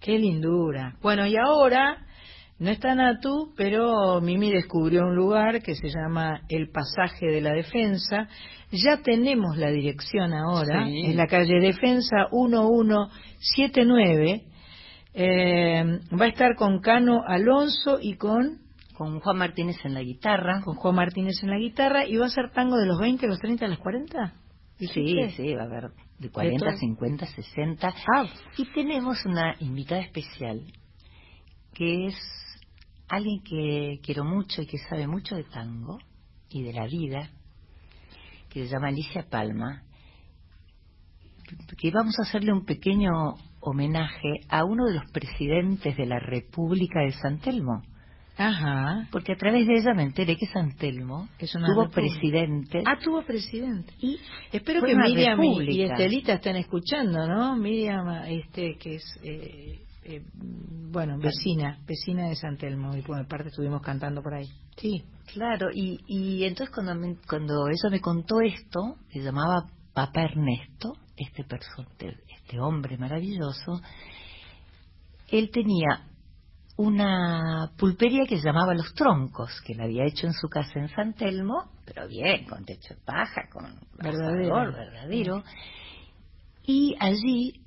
Qué 0.00 0.18
lindura. 0.18 0.96
Bueno, 1.02 1.26
y 1.26 1.36
ahora 1.36 2.04
no 2.58 2.70
está 2.70 2.94
Natu, 2.94 3.52
pero 3.56 4.20
Mimi 4.20 4.50
descubrió 4.50 5.02
un 5.02 5.14
lugar 5.16 5.62
que 5.62 5.74
se 5.74 5.88
llama 5.88 6.42
El 6.48 6.70
Pasaje 6.70 7.26
de 7.26 7.40
la 7.40 7.52
Defensa. 7.52 8.28
Ya 8.72 8.98
tenemos 9.02 9.56
la 9.56 9.70
dirección 9.70 10.32
ahora, 10.34 10.84
Sí. 10.86 11.06
en 11.06 11.16
la 11.16 11.26
calle 11.26 11.60
Defensa 11.60 12.28
1179. 12.32 14.44
Eh, 15.18 15.82
va 16.12 16.26
a 16.26 16.28
estar 16.28 16.54
con 16.56 16.80
Cano 16.80 17.22
Alonso 17.26 17.98
y 18.02 18.16
con, 18.16 18.58
Con 18.94 19.20
Juan 19.20 19.38
Martínez 19.38 19.76
en 19.84 19.94
la 19.94 20.02
guitarra. 20.02 20.60
con 20.62 20.74
Juan 20.76 20.94
Martínez 20.94 21.42
en 21.42 21.48
la 21.50 21.58
guitarra. 21.58 22.06
¿Y 22.06 22.16
va 22.16 22.26
a 22.26 22.30
ser 22.30 22.50
tango 22.52 22.76
de 22.76 22.84
los 22.86 22.98
20, 22.98 23.26
los 23.26 23.38
30, 23.38 23.66
los 23.66 23.78
40? 23.78 24.34
Sí, 24.78 24.86
sí, 25.34 25.54
va 25.54 25.62
a 25.62 25.66
haber 25.66 25.90
de 26.18 26.30
40, 26.30 26.66
todo. 26.66 26.76
50, 26.76 27.26
60. 27.26 27.94
Ah, 28.14 28.26
Y 28.58 28.66
tenemos 28.74 29.24
una 29.24 29.56
invitada 29.60 30.02
especial, 30.02 30.60
que 31.72 32.08
es 32.08 32.16
alguien 33.08 33.42
que 33.42 34.00
quiero 34.02 34.24
mucho 34.24 34.60
y 34.60 34.66
que 34.66 34.76
sabe 34.90 35.06
mucho 35.06 35.34
de 35.34 35.44
tango 35.44 35.98
y 36.50 36.62
de 36.62 36.74
la 36.74 36.84
vida, 36.86 37.30
que 38.50 38.66
se 38.66 38.70
llama 38.70 38.88
Alicia 38.88 39.26
Palma, 39.30 39.82
que 41.78 41.90
vamos 41.90 42.18
a 42.18 42.22
hacerle 42.28 42.52
un 42.52 42.66
pequeño 42.66 43.10
homenaje 43.66 44.40
a 44.48 44.64
uno 44.64 44.84
de 44.86 44.94
los 44.94 45.10
presidentes 45.12 45.96
de 45.96 46.06
la 46.06 46.18
República 46.18 47.00
de 47.00 47.12
San 47.12 47.38
Telmo. 47.40 47.82
ajá. 48.38 49.08
Porque 49.10 49.32
a 49.32 49.36
través 49.36 49.66
de 49.66 49.78
ella 49.78 49.94
me 49.94 50.02
enteré 50.02 50.36
que 50.36 50.46
San 50.46 50.74
Telmo 50.76 51.28
Es 51.38 51.54
una 51.54 51.66
tuvo 51.68 51.84
república. 51.84 51.94
presidentes 52.20 52.84
Ah, 52.86 52.98
tuvo 53.02 53.22
presidente. 53.22 53.92
y 54.00 54.18
Espero 54.52 54.82
que 54.82 54.94
Miriam 54.94 55.42
y, 55.42 55.48
república. 55.48 55.72
y 55.72 55.82
Estelita 55.82 56.32
estén 56.34 56.56
escuchando, 56.56 57.26
¿no? 57.26 57.56
Miriam, 57.56 58.08
este, 58.26 58.76
que 58.78 58.96
es, 58.96 59.04
eh, 59.24 59.80
eh, 60.04 60.22
bueno, 60.92 61.18
vecina, 61.18 61.78
vecina 61.86 62.28
de 62.28 62.36
San 62.36 62.56
Telmo, 62.58 62.94
y 62.96 63.02
por 63.02 63.26
parte 63.26 63.48
estuvimos 63.48 63.80
cantando 63.82 64.22
por 64.22 64.34
ahí. 64.34 64.46
Sí. 64.76 65.02
Claro, 65.32 65.68
y, 65.74 65.98
y 66.06 66.44
entonces 66.44 66.72
cuando, 66.74 66.94
me- 66.94 67.16
cuando 67.28 67.66
ella 67.68 67.90
me 67.90 68.00
contó 68.00 68.40
esto, 68.42 68.96
se 69.12 69.20
llamaba 69.20 69.64
Papa 69.94 70.22
Ernesto, 70.24 70.92
este, 71.16 71.42
perso- 71.44 71.86
este- 72.46 72.60
hombre 72.60 72.96
maravilloso, 72.96 73.80
él 75.28 75.50
tenía 75.50 76.02
una 76.76 77.70
pulpería 77.78 78.24
que 78.26 78.36
se 78.38 78.44
llamaba 78.46 78.74
Los 78.74 78.92
Troncos, 78.94 79.50
que 79.66 79.74
la 79.74 79.84
había 79.84 80.04
hecho 80.04 80.26
en 80.26 80.32
su 80.34 80.48
casa 80.48 80.78
en 80.78 80.88
San 80.90 81.14
Telmo, 81.14 81.70
pero 81.86 82.06
bien, 82.06 82.44
con 82.46 82.64
techo 82.64 82.94
de 82.94 83.00
paja, 83.00 83.48
con 83.50 83.64
Verdadero. 83.98 84.56
asador 84.56 84.74
verdadero. 84.74 85.44
Y 86.64 86.94
allí, 87.00 87.62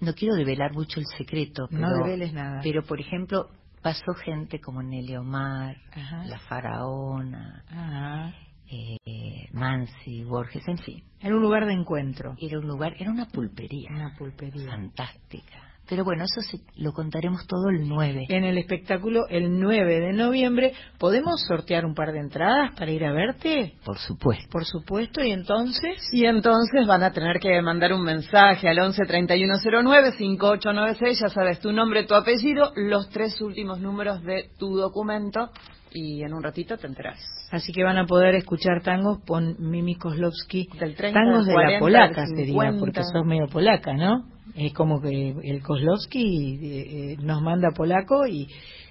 no 0.00 0.14
quiero 0.14 0.34
develar 0.34 0.72
mucho 0.72 0.98
el 1.00 1.06
secreto, 1.18 1.66
pero, 1.70 1.80
No 1.82 2.04
develes 2.04 2.32
nada. 2.32 2.60
pero 2.62 2.82
por 2.84 3.00
ejemplo, 3.00 3.50
pasó 3.82 4.14
gente 4.24 4.60
como 4.60 4.82
Nelly 4.82 5.16
Omar, 5.16 5.76
Ajá. 5.92 6.24
La 6.24 6.38
Faraona, 6.40 7.64
Ajá. 7.68 8.34
Eh, 8.70 9.48
Mansi, 9.52 10.24
Borges, 10.24 10.66
en 10.68 10.78
fin. 10.78 11.02
Era 11.20 11.34
un 11.36 11.42
lugar 11.42 11.66
de 11.66 11.72
encuentro. 11.72 12.34
Era 12.40 12.58
un 12.58 12.66
lugar, 12.66 12.94
era 12.98 13.10
una 13.10 13.26
pulpería 13.26 13.90
Una 13.90 14.14
pulpería. 14.16 14.66
fantástica. 14.70 15.60
Pero 15.86 16.02
bueno, 16.02 16.24
eso 16.24 16.40
se- 16.40 16.62
lo 16.82 16.92
contaremos 16.92 17.46
todo 17.46 17.68
el 17.68 17.86
9. 17.86 18.24
En 18.30 18.44
el 18.44 18.56
espectáculo 18.56 19.28
el 19.28 19.60
9 19.60 20.00
de 20.00 20.12
noviembre, 20.14 20.72
¿podemos 20.98 21.42
sortear 21.46 21.84
un 21.84 21.94
par 21.94 22.12
de 22.12 22.20
entradas 22.20 22.72
para 22.74 22.90
ir 22.90 23.04
a 23.04 23.12
verte? 23.12 23.74
Por 23.84 23.98
supuesto. 23.98 24.48
Por 24.50 24.64
supuesto, 24.64 25.22
y 25.22 25.30
entonces... 25.32 25.98
Y 26.10 26.24
entonces 26.24 26.86
van 26.86 27.02
a 27.02 27.12
tener 27.12 27.38
que 27.38 27.60
mandar 27.60 27.92
un 27.92 28.02
mensaje 28.02 28.66
al 28.66 28.78
11 28.78 29.02
3109 29.06 30.12
5896, 30.12 31.20
ya 31.20 31.28
sabes 31.28 31.60
tu 31.60 31.70
nombre, 31.70 32.04
tu 32.04 32.14
apellido, 32.14 32.72
los 32.76 33.10
tres 33.10 33.38
últimos 33.42 33.78
números 33.78 34.22
de 34.22 34.48
tu 34.58 34.74
documento 34.76 35.50
y 35.94 36.22
en 36.22 36.34
un 36.34 36.42
ratito 36.42 36.76
te 36.76 36.86
enterás. 36.88 37.18
Así 37.52 37.72
que 37.72 37.84
van 37.84 37.96
a 37.96 38.04
poder 38.06 38.34
escuchar 38.34 38.82
tangos 38.82 39.20
con 39.24 39.56
Mimi 39.60 39.94
Kozlowski. 39.94 40.68
Del 40.78 40.96
30, 40.96 41.18
tangos 41.20 41.46
de 41.46 41.52
40, 41.52 41.72
la 41.74 41.78
polaca 41.80 42.26
sería, 42.26 42.44
50. 42.46 42.80
porque 42.80 43.00
sos 43.04 43.24
medio 43.24 43.46
polaca, 43.46 43.94
¿no? 43.94 44.26
Es 44.56 44.72
como 44.74 45.00
que 45.00 45.30
el 45.42 45.62
Kozlowski 45.62 46.58
eh, 46.60 47.12
eh, 47.12 47.16
nos 47.22 47.40
manda 47.40 47.70
polaco 47.70 48.26
y... 48.26 48.48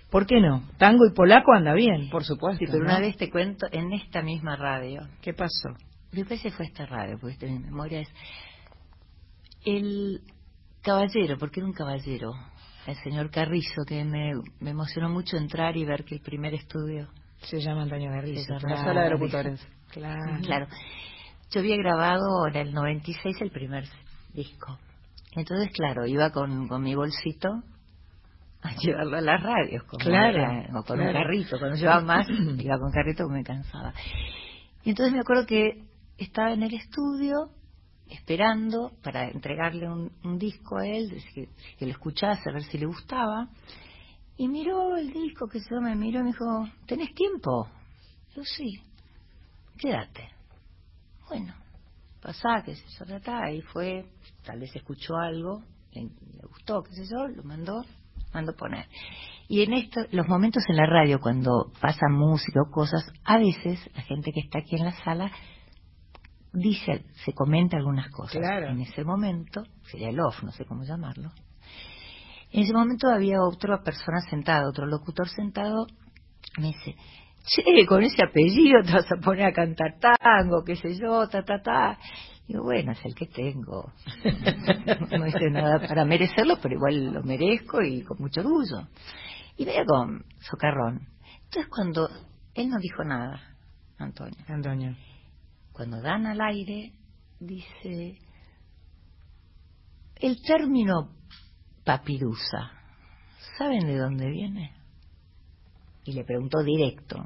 ¿Por 0.09 0.25
qué 0.27 0.39
no? 0.39 0.63
Tango 0.77 1.05
y 1.11 1.13
polaco 1.15 1.53
anda 1.53 1.73
bien. 1.73 2.09
Por 2.11 2.23
supuesto. 2.23 2.59
Sí, 2.59 2.65
pero 2.71 2.83
¿no? 2.83 2.91
una 2.91 2.99
vez 2.99 3.17
te 3.17 3.29
cuento, 3.31 3.65
en 3.71 3.91
esta 3.93 4.21
misma 4.21 4.55
radio, 4.55 5.01
¿Qué 5.21 5.33
pasó? 5.33 5.69
después 6.11 6.39
se 6.41 6.51
fue 6.51 6.65
esta 6.67 6.85
radio, 6.85 7.17
porque 7.19 7.33
esta- 7.33 7.47
mi 7.47 7.57
memoria 7.59 8.01
es 8.01 8.09
el 9.65 10.21
caballero, 10.81 11.37
porque 11.39 11.59
era 11.59 11.67
un 11.67 11.73
caballero, 11.73 12.31
el 12.87 12.95
señor 13.03 13.29
Carrizo, 13.31 13.83
que 13.87 14.03
me, 14.03 14.33
me 14.59 14.71
emocionó 14.71 15.09
mucho 15.09 15.37
entrar 15.37 15.75
y 15.77 15.85
ver 15.85 16.03
que 16.03 16.15
el 16.15 16.21
primer 16.21 16.53
estudio 16.53 17.07
Se 17.41 17.59
llama 17.59 17.83
Antonio 17.83 18.09
llama 18.11 18.59
La 18.69 18.83
sala 18.83 19.03
de 19.03 19.09
locutores. 19.11 19.67
Claro. 19.91 20.41
Claro. 20.41 20.67
Yo 21.51 21.59
había 21.59 21.77
grabado 21.77 22.47
en 22.47 22.55
el 22.55 22.73
96 22.73 23.37
el 23.41 23.51
primer 23.51 23.85
disco. 24.33 24.79
Entonces, 25.35 25.69
claro, 25.73 26.05
iba 26.05 26.31
con, 26.31 26.67
con 26.67 26.81
mi 26.81 26.95
bolsito 26.95 27.49
a 28.61 28.75
llevarlo 28.81 29.17
a 29.17 29.21
las 29.21 29.41
radios. 29.41 29.83
Como 29.83 29.99
Claro, 30.03 30.37
era, 30.37 30.79
o 30.79 30.83
con 30.83 30.99
un 30.99 31.05
claro. 31.07 31.19
carrito. 31.19 31.59
Cuando 31.59 31.77
llevaba 31.77 32.01
más, 32.01 32.27
iba 32.29 32.77
con 32.79 32.91
carrito 32.91 33.23
porque 33.23 33.37
me 33.37 33.43
cansaba. 33.43 33.93
Y 34.83 34.89
entonces 34.89 35.13
me 35.13 35.19
acuerdo 35.19 35.45
que 35.45 35.83
estaba 36.17 36.51
en 36.53 36.63
el 36.63 36.73
estudio 36.73 37.49
esperando 38.13 38.91
para 39.03 39.29
entregarle 39.29 39.89
un, 39.89 40.37
disco 40.37 40.77
a 40.77 40.87
él, 40.87 41.21
que, 41.33 41.85
lo 41.85 41.91
escuchase, 41.91 42.49
a 42.49 42.53
ver 42.53 42.63
si 42.63 42.77
le 42.77 42.85
gustaba. 42.85 43.49
Y 44.37 44.47
miró 44.47 44.95
el 44.95 45.11
disco, 45.11 45.47
que 45.47 45.59
yo 45.59 45.81
me 45.81 45.95
miró 45.95 46.19
y 46.19 46.23
me 46.23 46.29
dijo, 46.29 46.67
¿tenés 46.87 47.13
tiempo? 47.13 47.67
Yo 48.35 48.43
sí, 48.43 48.81
quédate. 49.77 50.29
Bueno, 51.27 51.53
pasá, 52.21 52.63
qué 52.63 52.75
sé 52.75 52.83
yo, 52.99 53.21
ta, 53.21 53.43
ahí 53.43 53.61
fue, 53.61 54.05
tal 54.43 54.59
vez 54.59 54.75
escuchó 54.75 55.15
algo, 55.15 55.63
le, 55.91 56.01
le 56.03 56.47
gustó, 56.47 56.83
qué 56.83 56.93
sé 56.93 57.05
yo, 57.11 57.27
lo 57.27 57.43
mandó, 57.43 57.83
mandó 58.33 58.55
poner. 58.55 58.87
Y 59.47 59.61
en 59.61 59.73
esto, 59.73 60.01
los 60.11 60.27
momentos 60.27 60.63
en 60.67 60.77
la 60.77 60.85
radio, 60.85 61.19
cuando 61.19 61.71
pasa 61.79 62.07
música 62.09 62.61
o 62.61 62.71
cosas, 62.71 63.03
a 63.23 63.37
veces 63.37 63.79
la 63.95 64.01
gente 64.03 64.31
que 64.31 64.39
está 64.39 64.59
aquí 64.59 64.75
en 64.75 64.85
la 64.85 65.03
sala 65.03 65.31
dice, 66.53 67.05
se 67.25 67.33
comenta 67.33 67.77
algunas 67.77 68.09
cosas. 68.09 68.37
Claro. 68.37 68.69
En 68.69 68.81
ese 68.81 69.03
momento, 69.03 69.63
sería 69.89 70.09
el 70.09 70.19
off, 70.19 70.43
no 70.43 70.51
sé 70.51 70.65
cómo 70.65 70.83
llamarlo, 70.83 71.31
en 72.53 72.61
ese 72.61 72.73
momento 72.73 73.09
había 73.09 73.41
otra 73.41 73.81
persona 73.81 74.21
sentada, 74.29 74.69
otro 74.69 74.85
locutor 74.85 75.27
sentado, 75.27 75.87
me 76.59 76.67
dice, 76.67 76.95
che, 77.43 77.85
con 77.87 78.03
ese 78.03 78.23
apellido 78.23 78.83
te 78.85 78.93
vas 78.93 79.11
a 79.11 79.15
poner 79.15 79.47
a 79.47 79.53
cantar 79.53 79.97
tango, 79.99 80.63
qué 80.63 80.75
sé 80.75 80.95
yo, 80.95 81.27
ta, 81.27 81.41
ta, 81.41 81.63
ta. 81.63 81.97
Digo, 82.47 82.61
bueno, 82.61 82.91
es 82.91 83.03
el 83.05 83.15
que 83.15 83.25
tengo. 83.25 83.91
no 85.17 85.27
hice 85.27 85.49
nada 85.49 85.79
para 85.87 86.05
merecerlo, 86.05 86.59
pero 86.61 86.75
igual 86.75 87.13
lo 87.13 87.23
merezco 87.23 87.81
y 87.81 88.03
con 88.03 88.19
mucho 88.19 88.41
orgullo. 88.41 88.87
Y 89.57 89.65
veía 89.65 89.83
con 89.83 90.23
socarrón. 90.39 91.07
Entonces 91.45 91.67
cuando 91.71 92.07
él 92.53 92.69
no 92.69 92.77
dijo 92.77 93.03
nada, 93.03 93.41
Antonio, 93.97 94.37
Antonio. 94.47 94.95
Cuando 95.73 96.01
dan 96.01 96.25
al 96.27 96.39
aire, 96.41 96.93
dice, 97.39 98.17
el 100.15 100.41
término 100.43 101.09
papirusa, 101.83 102.71
¿saben 103.57 103.85
de 103.87 103.97
dónde 103.97 104.29
viene? 104.29 104.71
Y 106.05 106.13
le 106.13 106.23
preguntó 106.23 106.63
directo. 106.63 107.17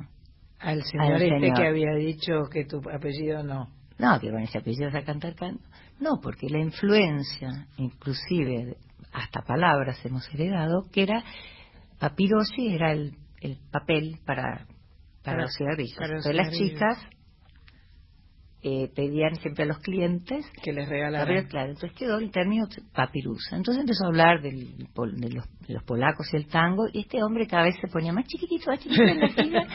Al 0.60 0.82
señor 0.84 1.14
Al 1.16 1.22
este 1.22 1.40
señor. 1.40 1.56
que 1.58 1.68
había 1.68 1.94
dicho 1.96 2.32
que 2.52 2.66
tu 2.66 2.78
apellido 2.90 3.44
no. 3.44 3.70
No, 4.00 4.20
que 4.20 4.30
con 4.32 4.42
ese 4.42 4.60
apellido 4.60 4.92
se 4.92 5.04
cantar 5.04 5.36
canto. 5.36 5.64
No, 6.00 6.20
porque 6.22 6.48
la 6.50 6.60
influencia, 6.60 7.68
inclusive 7.78 8.78
hasta 9.12 9.42
palabras 9.42 10.04
hemos 10.06 10.28
heredado, 10.34 10.88
que 10.92 11.04
era 11.04 11.24
papirosi 12.00 12.68
era 12.70 12.92
el, 12.92 13.16
el 13.42 13.58
papel 13.72 14.20
para, 14.26 14.66
para, 14.66 14.68
Para- 15.24 15.42
los 15.44 15.52
cigarrillos. 15.58 15.98
para 15.98 16.14
los 16.16 16.26
Entonces 16.26 16.36
las 16.36 16.54
chicas 16.58 16.98
eh, 18.68 18.92
pedían 18.94 19.36
siempre 19.38 19.64
a 19.64 19.68
los 19.68 19.80
clientes 19.80 20.46
Que 20.62 20.74
les 20.74 20.90
ver, 20.90 21.48
claro, 21.48 21.70
entonces 21.70 21.98
quedó 21.98 22.18
el 22.18 22.32
término 22.32 22.68
papirusa. 22.94 23.56
Entonces 23.56 23.82
empezó 23.82 24.04
a 24.06 24.08
hablar 24.08 24.42
del 24.42 24.88
de, 25.16 25.30
los, 25.30 25.46
los 25.68 25.84
polacos 25.84 26.28
y 26.34 26.38
el 26.38 26.48
tango, 26.48 26.86
y 26.94 27.02
este 27.02 27.22
hombre 27.24 27.46
cada 27.48 27.64
vez 27.64 27.76
se 27.82 27.88
ponía 27.88 28.14
más 28.14 28.26
chiquitito, 28.26 28.72
más 28.72 28.80
chiquitito 28.80 29.04
en 29.12 29.20
la 29.20 29.66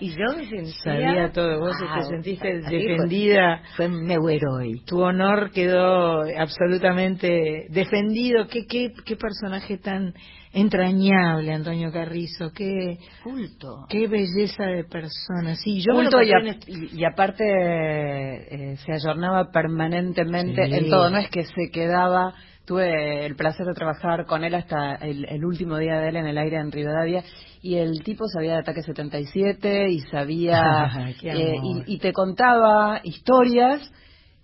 y 0.00 0.10
yo 0.10 0.36
me 0.36 0.46
sentía... 0.48 0.72
Sabía 0.84 1.32
todo. 1.32 1.60
Vos 1.60 1.76
te 1.78 2.02
sentiste 2.10 2.58
así 2.58 2.62
fue. 2.68 2.78
defendida. 2.78 3.62
Fue 3.76 3.88
Meueroi. 3.88 4.84
Tu 4.84 5.00
honor 5.00 5.50
quedó 5.50 6.22
absolutamente 6.38 7.66
defendido. 7.70 8.46
Qué, 8.48 8.66
qué, 8.66 8.88
qué 9.04 9.16
personaje 9.16 9.78
tan 9.78 10.12
entrañable, 10.52 11.52
Antonio 11.52 11.90
Carrizo. 11.92 12.50
Qué, 12.54 12.98
Culto. 13.22 13.86
qué 13.88 14.08
belleza 14.08 14.64
de 14.64 14.84
persona. 14.84 15.54
Sí, 15.56 15.80
yo 15.80 15.94
me 15.94 16.02
Culto 16.02 16.22
y, 16.22 16.32
a- 16.32 16.56
y- 16.66 16.98
y 17.00 17.04
aparte 17.04 17.44
eh, 17.44 18.76
se 18.76 18.92
ayornaba 18.92 19.50
permanentemente 19.50 20.66
Sí. 20.66 20.74
en 20.74 20.90
todo, 20.90 21.10
no 21.10 21.18
es 21.18 21.28
que 21.30 21.44
se 21.44 21.70
quedaba, 21.72 22.34
tuve 22.70 23.26
el 23.26 23.34
placer 23.34 23.66
de 23.66 23.74
trabajar 23.74 24.26
con 24.26 24.44
él 24.44 24.54
hasta 24.54 24.94
el, 24.94 25.24
el 25.28 25.44
último 25.44 25.76
día 25.76 25.98
de 25.98 26.10
él 26.10 26.14
en 26.16 26.26
el 26.28 26.38
aire 26.38 26.56
en 26.56 26.70
Rivadavia 26.70 27.24
y 27.62 27.74
el 27.78 28.04
tipo 28.04 28.28
sabía 28.28 28.52
de 28.52 28.58
Ataque 28.60 28.82
77 28.82 29.88
y 29.90 29.98
sabía 30.02 31.08
eh, 31.24 31.56
y, 31.60 31.94
y 31.94 31.98
te 31.98 32.12
contaba 32.12 33.00
historias 33.02 33.92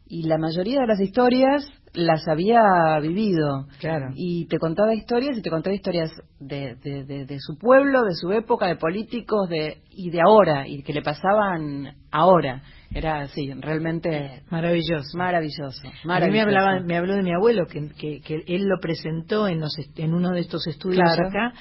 y 0.08 0.24
la 0.24 0.38
mayoría 0.38 0.80
de 0.80 0.86
las 0.88 1.00
historias 1.00 1.64
las 1.94 2.26
había 2.26 2.62
vivido 3.00 3.68
Claro. 3.78 4.08
y 4.16 4.48
te 4.48 4.58
contaba 4.58 4.92
historias 4.92 5.38
y 5.38 5.42
te 5.42 5.50
contaba 5.50 5.76
historias 5.76 6.10
de, 6.40 6.74
de, 6.82 7.04
de- 7.04 7.26
de 7.26 7.36
su 7.38 7.56
pueblo, 7.56 8.02
de 8.02 8.14
su 8.16 8.32
época, 8.32 8.66
de 8.66 8.74
políticos 8.74 9.48
de, 9.48 9.82
y 9.92 10.10
de 10.10 10.20
ahora, 10.20 10.66
y 10.66 10.82
que 10.82 10.92
le 10.92 11.02
pasaban 11.02 11.94
ahora. 12.10 12.62
Era 12.94 13.20
así, 13.22 13.52
realmente 13.60 14.42
Maravilloso. 14.50 15.16
maravilloso. 15.18 15.82
A 15.86 15.90
mí 15.90 15.98
maravilloso. 16.04 16.32
me, 16.32 16.40
hablaba, 16.40 16.80
me 16.80 16.96
habló 16.96 17.14
de 17.16 17.22
mi 17.22 17.32
abuelo, 17.32 17.66
que, 17.66 17.88
que, 17.98 18.20
que 18.20 18.42
él 18.46 18.64
lo 18.66 18.78
presentó 18.80 19.48
en, 19.48 19.60
los 19.60 19.72
en 19.96 20.14
uno 20.14 20.30
de 20.30 20.40
estos 20.40 20.66
estudios 20.66 21.02
Claro. 21.02 21.28
acá, 21.28 21.52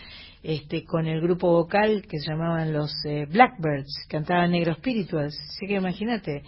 este, 0.44 0.84
con 0.84 1.08
el 1.08 1.20
grupo 1.22 1.52
vocal 1.52 2.04
que 2.08 2.20
se 2.20 2.30
llamaban 2.32 2.72
los 2.72 2.92
eh, 3.06 3.26
Blackbirds, 3.30 4.06
cantaban 4.08 4.52
Negro 4.52 4.76
Spirituals. 4.76 5.36
Así 5.50 5.66
que 5.68 5.74
imagínate, 5.76 6.44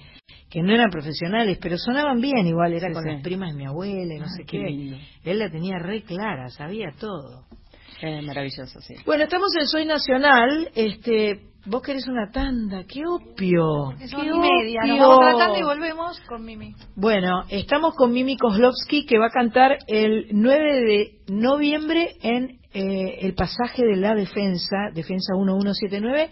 que 0.49 0.61
no 0.61 0.71
eran 0.73 0.91
profesionales, 0.91 1.57
pero 1.59 1.77
sonaban 1.77 2.21
bien 2.21 2.45
igual, 2.47 2.73
era 2.73 2.87
Sí, 2.89 2.93
con 2.93 3.03
sí. 3.03 3.09
las 3.09 3.21
primas 3.23 3.51
de 3.51 3.57
mi 3.57 3.65
abuela 3.65 4.13
y 4.13 4.19
no 4.19 4.27
sé 4.29 4.43
qué 4.45 4.59
qué. 4.59 4.99
Él 5.31 5.39
la 5.39 5.49
tenía 5.49 5.79
re 5.79 6.03
clara, 6.03 6.49
sabía 6.49 6.91
todo. 6.99 7.43
Eh, 8.01 8.21
maravilloso, 8.21 8.79
sí. 8.81 8.95
Bueno, 9.05 9.23
estamos 9.23 9.49
en 9.59 9.67
Soy 9.67 9.85
Nacional, 9.85 10.69
este, 10.75 11.41
vos 11.65 11.81
querés 11.81 12.07
una 12.07 12.29
tanda, 12.31 12.83
qué 12.87 13.01
opio, 13.07 13.93
Que 13.97 14.05
qué 14.05 14.33
media. 14.33 14.81
Nos 14.85 14.99
vamos 14.99 15.19
tratando 15.19 15.59
y 15.59 15.63
volvemos 15.63 16.19
con 16.21 16.45
Mimi. 16.45 16.75
Bueno, 16.95 17.43
estamos 17.49 17.95
con 17.95 18.11
Mimi 18.11 18.37
Kozlovsky 18.37 19.05
que 19.05 19.17
va 19.17 19.27
a 19.27 19.31
cantar 19.31 19.79
el 19.87 20.27
9 20.31 20.81
de 20.81 21.11
noviembre 21.27 22.15
en 22.21 22.59
eh, 22.73 23.19
el 23.21 23.33
pasaje 23.33 23.83
de 23.83 23.95
la 23.95 24.13
defensa, 24.13 24.91
defensa 24.93 25.33
1179, 25.33 26.29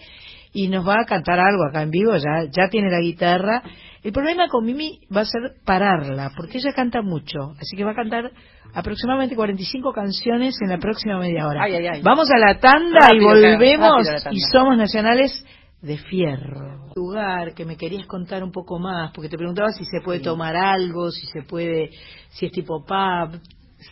y 0.53 0.67
nos 0.67 0.87
va 0.87 1.01
a 1.01 1.05
cantar 1.05 1.39
algo 1.39 1.65
acá 1.67 1.81
en 1.81 1.89
vivo, 1.89 2.15
ya, 2.15 2.47
ya 2.51 2.69
tiene 2.69 2.91
la 2.91 2.99
guitarra. 2.99 3.63
El 4.03 4.11
problema 4.11 4.47
con 4.49 4.63
Mimi 4.63 4.99
va 5.13 5.21
a 5.21 5.25
ser 5.25 5.41
pararla, 5.65 6.31
porque 6.37 6.59
ella 6.59 6.73
canta 6.73 7.01
mucho, 7.01 7.55
así 7.59 7.75
que 7.75 7.83
va 7.83 7.91
a 7.91 7.95
cantar 7.95 8.31
aproximadamente 8.76 9.35
45 9.35 9.91
canciones 9.93 10.56
en 10.61 10.69
la 10.69 10.77
próxima 10.77 11.18
media 11.18 11.47
hora. 11.47 11.64
Ay, 11.64 11.76
ay, 11.76 11.88
ay. 11.88 12.02
Vamos 12.03 12.30
a 12.30 12.38
la 12.38 12.60
tanda 12.60 12.99
Rápido, 12.99 13.22
y 13.22 13.26
volvemos 13.26 14.06
tanda. 14.06 14.30
y 14.31 14.39
somos 14.52 14.77
nacionales 14.77 15.45
de 15.81 15.97
fierro. 15.97 16.91
Lugar 16.95 17.53
que 17.53 17.65
me 17.65 17.77
querías 17.77 18.06
contar 18.07 18.43
un 18.43 18.52
poco 18.52 18.80
más, 18.80 19.11
porque 19.14 19.30
te 19.30 19.38
preguntaba 19.38 19.69
si 19.72 19.85
se 19.85 20.02
puede 20.02 20.19
tomar 20.19 20.56
algo, 20.56 21.10
si 21.11 21.26
se 21.27 21.43
puede, 21.43 21.89
si 22.30 22.47
es 22.47 22.52
tipo 22.52 22.84
pub. 22.85 23.39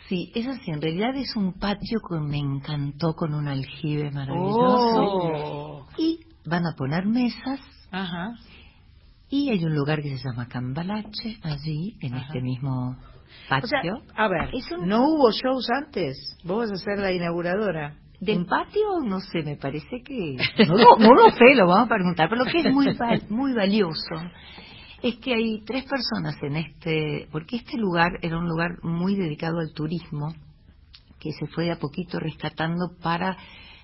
Sí, 0.09 0.31
es 0.33 0.47
así, 0.47 0.71
en 0.71 0.81
realidad 0.81 1.15
es 1.15 1.35
un 1.35 1.53
patio 1.59 1.99
que 2.07 2.15
me 2.19 2.37
encantó 2.37 3.13
con 3.13 3.33
un 3.33 3.47
aljibe 3.47 4.09
maravilloso. 4.11 5.03
Oh. 5.03 5.87
Y 5.97 6.19
van 6.45 6.65
a 6.65 6.73
poner 6.75 7.05
mesas 7.05 7.59
Ajá. 7.91 8.33
y 9.29 9.49
hay 9.49 9.63
un 9.63 9.75
lugar 9.75 10.01
que 10.01 10.17
se 10.17 10.23
llama 10.23 10.47
Cambalache, 10.47 11.37
allí, 11.43 11.95
en 12.01 12.15
Ajá. 12.15 12.25
este 12.25 12.41
mismo 12.41 12.97
O 13.45 13.49
patio. 13.49 13.67
sea, 13.67 13.81
a 14.15 14.27
ver, 14.27 14.49
un- 14.77 14.87
¿no 14.87 15.03
hubo 15.09 15.31
shows 15.31 15.67
antes? 15.71 16.17
Vos 16.43 16.69
vas 16.69 16.71
a 16.81 16.83
ser 16.83 16.99
la 16.99 17.11
inauguradora. 17.11 17.95
Del 18.19 18.45
patio, 18.45 18.99
no 19.03 19.19
sé, 19.19 19.43
me 19.43 19.57
parece 19.57 20.01
que... 20.03 20.37
No, 20.67 20.75
lo- 20.77 20.97
no 20.97 21.13
lo 21.13 21.29
sé, 21.31 21.55
lo 21.55 21.67
vamos 21.67 21.87
a 21.87 21.93
preguntar, 21.95 22.29
pero 22.29 22.45
lo 22.45 22.51
que 22.51 22.59
es 22.59 22.73
muy, 22.73 22.93
val- 22.95 23.23
muy 23.29 23.53
valioso 23.53 24.15
es 25.01 25.15
que 25.17 25.33
hay 25.33 25.61
tres 25.65 25.83
personas 25.83 26.35
en 26.41 26.55
este... 26.55 27.27
Porque 27.33 27.57
este 27.57 27.77
lugar 27.77 28.11
era 28.21 28.37
un 28.37 28.47
lugar 28.47 28.81
muy 28.81 29.17
dedicado 29.17 29.59
al 29.59 29.73
turismo, 29.73 30.33
que 31.19 31.31
se 31.33 31.47
fue 31.47 31.65
de 31.65 31.71
a 31.73 31.79
poquito 31.79 32.17
rescatando 32.19 32.95
para, 33.01 33.35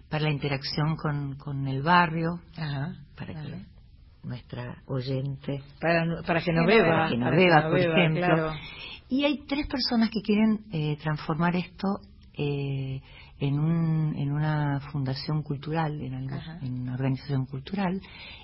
para 0.10 0.24
la 0.24 0.32
interacción 0.32 0.96
con, 0.96 1.36
con 1.38 1.68
el 1.68 1.82
barrio, 1.84 2.40
Ajá. 2.58 2.94
para 3.18 3.34
que 3.34 3.66
nuestra 4.24 4.78
oyente... 4.88 5.62
Para, 5.82 6.22
para 6.26 6.42
que 6.42 6.54
no 6.54 6.66
Que 6.66 6.78
para 6.80 7.10
beba, 7.10 7.10
no 7.18 7.26
por 7.70 7.80
ejemplo. 7.80 8.22
claro. 8.26 8.54
Y 9.10 9.24
hay 9.26 9.46
tres 9.48 9.68
personas 9.68 10.10
que 10.12 10.22
quieren 10.22 10.66
eh, 10.72 10.98
transformar 11.02 11.56
esto 11.56 12.00
eh, 12.38 13.02
en, 13.40 13.60
un, 13.60 14.16
en 14.16 14.32
una 14.32 14.80
fundación 14.92 15.42
cultural, 15.44 16.00
en, 16.02 16.14
algo- 16.14 16.40
en 16.62 16.82
una 16.82 16.94
organización 16.94 17.46
cultural, 17.46 18.00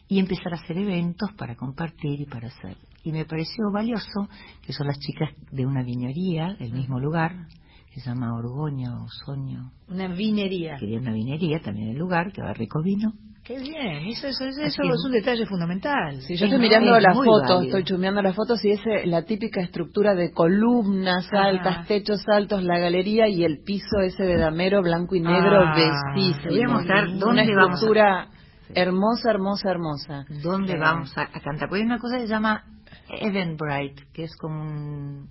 y 0.07 0.19
empezar 0.19 0.53
a 0.53 0.57
hacer 0.57 0.77
eventos 0.77 1.31
para 1.37 1.55
compartir 1.55 2.19
y 2.21 2.25
para 2.25 2.47
hacer. 2.47 2.77
Y 3.03 3.11
me 3.11 3.25
pareció 3.25 3.71
valioso 3.71 4.27
que 4.65 4.73
son 4.73 4.87
las 4.87 4.97
chicas 4.99 5.29
de 5.51 5.65
una 5.65 5.83
viñería 5.83 6.55
del 6.55 6.73
mismo 6.73 6.99
lugar, 6.99 7.47
que 7.93 7.99
se 8.01 8.09
llama 8.09 8.33
Orgoño, 8.35 9.03
Osoño, 9.05 9.71
Una 9.87 10.07
vinería. 10.07 10.75
que 10.79 10.87
tiene 10.87 11.01
una 11.03 11.13
vinería 11.13 11.61
también 11.61 11.89
el 11.89 11.97
lugar, 11.97 12.31
que 12.33 12.41
va 12.41 12.53
rico 12.53 12.81
vino. 12.81 13.13
Qué 13.45 13.59
bien, 13.59 14.07
eso, 14.07 14.27
eso, 14.27 14.43
eso, 14.45 14.61
es. 14.63 15.05
un 15.05 15.11
detalle 15.11 15.45
fundamental. 15.45 16.19
Sí, 16.21 16.35
yo 16.35 16.45
Es 16.47 16.51
estoy 16.51 16.59
mirando 16.67 16.95
es 16.97 17.03
las 17.03 17.13
fotos, 17.15 17.41
válido. 17.47 17.61
estoy 17.77 17.83
chumeando 17.83 18.21
las 18.23 18.35
fotos 18.35 18.65
y 18.65 18.71
es 18.71 18.79
eh, 18.87 19.05
la 19.05 19.21
típica 19.23 19.61
estructura 19.61 20.15
de 20.15 20.31
columnas 20.33 21.27
Ajá. 21.31 21.43
altas, 21.49 21.87
techos 21.87 22.21
altos, 22.27 22.63
la 22.63 22.79
galería 22.79 23.27
y 23.27 23.43
el 23.43 23.59
piso 23.63 23.99
ese 24.03 24.23
de 24.23 24.37
damero 24.37 24.81
blanco 24.81 25.15
y 25.15 25.19
negro 25.19 25.61
Ah, 25.63 25.75
bellísimo. 25.75 26.41
te 26.43 26.49
voy 26.49 26.61
a 26.63 26.67
mostrar 26.69 27.07
Una 27.07 27.17
dónde 27.19 27.55
vamos 27.55 27.69
a- 27.69 27.73
estructura 27.75 28.27
hermosa, 28.73 29.29
hermosa, 29.29 29.69
hermosa. 29.69 30.25
¿Dónde 30.41 30.77
vamos 30.79 31.15
a, 31.15 31.21
a 31.21 31.39
cantar? 31.39 31.69
Porque 31.69 31.81
hay 31.81 31.85
una 31.85 31.99
cosa 31.99 32.15
que 32.17 32.23
se 32.23 32.29
llama 32.29 32.63
Eventbrite, 33.09 34.07
que 34.11 34.23
es 34.23 34.35
como 34.37 34.59
un 34.59 35.27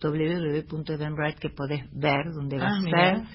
www.eventbrite 0.00 1.40
que 1.40 1.50
podés 1.50 1.82
ver, 1.92 2.26
donde 2.32 2.56
va 2.56 2.68
Ah, 2.68 2.76
a 2.76 2.80
mira. 2.80 3.16
ser 3.16 3.26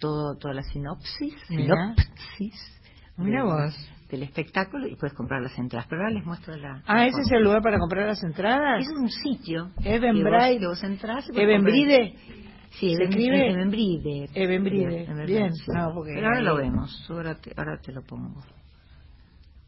todo, 0.00 0.36
toda 0.38 0.54
la 0.54 0.62
sinopsis, 0.64 1.34
sinopsis 1.46 2.79
Mira 3.24 3.44
vos. 3.44 3.74
del 4.10 4.22
espectáculo 4.24 4.86
y 4.88 4.96
puedes 4.96 5.14
comprar 5.14 5.40
las 5.42 5.56
entradas. 5.58 5.86
Pero 5.88 6.02
ahora 6.02 6.14
les 6.14 6.24
muestro 6.24 6.56
la... 6.56 6.82
Ah, 6.86 7.06
ese 7.06 7.20
es 7.20 7.30
el 7.32 7.44
lugar 7.44 7.62
para 7.62 7.78
comprar 7.78 8.06
las 8.06 8.22
entradas. 8.22 8.80
Es 8.84 8.88
un 8.88 9.08
sitio. 9.08 9.70
Eventbrite. 9.84 10.30
que 10.30 10.30
vos, 10.30 10.58
que 10.60 10.66
vos 10.66 10.84
entras 10.84 11.26
y 11.32 11.40
Evenbride. 11.40 12.14
Sí, 12.72 12.94
¿Se 12.94 13.04
escribe? 13.04 13.50
Evenbride. 13.50 14.28
Evenbride. 14.34 15.04
Evenbride, 15.04 15.26
Bien. 15.26 15.54
sí. 15.54 15.66
Porque 15.94 16.12
Pero 16.14 16.26
ahora 16.26 16.40
lo 16.40 16.56
vemos. 16.56 17.06
Ahora 17.10 17.34
te, 17.34 17.52
ahora 17.56 17.78
te 17.80 17.92
lo 17.92 18.02
pongo. 18.02 18.42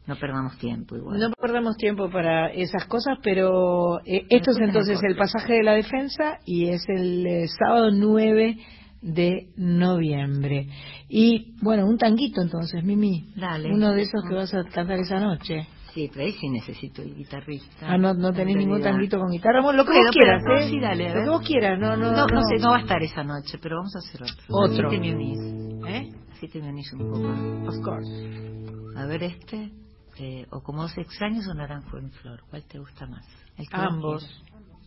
No 0.05 0.15
perdamos 0.17 0.57
tiempo 0.57 0.97
igual. 0.97 1.17
No 1.17 1.29
perdamos 1.31 1.77
tiempo 1.77 2.09
para 2.09 2.47
esas 2.47 2.85
cosas, 2.87 3.17
pero 3.23 3.99
eh, 4.05 4.25
esto 4.29 4.51
es 4.51 4.57
entonces 4.59 4.99
el 5.01 5.15
pasaje 5.15 5.53
de 5.53 5.63
la 5.63 5.73
defensa 5.73 6.39
y 6.45 6.67
es 6.67 6.83
el 6.89 7.25
eh, 7.25 7.47
sábado 7.47 7.89
9 7.91 8.57
de 9.03 9.49
noviembre. 9.57 10.67
Y 11.09 11.55
bueno, 11.61 11.85
un 11.85 11.97
tanguito 11.97 12.41
entonces, 12.41 12.83
Mimi. 12.83 13.33
Dale. 13.35 13.71
Uno 13.73 13.91
de 13.91 14.01
esos 14.03 14.23
que 14.27 14.33
vas 14.35 14.53
a 14.53 14.63
cantar 14.63 14.97
esa 14.99 15.19
noche. 15.19 15.67
Sí, 15.93 16.09
pero 16.11 16.25
ahí 16.25 16.31
sí 16.31 16.49
necesito 16.49 17.03
el 17.03 17.13
guitarrista. 17.13 17.85
Ah, 17.87 17.97
no, 17.99 18.13
no 18.15 18.29
En 18.29 18.33
tenés 18.33 18.55
ningún 18.55 18.81
tanguito 18.81 19.19
con 19.19 19.29
guitarra. 19.29 19.61
Bueno, 19.61 19.77
lo 19.77 19.83
que 19.85 19.91
Puedo, 19.91 20.03
vos 20.05 20.11
quieras, 20.11 20.41
pero- 20.43 20.57
¿eh? 20.59 20.69
sí, 20.69 20.79
dale, 20.79 21.09
a 21.09 21.15
lo 21.15 21.23
que 21.23 21.29
vos 21.29 21.47
quieras, 21.47 21.79
no, 21.79 21.95
no, 21.95 22.11
No, 22.11 22.25
no. 22.25 22.27
no 22.27 22.41
sé, 22.49 22.57
no 22.59 22.69
va 22.71 22.77
a 22.77 22.81
estar 22.81 23.03
esa 23.03 23.23
noche, 23.23 23.59
pero 23.61 23.75
vamos 23.77 23.95
a 23.95 23.99
hacer 23.99 24.23
otro. 24.23 24.35
Otro. 24.49 24.87
Así 24.87 24.97
te 24.97 25.01
me 25.01 25.15
unís. 25.15 25.85
¿Eh? 25.87 26.11
Así 26.31 26.47
te 26.47 26.61
me 26.61 26.69
unís 26.69 26.91
un 26.93 26.99
poco. 27.11 27.69
Of 27.69 27.83
course. 27.83 28.97
A 28.97 29.05
ver 29.05 29.21
este, 29.23 29.71
eh, 30.17 30.47
o 30.51 30.61
como 30.63 30.81
dos 30.81 30.97
extraños 30.97 31.45
o 31.47 31.53
naranjo 31.53 31.97
en 31.99 32.09
flor. 32.09 32.41
¿Cuál 32.49 32.63
te 32.63 32.79
gusta 32.79 33.05
más? 33.05 33.25
El 33.57 33.67
que 33.69 33.75
Ambos. 33.75 34.43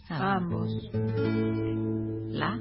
Ah, 0.09 0.37
Ambos. 0.39 0.71
¿La? 2.33 2.59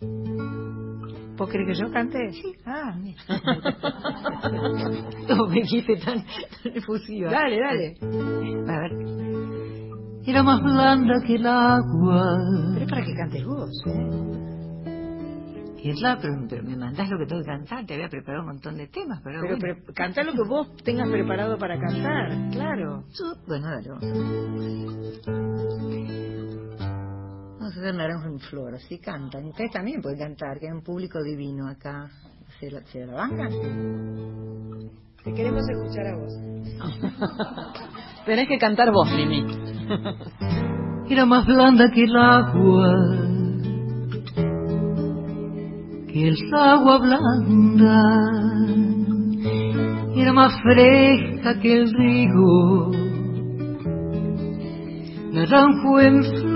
¿Vos 0.00 1.48
querés 1.50 1.66
que 1.68 1.74
yo 1.74 1.90
cante? 1.92 2.32
Sí. 2.32 2.54
Ah, 2.64 2.94
Como 5.28 5.46
me 5.48 5.54
dijiste 5.56 5.96
tan, 5.96 6.24
tan 6.24 6.76
efusiva. 6.76 7.30
dale, 7.30 7.58
dale. 7.60 7.96
A 8.68 8.78
ver. 8.80 8.92
Era 10.26 10.42
más 10.42 10.62
blanda 10.62 11.14
que 11.26 11.34
el 11.36 11.46
agua. 11.46 12.38
Pero 12.74 12.84
es 12.84 12.90
para 12.90 13.04
que 13.04 13.14
cantes 13.14 13.44
vos, 13.46 13.70
¿eh? 13.86 14.22
Y 15.84 15.90
es 15.90 16.00
la, 16.00 16.18
pero, 16.20 16.34
pero 16.48 16.64
me 16.64 16.76
mandás 16.76 17.08
lo 17.08 17.16
que 17.18 17.26
tengo 17.26 17.42
que 17.42 17.46
cantar. 17.46 17.86
Te 17.86 17.94
había 17.94 18.08
preparado 18.08 18.42
un 18.42 18.48
montón 18.48 18.76
de 18.76 18.88
temas, 18.88 19.20
pero, 19.22 19.40
Pero 19.42 19.56
bueno. 19.56 19.74
lo 20.24 20.32
que 20.32 20.48
vos 20.48 20.76
tengas 20.82 21.08
preparado 21.08 21.58
para 21.58 21.78
cantar, 21.78 22.50
claro. 22.50 23.04
Yo- 23.16 23.36
Bueno, 23.46 23.66
dale, 23.68 23.88
vamos 23.90 25.16
Vamos 27.66 27.78
a 27.78 27.80
hacer 27.80 27.94
naranjo 27.96 28.28
en 28.28 28.38
flor, 28.38 28.74
así 28.76 28.98
cantan. 29.00 29.46
Ustedes 29.46 29.72
también 29.72 30.00
pueden 30.00 30.20
cantar, 30.20 30.60
que 30.60 30.68
hay 30.68 30.72
un 30.72 30.84
público 30.84 31.20
divino 31.20 31.68
acá. 31.68 32.08
¿Se 32.60 32.70
la, 32.70 32.80
se 32.82 33.04
la 33.04 33.12
bancan? 33.12 33.50
Te 35.24 35.34
queremos 35.34 35.68
escuchar 35.68 36.06
a 36.06 36.16
vos. 36.16 36.32
Tenés 38.24 38.46
que 38.46 38.58
cantar 38.58 38.92
vos, 38.92 39.10
Mimi. 39.10 39.44
era 41.10 41.26
más 41.26 41.44
blanda 41.44 41.90
que 41.92 42.04
el 42.04 42.16
agua, 42.16 42.94
que 46.06 46.28
el 46.28 46.54
agua 46.54 46.98
blanda, 46.98 48.00
era 50.14 50.32
más 50.32 50.52
fresca 50.62 51.58
que 51.58 51.78
el 51.78 51.92
río, 51.92 52.90
naranjo 55.32 55.98
en 55.98 56.22
flor, 56.22 56.55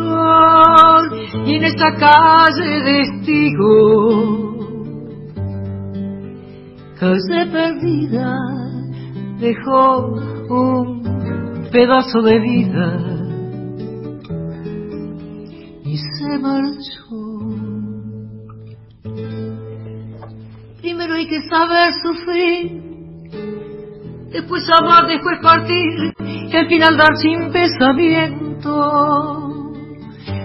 y 1.46 1.54
en 1.56 1.64
esta 1.64 1.94
calle 1.96 2.82
de 2.84 3.00
estigo, 3.00 4.56
calle 6.98 7.46
perdida, 7.50 8.38
dejó 9.38 10.14
un 10.48 11.68
pedazo 11.72 12.22
de 12.22 12.38
vida 12.40 13.20
y 15.84 15.96
se 15.96 16.38
marchó. 16.38 17.00
Primero 20.80 21.14
hay 21.14 21.26
que 21.26 21.42
saber 21.48 21.92
sufrir, 22.02 22.82
después 24.32 24.62
amar, 24.80 25.06
después 25.06 25.38
partir, 25.42 26.14
y 26.18 26.56
al 26.56 26.68
final 26.68 26.96
dar 26.96 27.16
sin 27.16 27.50
pensamiento. 27.50 29.39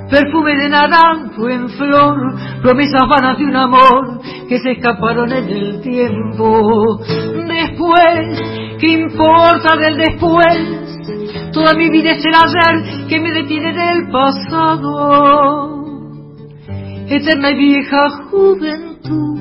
Perfume 0.10 0.56
de 0.56 0.69
naranjo 0.69 1.49
en 1.49 1.68
flor, 1.69 2.36
promesas 2.61 3.07
vanas 3.10 3.38
de 3.40 3.45
un 3.45 3.56
amor 3.56 4.22
que 4.48 4.60
se 4.60 4.72
escaparon 4.72 5.32
en 5.32 5.49
el 5.49 5.82
tiempo. 5.82 6.99
Después, 7.48 8.40
¿qué 8.80 8.88
importa 8.88 9.76
del 9.77 9.98
después? 9.98 11.52
Toda 11.53 11.73
mi 11.73 11.90
vida 11.90 12.11
es 12.11 12.23
el 12.23 12.34
ayer 12.36 13.07
que 13.07 13.19
me 13.19 13.32
detiene 13.32 13.73
del 13.73 14.11
pasado. 14.11 15.86
Eterna 17.07 17.52
y 17.52 17.56
vieja 17.56 18.10
juventud 18.30 19.40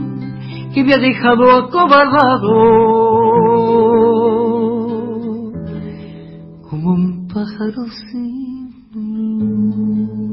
que 0.74 0.82
me 0.82 0.94
ha 0.94 0.98
dejado 0.98 1.50
acobardado. 1.52 2.50
Como 6.68 6.90
un 6.90 7.28
pájaro 7.28 7.84
sin 8.10 8.54
Bien 8.94 10.23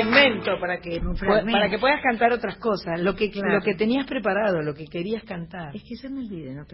fragmento 0.00 0.60
para 0.60 0.80
que 0.80 1.00
fragmento. 1.16 1.52
para 1.52 1.70
que 1.70 1.78
puedas 1.78 2.00
cantar 2.02 2.32
otras 2.32 2.56
cosas, 2.58 3.00
lo 3.00 3.14
que 3.14 3.30
Claro. 3.30 3.54
lo 3.54 3.60
que 3.62 3.74
tenías 3.74 4.06
preparado, 4.06 4.62
lo 4.62 4.74
que 4.74 4.86
querías 4.86 5.22
cantar. 5.24 5.74
Es 5.76 5.82
que 5.84 5.94
ya 5.96 6.08
me 6.08 6.20
olvidé, 6.20 6.54
¿no? 6.54 6.64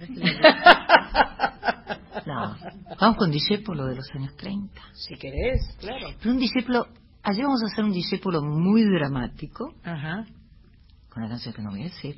No. 2.27 2.57
Vamos 3.01 3.17
con 3.17 3.31
discípulo 3.31 3.87
de 3.87 3.97
los 3.97 4.11
años 4.15 4.37
30. 4.37 4.81
Si 4.93 5.15
querés, 5.17 5.61
claro. 5.79 6.09
Pero 6.19 6.31
un 6.33 6.39
discípulo, 6.39 6.85
ayer 7.23 7.45
vamos 7.45 7.63
a 7.63 7.67
hacer 7.73 7.85
un 7.85 7.93
discípulo 7.93 8.43
muy 8.43 8.83
dramático, 8.85 9.75
Ajá. 9.85 10.27
con 11.09 11.23
una 11.23 11.31
canción 11.31 11.55
que 11.55 11.63
no 11.63 11.71
voy 11.71 11.83
a 11.83 11.85
decir. 11.85 12.17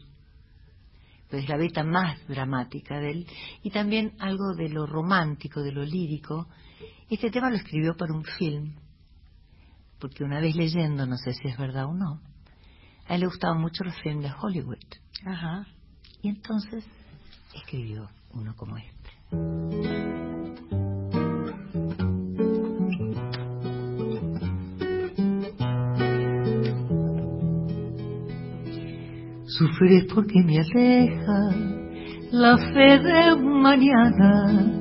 Pero 1.29 1.43
es 1.43 1.49
la 1.49 1.57
beta 1.59 1.85
más 1.85 2.27
dramática 2.27 2.99
de 2.99 3.11
él. 3.11 3.27
Y 3.63 3.71
también 3.71 4.13
algo 4.19 4.55
de 4.57 4.69
lo 4.69 4.85
romántico, 4.87 5.63
de 5.63 5.71
lo 5.73 5.85
lírico. 5.85 6.49
Este 7.09 7.31
tema 7.31 7.51
lo 7.51 7.57
escribió 7.57 7.95
para 7.97 8.13
un 8.13 8.25
film. 8.25 8.75
Porque 10.01 10.25
una 10.25 10.41
vez 10.41 10.57
leyendo, 10.57 11.07
no 11.07 11.17
sé 11.19 11.35
si 11.35 11.49
es 11.49 11.59
verdad 11.59 11.85
o 11.87 11.95
no, 11.95 12.21
a 13.07 13.15
él 13.15 13.21
le 13.21 13.27
gustaban 13.27 13.61
mucho 13.61 13.85
los 13.85 13.95
films 14.01 14.23
de 14.23 14.33
Hollywood. 14.41 14.79
Ajá. 15.27 15.67
Y 16.23 16.29
entonces 16.29 16.85
escribió 17.55 18.09
uno 18.33 18.55
como 18.57 18.77
este. 18.77 19.11
Sufres 29.47 30.05
porque 30.15 30.43
me 30.43 30.61
aleja 30.61 31.51
la 32.31 32.57
fe 32.57 32.99
de 33.01 33.35
un 33.35 33.61
mañana 33.61 34.80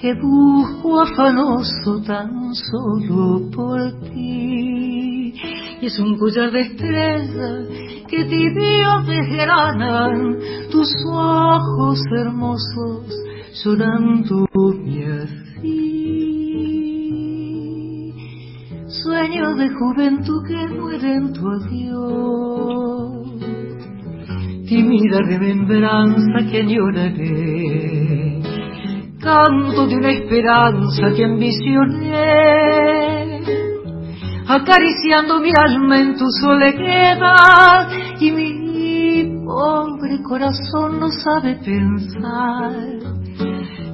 que 0.00 0.14
busco 0.14 1.00
afanoso 1.00 2.02
tan 2.06 2.54
solo 2.54 3.50
por 3.50 3.92
ti. 4.10 5.34
y 5.80 5.86
es 5.86 5.98
un 5.98 6.16
collar 6.18 6.50
de 6.52 6.60
estrellas 6.60 7.68
que 8.08 8.24
tibios 8.24 9.06
desgranan 9.06 10.36
tus 10.70 10.90
ojos 11.10 12.00
hermosos 12.18 13.26
llorando 13.62 14.46
así. 14.54 15.86
Sueño 18.86 19.54
de 19.56 19.68
juventud 19.70 20.42
que 20.46 20.68
muere 20.74 21.14
en 21.14 21.32
tu 21.32 21.48
adiós, 21.48 23.26
tímida 24.68 25.20
remembranza 25.20 26.38
que 26.50 26.60
añoraré, 26.60 28.25
canto 29.26 29.86
de 29.88 29.96
una 29.96 30.12
esperanza 30.12 31.10
que 31.16 31.24
ambicioné, 31.24 32.14
acariciando 34.46 35.40
mi 35.40 35.50
alma 35.58 35.98
en 35.98 36.16
tu 36.16 36.26
soledad 36.40 37.88
y 38.20 38.30
mi 38.30 39.44
pobre 39.44 40.22
corazón 40.22 41.00
no 41.00 41.08
sabe 41.10 41.56
pensar 41.56 42.72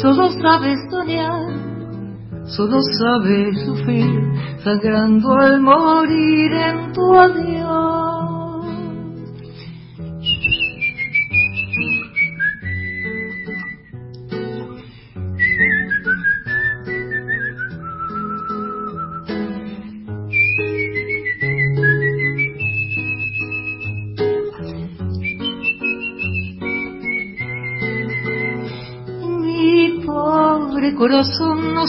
solo 0.00 0.30
sabes 0.40 0.78
soñar, 0.90 1.56
solo 2.46 2.78
sabes 3.00 3.64
sufrir, 3.64 4.20
sangrando 4.62 5.32
al 5.32 5.60
morir 5.60 6.52
en 6.52 6.92
tu 6.92 7.18
adiós. 7.18 8.07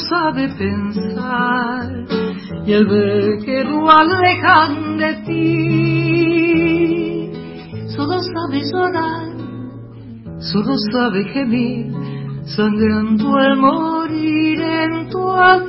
Sabe 0.08 0.48
pensar 0.58 2.06
y 2.66 2.74
al 2.74 2.86
ver 2.86 3.38
que 3.46 3.64
lo 3.64 3.90
alejan 3.90 4.98
de 4.98 5.14
ti, 5.26 7.32
solo 7.96 8.22
sabe 8.22 8.62
llorar, 8.72 9.30
solo 10.40 10.76
sabe 10.92 11.24
gemir, 11.34 11.94
sangrando 12.46 13.38
al 13.38 13.58
morir 13.58 14.62
en 14.62 15.10
tu 15.10 15.30
adiós. 15.30 15.69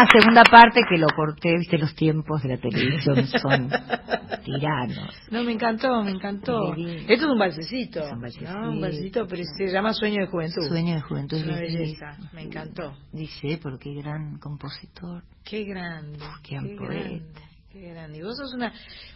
Una 0.00 0.08
segunda 0.10 0.42
parte 0.44 0.80
que 0.88 0.96
lo 0.96 1.08
corté, 1.08 1.58
viste, 1.58 1.76
los 1.76 1.94
tiempos 1.94 2.42
de 2.42 2.48
la 2.50 2.56
televisión 2.56 3.26
son 3.26 3.70
tiranos. 4.44 5.14
No, 5.30 5.42
me 5.44 5.52
encantó, 5.52 6.02
me 6.02 6.12
encantó. 6.12 6.72
Qué. 6.74 7.02
Esto 7.02 7.26
es 7.26 7.32
un 7.32 7.38
balsecito. 7.38 8.00
Es 8.00 8.12
un 8.12 8.20
balsecito. 8.20 8.52
¿no? 8.52 8.70
Un 8.70 8.80
balsecito, 8.80 9.26
pero 9.26 9.42
se 9.58 9.66
llama 9.70 9.92
Sueño 9.92 10.22
de 10.22 10.26
Juventud. 10.28 10.62
Sueño 10.68 10.94
de 10.94 11.00
juventud. 11.02 11.36
Es 11.36 11.44
una 11.44 11.60
belleza, 11.60 12.16
me 12.32 12.42
encantó. 12.42 12.94
Dice, 13.12 13.58
porque 13.62 13.92
gran 13.94 14.38
compositor, 14.38 15.22
Qué 15.44 15.64
grande. 15.64 16.18
Qué 16.42 16.54
gran 16.54 16.76
poeta. 16.76 16.94
grande, 16.94 17.40
Qué 17.70 17.80
grande. 17.90 18.18
Y 18.18 18.22
vos 18.22 18.36
sos 18.38 18.54
una, 18.54 18.72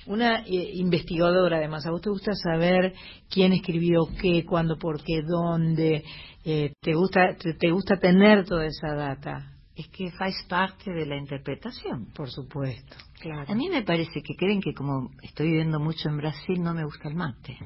una 0.06 0.40
eh, 0.40 0.70
investigadora, 0.74 1.56
además. 1.56 1.86
A 1.86 1.92
vos 1.92 2.02
te 2.02 2.10
gusta 2.10 2.32
saber 2.34 2.92
quién 3.30 3.54
escribió 3.54 4.00
qué, 4.20 4.44
cuándo, 4.44 4.76
por 4.76 5.02
qué, 5.02 5.22
dónde. 5.26 6.04
Eh, 6.44 6.74
te 6.82 6.92
gusta 6.92 7.36
te, 7.38 7.54
te 7.54 7.70
gusta 7.70 7.96
tener 7.96 8.44
toda 8.44 8.66
esa 8.66 8.94
data. 8.94 9.53
Es 9.76 9.88
que 9.88 10.10
faz 10.12 10.34
parte 10.48 10.92
de 10.92 11.06
la 11.06 11.16
interpretación. 11.16 12.06
Por 12.14 12.30
supuesto. 12.30 12.96
Claro. 13.20 13.50
A 13.50 13.54
mí 13.54 13.68
me 13.68 13.82
parece 13.82 14.22
que 14.22 14.34
creen 14.36 14.60
que 14.60 14.72
como 14.74 15.10
estoy 15.22 15.46
viviendo 15.48 15.80
mucho 15.80 16.08
en 16.08 16.18
Brasil 16.18 16.62
no 16.62 16.74
me 16.74 16.84
gusta 16.84 17.08
el 17.08 17.14
mate. 17.16 17.58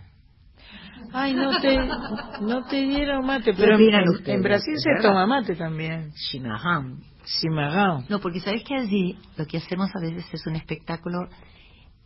Ay, 1.13 1.35
no 1.35 1.59
te, 1.61 1.77
no 2.43 2.65
te 2.67 2.77
dieron 2.83 3.25
mate, 3.25 3.53
¿Qué 3.53 3.57
pero 3.57 3.77
en, 3.79 4.09
ustedes? 4.09 4.37
en 4.37 4.43
Brasil 4.43 4.75
se 4.79 4.91
¿Verdad? 4.91 5.09
toma 5.09 5.27
mate 5.27 5.55
también. 5.55 6.13
Chimarrón. 6.13 7.03
Cimarrón. 7.25 8.07
No, 8.09 8.21
porque 8.21 8.41
sabes 8.41 8.63
que 8.65 8.75
allí 8.75 9.19
lo 9.37 9.47
que 9.47 9.59
hacemos 9.59 9.91
a 9.95 10.01
veces 10.01 10.27
es 10.33 10.47
un 10.47 10.57
espectáculo 10.57 11.29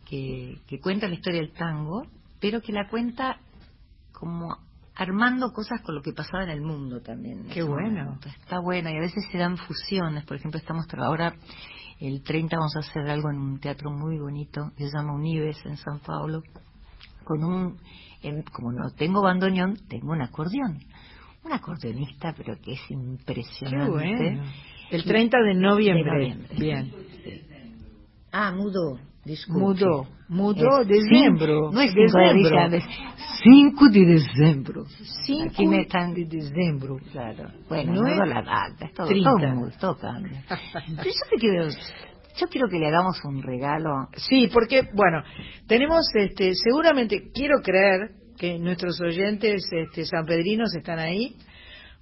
que, 0.05 0.57
que 0.67 0.79
cuenta 0.79 1.07
la 1.07 1.15
historia 1.15 1.41
del 1.41 1.53
tango, 1.53 2.03
pero 2.39 2.61
que 2.61 2.71
la 2.71 2.87
cuenta 2.89 3.37
como 4.11 4.57
armando 4.95 5.51
cosas 5.51 5.81
con 5.81 5.95
lo 5.95 6.01
que 6.01 6.13
pasaba 6.13 6.43
en 6.43 6.49
el 6.51 6.61
mundo 6.61 7.01
también. 7.01 7.45
Qué 7.53 7.63
bueno. 7.63 8.03
momento. 8.05 8.29
Está 8.29 8.59
bueno 8.59 8.89
y 8.89 8.97
a 8.97 9.01
veces 9.01 9.23
se 9.31 9.37
dan 9.37 9.57
fusiones. 9.57 10.23
Por 10.25 10.37
ejemplo, 10.37 10.59
estamos 10.59 10.85
ahora 10.97 11.33
el 11.99 12.21
30 12.23 12.57
vamos 12.57 12.75
a 12.75 12.79
hacer 12.79 13.09
algo 13.09 13.29
en 13.31 13.37
un 13.39 13.59
teatro 13.59 13.91
muy 13.91 14.17
bonito 14.19 14.71
que 14.77 14.85
se 14.89 14.97
llama 14.97 15.13
Unives 15.13 15.57
en 15.65 15.77
San 15.77 15.99
Paulo 15.99 16.41
con 17.23 17.43
un 17.43 17.77
en- 18.21 18.43
como 18.43 18.71
no 18.71 18.89
tengo 18.97 19.21
bandoneón, 19.21 19.77
tengo 19.87 20.11
un 20.11 20.21
acordeón. 20.21 20.79
Un 21.45 21.51
acordeonista, 21.51 22.33
pero 22.37 22.55
que 22.61 22.73
es 22.73 22.81
Qué 22.87 22.93
impresionante. 22.93 23.91
bueno. 23.91 24.43
El 24.91 25.03
30 25.03 25.37
de 25.41 25.53
noviembre. 25.55 26.03
De 26.05 26.35
noviembre. 26.35 26.55
Bien. 26.57 26.93
Ah, 28.31 28.51
mudó. 28.51 28.99
Disculpe. 29.25 29.61
Mudó. 29.85 30.07
Mudó 30.27 30.81
Es 30.81 30.87
diciembre. 30.87 31.53
cin- 31.53 31.71
No 31.73 31.81
es 31.81 31.91
5 31.93 32.17
de 32.17 32.33
Diciembre. 32.33 32.39
diciembre, 32.39 32.77
es 32.77 33.39
5 33.43 33.89
de 33.89 34.05
diciembre. 34.05 34.79
Cinco 35.25 35.49
Aquí 35.49 35.67
me 35.67 35.81
están... 35.81 36.13
de 36.13 36.25
diciembre. 36.25 36.89
Claro. 37.11 37.49
Bueno, 37.69 37.93
No 37.93 38.07
es 38.07 38.17
la 38.17 38.41
data, 38.41 38.89
todo, 38.95 39.07
30. 39.07 39.77
todo, 39.79 39.97
cambia. 39.97 40.43
Pero 40.47 41.03
yo 41.03 41.29
te 41.29 41.35
quiero... 41.37 41.67
Yo 42.35 42.47
quiero 42.47 42.67
que 42.67 42.79
le 42.79 42.87
hagamos 42.87 43.23
un 43.25 43.43
regalo. 43.43 44.07
Sí, 44.17 44.49
porque, 44.51 44.81
bueno, 44.95 45.21
tenemos, 45.67 46.03
este, 46.15 46.55
seguramente, 46.55 47.29
quiero 47.31 47.59
creer 47.61 48.09
que 48.39 48.57
nuestros 48.57 48.99
oyentes 49.01 49.63
este, 49.71 50.03
sanpedrinos 50.05 50.73
están 50.75 50.97
ahí. 50.97 51.35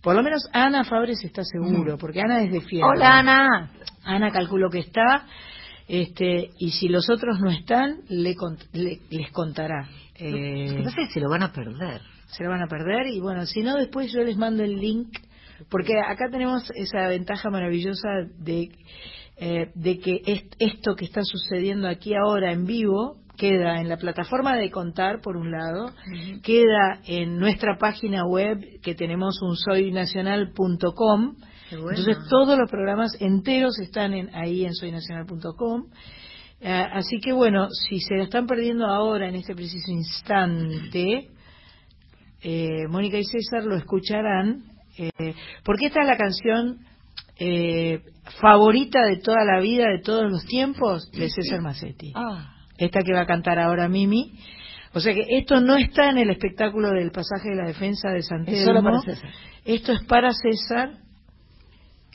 Por 0.01 0.15
lo 0.15 0.23
menos 0.23 0.47
Ana 0.53 0.85
Fabres 0.85 1.21
está 1.25 1.43
seguro, 1.43 1.97
porque 1.97 2.21
Ana 2.21 2.43
es 2.43 2.51
de 2.53 2.61
Fierro. 2.61 2.87
Hola, 2.91 3.19
Ana. 3.19 3.71
Ana 4.05 4.31
calculo 4.31 4.69
que 4.69 4.79
está, 4.79 5.25
este, 5.91 6.49
y 6.57 6.71
si 6.71 6.87
los 6.87 7.09
otros 7.09 7.39
no 7.41 7.49
están, 7.51 7.97
le 8.09 8.33
le- 8.73 8.99
les 9.09 9.29
contará. 9.31 9.89
Eh, 10.15 10.67
Lo 10.71 10.77
que 10.77 10.83
pasa 10.83 11.01
es 11.01 11.07
que 11.09 11.13
se 11.15 11.19
lo 11.19 11.29
van 11.29 11.43
a 11.43 11.51
perder. 11.51 12.01
se 12.27 12.43
lo 12.45 12.49
van 12.49 12.61
a 12.61 12.67
perder 12.67 13.07
y 13.07 13.19
bueno, 13.19 13.45
si 13.45 13.61
no 13.61 13.75
después 13.75 14.11
yo 14.13 14.23
les 14.23 14.37
mando 14.37 14.63
el 14.63 14.77
link 14.79 15.09
porque 15.69 15.99
acá 15.99 16.29
tenemos 16.31 16.63
esa 16.75 17.07
ventaja 17.09 17.49
maravillosa 17.49 18.07
de 18.39 18.69
eh, 19.37 19.71
de 19.75 19.99
que 19.99 20.21
est- 20.25 20.53
esto 20.59 20.95
que 20.95 21.05
está 21.05 21.21
sucediendo 21.23 21.87
aquí 21.89 22.13
ahora 22.15 22.51
en 22.53 22.65
vivo 22.65 23.17
queda 23.37 23.81
en 23.81 23.89
la 23.89 23.97
plataforma 23.97 24.55
de 24.55 24.69
contar 24.69 25.19
por 25.21 25.35
un 25.35 25.49
lado, 25.51 25.91
queda 26.43 27.01
en 27.07 27.37
nuestra 27.39 27.77
página 27.79 28.23
web 28.25 28.59
que 28.83 28.93
tenemos 28.93 29.41
un 29.41 29.55
soynacional.com. 29.57 31.35
Bueno. 31.77 31.97
Entonces 31.97 32.17
todos 32.29 32.57
los 32.57 32.69
programas 32.69 33.15
enteros 33.19 33.79
están 33.79 34.13
en, 34.13 34.33
ahí 34.35 34.65
en 34.65 34.73
soynacional.com. 34.73 35.87
Eh, 36.59 36.85
así 36.93 37.19
que 37.19 37.33
bueno, 37.33 37.67
si 37.71 37.99
se 37.99 38.15
lo 38.15 38.23
están 38.23 38.45
perdiendo 38.45 38.85
ahora 38.85 39.27
en 39.27 39.35
este 39.35 39.55
preciso 39.55 39.91
instante, 39.91 41.29
eh, 42.43 42.87
Mónica 42.89 43.17
y 43.17 43.23
César 43.23 43.63
lo 43.63 43.75
escucharán, 43.75 44.63
eh, 44.97 45.33
porque 45.63 45.87
esta 45.87 46.01
es 46.01 46.07
la 46.07 46.17
canción 46.17 46.79
eh, 47.37 48.01
favorita 48.39 49.03
de 49.03 49.17
toda 49.17 49.43
la 49.43 49.59
vida, 49.59 49.87
de 49.89 49.99
todos 49.99 50.29
los 50.29 50.45
tiempos, 50.45 51.09
de 51.11 51.29
César 51.29 51.61
Massetti. 51.61 52.11
Ah, 52.15 52.55
Esta 52.77 53.01
que 53.01 53.13
va 53.13 53.21
a 53.21 53.25
cantar 53.25 53.59
ahora 53.59 53.87
Mimi. 53.87 54.33
O 54.93 54.99
sea 54.99 55.13
que 55.13 55.25
esto 55.29 55.61
no 55.61 55.77
está 55.77 56.09
en 56.09 56.17
el 56.17 56.29
espectáculo 56.29 56.89
del 56.89 57.11
pasaje 57.11 57.49
de 57.49 57.55
la 57.55 57.67
defensa 57.67 58.09
de 58.09 58.21
San 58.23 58.43
Es. 58.47 58.65
Esto 59.65 59.93
es 59.93 60.03
para 60.03 60.31
César, 60.33 60.91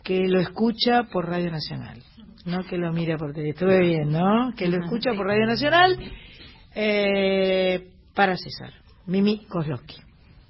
que 0.07 0.29
lo 0.29 0.39
escucha 0.41 1.03
por 1.13 1.27
Radio 1.29 1.51
Nacional. 1.51 1.99
No 2.45 2.63
que 2.63 2.79
lo 2.79 2.93
mira 2.93 3.17
por 3.19 3.33
tele. 3.33 3.49
Estuve 3.51 3.81
bien, 3.81 4.11
¿no? 4.13 4.53
Que 4.57 4.69
lo 4.69 4.77
escucha 4.85 5.13
por 5.15 5.27
Radio 5.27 5.47
Nacional 5.47 5.99
eh, 6.75 7.89
para 8.15 8.37
César. 8.37 8.71
Mimi 9.07 9.45
Kozlowski. 9.47 9.97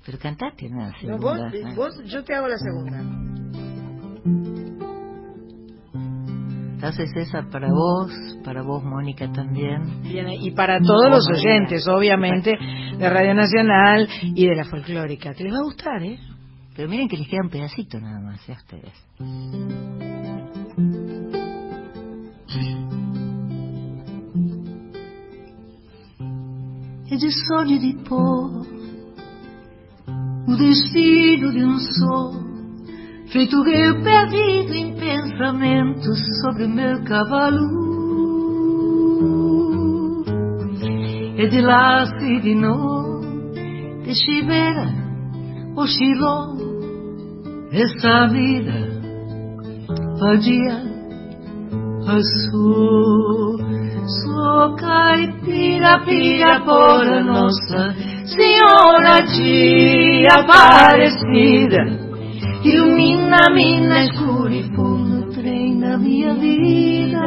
pero 0.04 0.18
cantate 0.18 0.66
una 0.66 0.92
No, 1.02 1.18
vos, 1.18 1.38
segunda. 1.50 1.74
vos- 1.74 2.02
yo 2.04 2.22
te 2.22 2.34
hago 2.34 2.48
la 2.48 2.58
segunda. 2.58 3.02
Entonces 6.74 7.10
esa 7.16 7.42
para 7.50 7.68
vos, 7.70 8.12
para 8.44 8.62
vos 8.62 8.84
Mónica 8.84 9.30
también. 9.32 10.02
Bien, 10.02 10.28
y 10.30 10.50
para 10.50 10.78
todos 10.80 11.10
los 11.10 11.26
oyentes, 11.30 11.88
obviamente, 11.88 12.56
de 12.98 13.10
Radio 13.10 13.34
Nacional 13.34 14.06
y 14.22 14.46
de 14.46 14.54
la 14.54 14.64
folclórica. 14.64 15.32
Que 15.32 15.44
les 15.44 15.52
va 15.52 15.58
a 15.58 15.64
gustar, 15.64 16.02
¿eh? 16.02 16.18
Pero 16.76 16.90
miren 16.90 17.08
que 17.08 17.16
les 17.16 17.26
queda 17.26 17.42
un 17.42 17.48
pedacito 17.48 17.98
nada 17.98 18.20
más 18.20 18.46
¿eh? 18.48 18.52
a 18.52 18.56
ustedes. 18.56 18.92
É 27.10 27.16
de 27.16 27.30
sonho 27.30 27.78
de 27.80 27.94
pôr 28.04 28.66
o 30.48 30.56
destino 30.56 31.50
de 31.50 31.64
um 31.64 31.78
sol 31.78 32.34
feito 33.32 33.62
rei 33.62 33.94
perdido 34.02 34.74
em 34.74 34.94
pensamentos 34.96 36.18
sobre 36.42 36.66
meu 36.66 37.02
cavalo. 37.04 37.86
E 41.38 41.48
de 41.48 41.60
laço 41.60 42.22
e 42.22 42.40
de 42.40 42.54
nó, 42.54 43.20
de 44.04 44.14
chivera, 44.14 44.88
o 45.76 45.86
xiló, 45.86 46.65
essa 47.76 48.26
vida 48.28 48.72
vadia 50.18 50.82
passou. 52.06 53.58
Sou 54.06 54.76
caipira, 54.76 55.98
pirapora, 56.04 57.24
Nossa 57.24 57.94
Senhora 58.24 59.20
de 59.22 60.26
Aparecida. 60.30 62.06
Ilumina 62.64 63.50
mina 63.52 64.04
escura 64.04 64.54
e 64.54 64.62
fundo, 64.74 65.32
trem 65.34 65.80
da 65.80 65.98
minha 65.98 66.34
vida. 66.34 67.20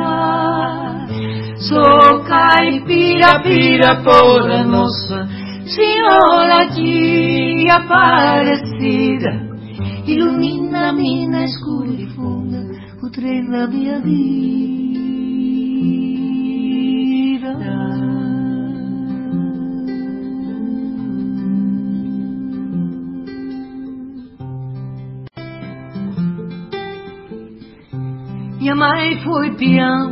Sou 1.57 2.23
caipira, 2.23 3.41
pirapora, 3.43 4.63
Nossa 4.63 5.27
Senhora 5.65 6.65
de 6.69 7.67
Aparecida. 7.69 9.48
Ilumina 10.05 10.93
mina 10.93 11.43
escura 11.43 11.91
e 11.91 12.07
funda 12.15 12.59
o 13.03 13.09
trem 13.11 13.49
da 13.49 13.67
minha 13.67 13.99
vida. 14.01 14.19
Minha 28.59 28.76
mãe 28.76 29.23
foi 29.23 29.55
peão, 29.55 30.11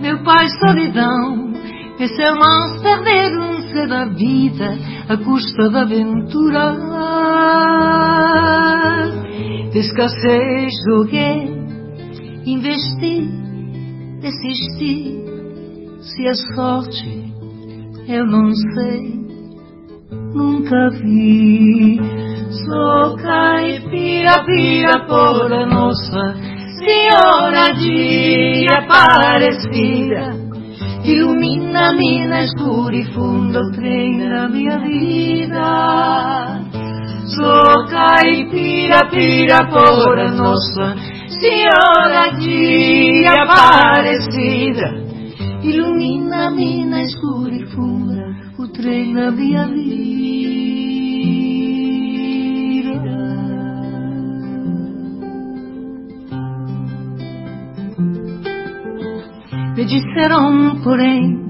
meu 0.00 0.22
pai 0.24 0.48
solidão, 0.60 1.52
meus 1.98 2.18
irmãos 2.18 2.80
da 3.84 4.04
vida 4.06 4.78
à 5.08 5.16
custa 5.16 5.68
da 5.68 5.82
aventura. 5.82 6.76
De 9.72 9.78
escassez 9.80 10.72
joguei, 10.88 11.50
investi, 12.46 13.28
desisti. 14.20 15.26
Se 16.00 16.28
a 16.28 16.34
sorte 16.54 17.26
eu 18.08 18.24
não 18.24 18.50
sei, 18.52 19.20
nunca 20.32 20.90
vi. 20.90 21.98
Sou 22.64 23.16
caipira, 23.16 24.44
pira 24.44 25.04
por 25.06 25.52
a 25.52 25.66
Nossa 25.66 26.34
Senhora 26.78 27.72
de 27.74 28.66
Aparecida. 28.70 30.45
Ilumina 31.06 31.92
mina 31.92 32.42
escura 32.42 32.96
e 32.96 33.04
funda 33.14 33.60
o 33.60 33.70
trem 33.70 34.18
da 34.28 34.48
minha 34.48 34.76
vida. 34.80 36.60
Sou 37.26 37.86
pira 39.12 39.64
por 39.68 40.18
a 40.18 40.32
Nossa 40.32 40.96
Senhora 41.28 42.32
de 42.40 43.24
Aparecida. 43.24 45.06
Ilumina 45.62 46.50
mina 46.50 47.00
escura 47.04 47.54
e 47.54 47.64
funda 47.66 48.26
o 48.58 48.66
trem 48.66 49.14
da 49.14 49.30
minha 49.30 49.64
vida. 49.68 50.45
Me 59.76 59.84
disseram, 59.84 60.80
porém, 60.82 61.46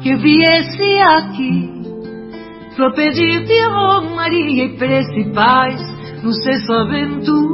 que 0.00 0.14
viesse 0.14 1.00
aqui 1.00 1.68
para 2.76 2.92
pedir-te 2.92 3.60
Maria 4.14 4.64
e 4.64 4.76
prece 4.78 5.20
e 5.20 5.32
paz 5.32 5.80
nos 6.22 6.40
seus 6.42 6.70
aventuros. 6.70 7.50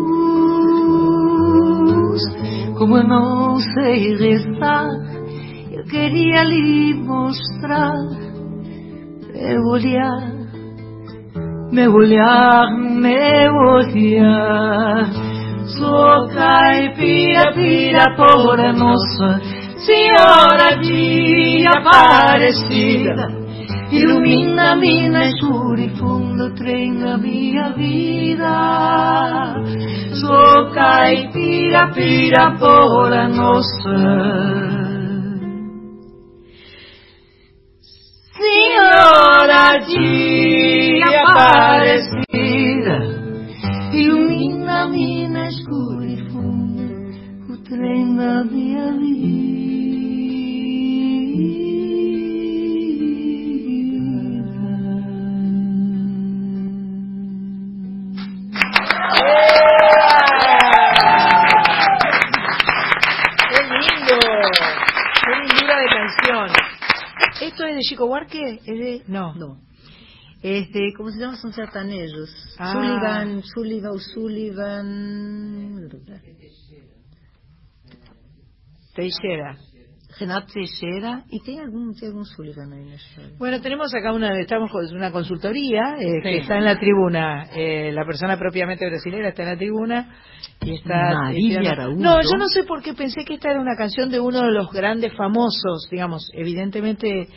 Como 2.78 2.98
eu 2.98 3.08
não 3.08 3.56
sei 3.56 4.16
rezar, 4.16 4.86
eu 5.72 5.82
queria 5.84 6.44
lhe 6.44 6.92
mostrar 6.94 7.94
meu 9.32 9.62
olhar, 9.62 10.32
meu 11.72 11.92
olhar, 11.92 12.70
meu 12.76 13.54
olhar. 13.54 15.25
Sou 15.78 16.28
caipira, 16.28 17.52
pira 17.52 18.16
por 18.16 18.58
a 18.58 18.72
Nossa 18.72 19.40
Senhora 19.84 20.78
de 20.80 21.66
Aparecida. 21.68 23.28
Ilumina 23.92 24.74
mina 24.74 25.26
escura 25.26 25.80
e 25.80 25.90
fundo 25.98 26.54
trem 26.54 26.98
da 26.98 27.18
minha 27.18 27.74
vida. 27.74 29.54
Sou 30.18 30.70
caipira, 30.72 31.92
pira 31.92 32.52
por 32.58 33.12
a 33.12 33.28
Nossa 33.28 34.76
Senhora 38.32 39.78
de 39.86 41.02
Aparecida. 41.04 42.16
Ilumina 43.92 44.88
mina 45.46 45.48
escura 45.48 46.04
e 46.06 46.30
funda 46.30 46.82
o 47.52 47.56
trem 47.58 48.16
da 48.16 48.44
minha 48.44 48.86
¡Qué 63.48 63.62
lindo! 63.62 64.16
¡Qué 65.22 65.32
lindura 65.42 65.76
de 65.78 65.88
canción! 65.88 66.48
¿Esto 67.40 67.66
es 67.66 67.76
de 67.76 67.80
Chico 67.82 68.06
Buarque? 68.06 68.60
¿Es 68.64 68.78
de...? 68.78 69.02
No. 69.06 69.34
No. 69.34 69.65
Este, 70.42 70.92
¿cómo 70.96 71.10
se 71.10 71.18
llama? 71.18 71.36
Son 71.36 71.52
sertanejos. 71.52 72.30
Ah. 72.58 72.72
Sullivan, 72.72 73.42
Sullivan, 73.42 73.90
o 73.92 73.98
Sullivan. 73.98 75.88
Teixeira. 78.94 79.56
Renato 80.18 80.46
Teixeira. 80.52 81.24
Y 81.30 81.40
tiene 81.40 81.62
algún, 81.62 81.94
tiene 81.94 82.08
algún 82.08 82.24
Sullivan 82.24 82.72
ahí 82.72 82.88
en 82.88 82.94
historia. 82.94 83.36
Bueno, 83.38 83.60
tenemos 83.60 83.94
acá 83.94 84.12
una, 84.12 84.38
estamos 84.40 84.70
con 84.70 84.84
una 84.94 85.10
consultoría 85.10 85.96
eh, 85.98 86.22
que 86.22 86.38
está 86.38 86.56
en 86.56 86.64
la 86.64 86.78
tribuna. 86.78 87.48
Eh, 87.54 87.92
la 87.92 88.04
persona 88.06 88.38
propiamente 88.38 88.86
brasilera 88.86 89.28
está 89.28 89.42
en 89.42 89.48
la 89.48 89.56
tribuna 89.56 90.16
y 90.62 90.74
está. 90.74 91.12
María 91.12 91.72
Araújo. 91.72 92.00
No, 92.00 92.22
yo 92.22 92.38
no 92.38 92.46
sé 92.48 92.64
por 92.64 92.82
qué 92.82 92.94
pensé 92.94 93.24
que 93.24 93.34
esta 93.34 93.50
era 93.50 93.60
una 93.60 93.76
canción 93.76 94.08
de 94.10 94.20
uno 94.20 94.42
de 94.42 94.52
los 94.52 94.70
grandes 94.70 95.14
famosos, 95.16 95.88
digamos, 95.90 96.30
evidentemente. 96.34 97.28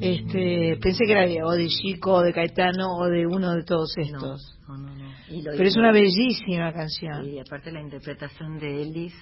Este, 0.00 0.78
pensé 0.80 1.04
que 1.04 1.12
era 1.12 1.26
de, 1.26 1.42
o 1.42 1.50
de 1.50 1.68
Chico, 1.68 2.14
o 2.14 2.22
de 2.22 2.32
Caetano, 2.32 2.96
o 2.96 3.08
de 3.08 3.26
uno 3.26 3.54
de 3.54 3.62
todos 3.64 3.92
estos. 3.98 4.58
No, 4.66 4.78
no, 4.78 4.94
no. 4.94 5.12
Pero 5.28 5.64
es 5.64 5.76
una 5.76 5.92
bellísima 5.92 6.72
canción. 6.72 7.28
Y 7.28 7.38
aparte 7.38 7.70
la 7.70 7.80
interpretación 7.80 8.58
de 8.58 8.82
Ellis 8.82 9.14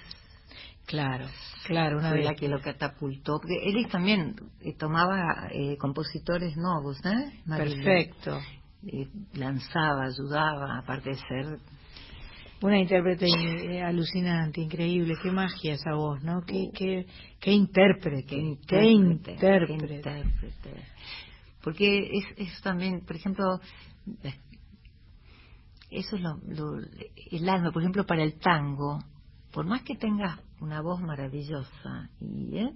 Claro, 0.85 1.25
claro, 1.65 1.99
una 1.99 2.13
vez. 2.13 2.25
la 2.25 2.35
que 2.35 2.49
lo 2.49 2.59
catapultó. 2.59 3.39
Porque 3.39 3.55
Ellis 3.63 3.87
también 3.89 4.35
eh, 4.61 4.75
tomaba 4.77 5.47
eh, 5.51 5.77
compositores 5.77 6.57
nuevos, 6.57 6.97
¿eh? 7.05 7.39
Perfecto. 7.47 8.39
Eh, 8.85 9.07
lanzaba, 9.35 10.05
ayudaba, 10.05 10.79
aparte 10.79 11.11
de 11.11 11.15
ser 11.15 11.59
Una 12.61 12.77
intérprete 12.79 13.25
eh, 13.27 13.81
alucinante, 13.81 14.61
increíble, 14.61 15.15
qué 15.21 15.31
magia 15.31 15.73
esa 15.73 15.95
voz, 15.95 16.21
¿no? 16.23 16.41
Qué, 16.45 16.69
qué, 16.73 17.05
qué 17.39 17.51
intérprete, 17.51 18.25
qué 18.27 18.35
intérprete, 18.37 19.31
intérprete. 19.31 19.65
qué 19.67 19.73
intérprete. 19.73 20.85
Porque 21.63 22.09
es, 22.17 22.25
es 22.37 22.61
también, 22.61 23.01
por 23.05 23.15
ejemplo, 23.15 23.59
eh, 24.23 24.33
eso 25.89 26.15
es 26.15 26.21
lo, 26.21 26.37
lo- 26.47 26.79
el 27.31 27.49
alma, 27.49 27.71
por 27.71 27.81
ejemplo, 27.81 28.05
para 28.05 28.23
el 28.23 28.39
tango, 28.39 28.99
por 29.51 29.65
más 29.65 29.81
que 29.83 29.95
tengas 29.95 30.39
una 30.59 30.81
voz 30.81 31.01
maravillosa, 31.01 32.09
y 32.19 32.57
¿eh? 32.57 32.73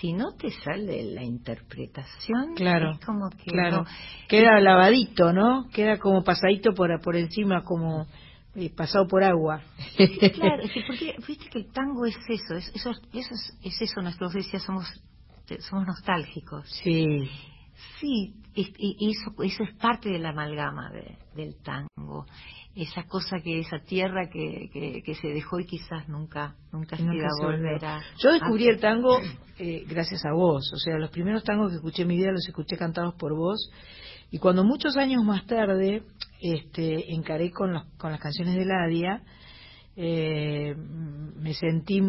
si 0.00 0.14
no 0.14 0.32
te 0.32 0.50
sale 0.50 1.02
la 1.12 1.22
interpretación, 1.22 2.54
Claro, 2.56 2.92
es 2.92 3.00
como 3.04 3.28
que 3.30 3.50
claro. 3.50 3.82
no- 3.82 3.86
Queda 4.28 4.58
lavadito, 4.60 5.32
¿no? 5.34 5.68
Queda 5.72 5.98
como 5.98 6.22
pasadito 6.24 6.72
por, 6.72 6.88
por 7.02 7.16
encima, 7.16 7.62
como 7.64 8.06
eh, 8.54 8.70
pasado 8.74 9.06
por 9.06 9.22
agua. 9.24 9.62
Claro, 10.34 10.62
porque 10.86 11.14
viste 11.26 11.48
que 11.50 11.58
el 11.60 11.72
tango 11.72 12.06
es 12.06 12.16
eso, 12.28 12.54
es, 12.54 12.68
eso, 12.74 12.90
eso 13.12 13.34
es, 13.34 13.58
es 13.62 13.82
eso, 13.82 14.00
nuestra 14.02 14.26
oficia 14.26 14.58
somos 14.60 14.86
somos 15.68 15.86
nostálgicos. 15.86 16.68
Sí. 16.82 17.28
Sí, 17.98 18.34
es- 18.54 18.72
eso, 18.78 19.42
eso 19.42 19.62
es 19.64 19.74
parte 19.78 20.08
de 20.10 20.18
la 20.18 20.30
amalgama 20.30 20.90
de- 20.90 21.16
del 21.34 21.56
tango. 21.62 22.26
Esa 22.74 23.02
cosa 23.04 23.38
que, 23.42 23.58
esa 23.60 23.80
tierra 23.80 24.28
que, 24.30 24.68
que, 24.72 25.02
que 25.04 25.14
se 25.16 25.28
dejó 25.28 25.58
y 25.58 25.66
quizás 25.66 26.08
nunca, 26.08 26.54
nunca 26.72 26.96
se 26.96 27.02
iba 27.02 27.26
a 27.26 27.44
volver 27.46 27.84
a. 27.84 28.00
Yo 28.18 28.32
descubrí 28.32 28.68
a- 28.68 28.70
el 28.70 28.80
tango 28.80 29.18
eh, 29.58 29.84
gracias 29.88 30.24
a 30.24 30.32
vos. 30.32 30.70
O 30.72 30.76
sea, 30.76 30.98
los 30.98 31.10
primeros 31.10 31.42
tangos 31.42 31.70
que 31.70 31.76
escuché 31.76 32.02
en 32.02 32.08
mi 32.08 32.16
vida 32.16 32.30
los 32.30 32.46
escuché 32.46 32.76
cantados 32.76 33.14
por 33.14 33.34
vos. 33.34 33.70
Y 34.30 34.38
cuando 34.38 34.62
muchos 34.62 34.96
años 34.96 35.24
más 35.24 35.44
tarde 35.46 36.04
este, 36.40 37.12
encaré 37.14 37.50
con, 37.50 37.72
los- 37.72 37.84
con 37.98 38.10
las 38.12 38.20
canciones 38.20 38.54
de 38.56 38.64
Ladia, 38.64 39.22
eh, 39.96 40.74
me 40.76 41.54
sentí 41.54 42.00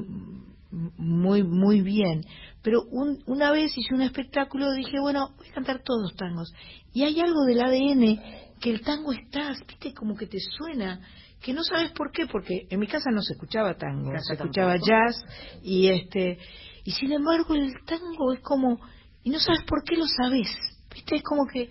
muy 0.98 1.44
muy 1.44 1.82
bien. 1.82 2.24
Pero 2.62 2.84
un- 2.92 3.22
una 3.26 3.52
vez 3.52 3.78
hice 3.78 3.94
un 3.94 4.02
espectáculo 4.02 4.72
dije, 4.74 5.00
bueno, 5.02 5.32
voy 5.38 5.48
a 5.50 5.54
cantar 5.54 5.82
todos 5.84 6.02
los 6.04 6.16
tangos. 6.16 6.54
Y 6.94 7.04
hay 7.04 7.20
algo 7.20 7.44
del 7.46 7.62
ADN 7.62 8.20
que 8.62 8.70
el 8.70 8.82
tango 8.82 9.12
está, 9.12 9.54
viste, 9.68 9.94
como 9.94 10.16
que 10.16 10.28
te 10.28 10.38
suena, 10.40 11.02
que 11.42 11.54
no 11.54 11.64
sabes 11.64 11.92
por 11.92 12.12
qué, 12.12 12.28
porque 12.28 12.68
en 12.70 12.80
mi 12.80 12.88
casa 12.88 13.10
no 13.12 13.22
se 13.22 13.34
escuchaba 13.34 13.76
tango, 13.76 14.12
se 14.22 14.34
escuchaba 14.34 14.74
tampoco. 14.74 14.92
jazz 14.92 15.26
y 15.64 15.88
este 15.88 16.38
y 16.84 16.92
sin 16.92 17.12
embargo 17.12 17.54
el 17.56 17.74
tango 17.86 18.34
es 18.34 18.40
como 18.42 18.80
y 19.24 19.30
no 19.32 19.40
sabes 19.40 19.64
por 19.68 19.84
qué 19.84 19.98
lo 19.98 20.06
sabes, 20.08 20.48
viste, 20.94 21.16
es 21.18 21.24
como 21.24 21.46
que 21.48 21.70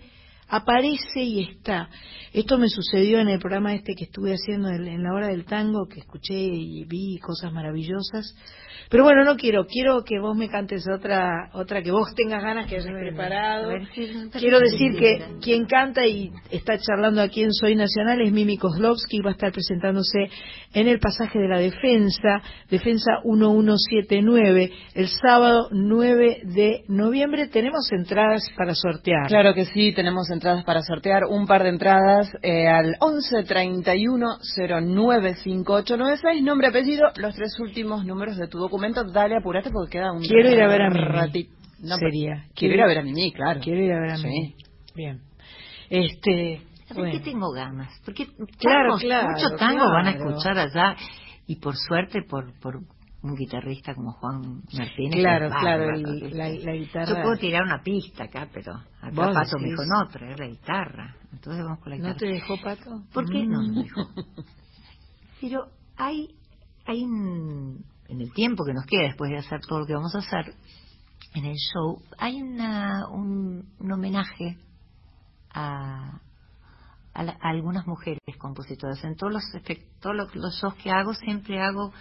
aparece 0.51 1.21
y 1.21 1.43
está. 1.43 1.89
Esto 2.33 2.57
me 2.57 2.69
sucedió 2.69 3.19
en 3.19 3.29
el 3.29 3.39
programa 3.39 3.73
este 3.73 3.93
que 3.93 4.05
estuve 4.05 4.33
haciendo 4.33 4.69
en, 4.69 5.03
la 5.03 5.13
hora 5.13 5.27
del 5.27 5.45
tango, 5.45 5.87
que 5.87 5.99
escuché 5.99 6.35
y 6.35 6.85
vi 6.85 7.17
cosas 7.19 7.51
maravillosas. 7.51 8.35
Pero 8.89 9.03
bueno, 9.03 9.23
no 9.23 9.37
quiero, 9.37 9.65
quiero 9.67 10.03
que 10.03 10.19
vos 10.19 10.35
me 10.35 10.49
cantes 10.49 10.85
otra, 10.93 11.49
otra 11.53 11.81
que 11.81 11.91
vos 11.91 12.13
tengas 12.13 12.43
ganas 12.43 12.67
que 12.67 12.75
hayas 12.75 12.91
preparado. 12.91 13.71
Quiero 14.37 14.59
decir 14.59 14.97
que 14.97 15.39
quien 15.41 15.65
canta 15.65 16.05
y 16.05 16.31
está 16.51 16.77
charlando 16.77 17.21
aquí 17.21 17.41
en 17.41 17.53
Soy 17.53 17.75
Nacional 17.75 18.21
es 18.21 18.33
Mimi 18.33 18.57
Kozlovsky, 18.57 19.21
va 19.21 19.29
a 19.29 19.33
estar 19.33 19.51
presentándose 19.53 20.29
en 20.73 20.87
el 20.89 20.99
pasaje 20.99 21.39
de 21.39 21.47
la 21.47 21.59
defensa, 21.59 22.41
defensa 22.69 23.19
1179, 23.23 24.71
el 24.95 25.07
sábado 25.07 25.69
9 25.71 26.41
de 26.43 26.83
noviembre. 26.89 27.47
Tenemos 27.47 27.89
entradas 27.93 28.43
para 28.57 28.75
sortear. 28.75 29.27
Claro 29.27 29.53
que 29.53 29.65
sí, 29.65 29.93
tenemos 29.93 30.29
entradas 30.29 30.40
para 30.65 30.81
sortear, 30.81 31.23
un 31.29 31.45
par 31.47 31.63
de 31.63 31.69
entradas 31.69 32.27
eh, 32.41 32.67
al 32.67 32.95
11 32.99 33.43
31 33.43 34.27
09 34.81 35.35
5896, 35.35 36.43
nombre, 36.43 36.67
apellido, 36.67 37.07
los 37.17 37.33
tres 37.35 37.57
últimos 37.59 38.05
números 38.05 38.37
de 38.37 38.47
tu 38.47 38.57
documento. 38.59 39.03
Dale, 39.03 39.37
apurate 39.37 39.69
porque 39.71 39.97
queda 39.97 40.11
un 40.11 40.21
Quiero 40.21 40.49
ir 40.51 40.61
a 40.61 40.67
ver 40.67 40.81
a 40.83 40.89
Mimi. 40.89 41.05
ratito. 41.05 41.53
No, 41.79 41.95
Sería. 41.97 42.45
Quiero 42.55 42.75
ir 42.75 42.81
a 42.81 42.87
ver 42.87 42.97
a 42.99 43.03
Mimi, 43.03 43.31
claro. 43.31 43.59
Quiero 43.61 43.81
ir 43.81 43.91
a 43.91 43.99
ver 43.99 44.11
a 44.11 44.17
Sí. 44.17 44.27
Mimi. 44.27 44.55
Bien. 44.95 45.21
Este, 45.89 46.61
¿Sabes 46.87 46.95
bueno. 46.97 47.11
qué 47.13 47.19
tengo 47.19 47.51
ganas? 47.51 47.89
Porque 48.05 48.25
Claro, 48.59 48.83
tangos, 48.89 49.01
claro, 49.01 49.27
mucho 49.31 49.55
tango 49.57 49.85
van 49.89 50.07
a 50.07 50.13
claro. 50.15 50.29
escuchar 50.29 50.57
allá 50.57 50.95
y 51.47 51.55
por 51.57 51.75
suerte 51.75 52.21
por, 52.29 52.53
por 52.59 52.79
un 53.23 53.35
guitarrista 53.35 53.93
como 53.93 54.13
Juan 54.13 54.63
Martínez. 54.75 55.19
Claro, 55.19 55.49
claro, 55.49 55.89
el- 55.93 56.37
la, 56.37 56.49
la 56.49 56.73
guitarra. 56.75 57.05
Yo 57.07 57.21
puedo 57.21 57.37
tirar 57.37 57.63
una 57.63 57.81
pista 57.83 58.23
acá, 58.23 58.47
pero 58.51 58.73
acá 58.73 59.11
Vos 59.13 59.33
Pato 59.33 59.59
me 59.59 59.67
dijo, 59.69 59.83
no, 59.85 60.07
traer 60.09 60.39
la 60.39 60.47
guitarra. 60.47 61.15
Entonces 61.31 61.63
vamos 61.63 61.79
con 61.79 61.91
la 61.91 61.97
¿No 61.97 62.03
guitarra. 62.03 62.17
te 62.19 62.25
dejó 62.27 62.57
Pato? 62.61 63.03
¿Por 63.13 63.29
qué 63.29 63.45
no? 63.45 63.61
Mm. 63.61 63.75
me 63.75 63.83
dijo. 63.83 64.01
Pero 65.39 65.67
hay, 65.97 66.35
hay 66.85 67.03
un- 67.03 67.83
en 68.07 68.21
el 68.21 68.33
tiempo 68.33 68.63
que 68.65 68.73
nos 68.73 68.85
queda 68.85 69.03
después 69.03 69.29
de 69.31 69.37
hacer 69.37 69.59
todo 69.67 69.79
lo 69.79 69.85
que 69.85 69.93
vamos 69.93 70.13
a 70.15 70.19
hacer 70.19 70.53
en 71.33 71.45
el 71.45 71.55
show, 71.55 72.01
hay 72.17 72.41
una, 72.41 73.07
un, 73.09 73.65
un 73.79 73.91
homenaje 73.91 74.57
a, 75.53 76.19
a, 77.13 77.23
la- 77.23 77.37
a 77.41 77.49
algunas 77.49 77.87
mujeres 77.87 78.19
compositoras. 78.37 79.03
En 79.03 79.15
todos 79.15 79.31
los, 79.33 79.43
todos 80.01 80.15
los, 80.15 80.35
los 80.35 80.59
shows 80.61 80.73
que 80.75 80.89
hago 80.91 81.13
siempre 81.13 81.61
hago 81.61 81.93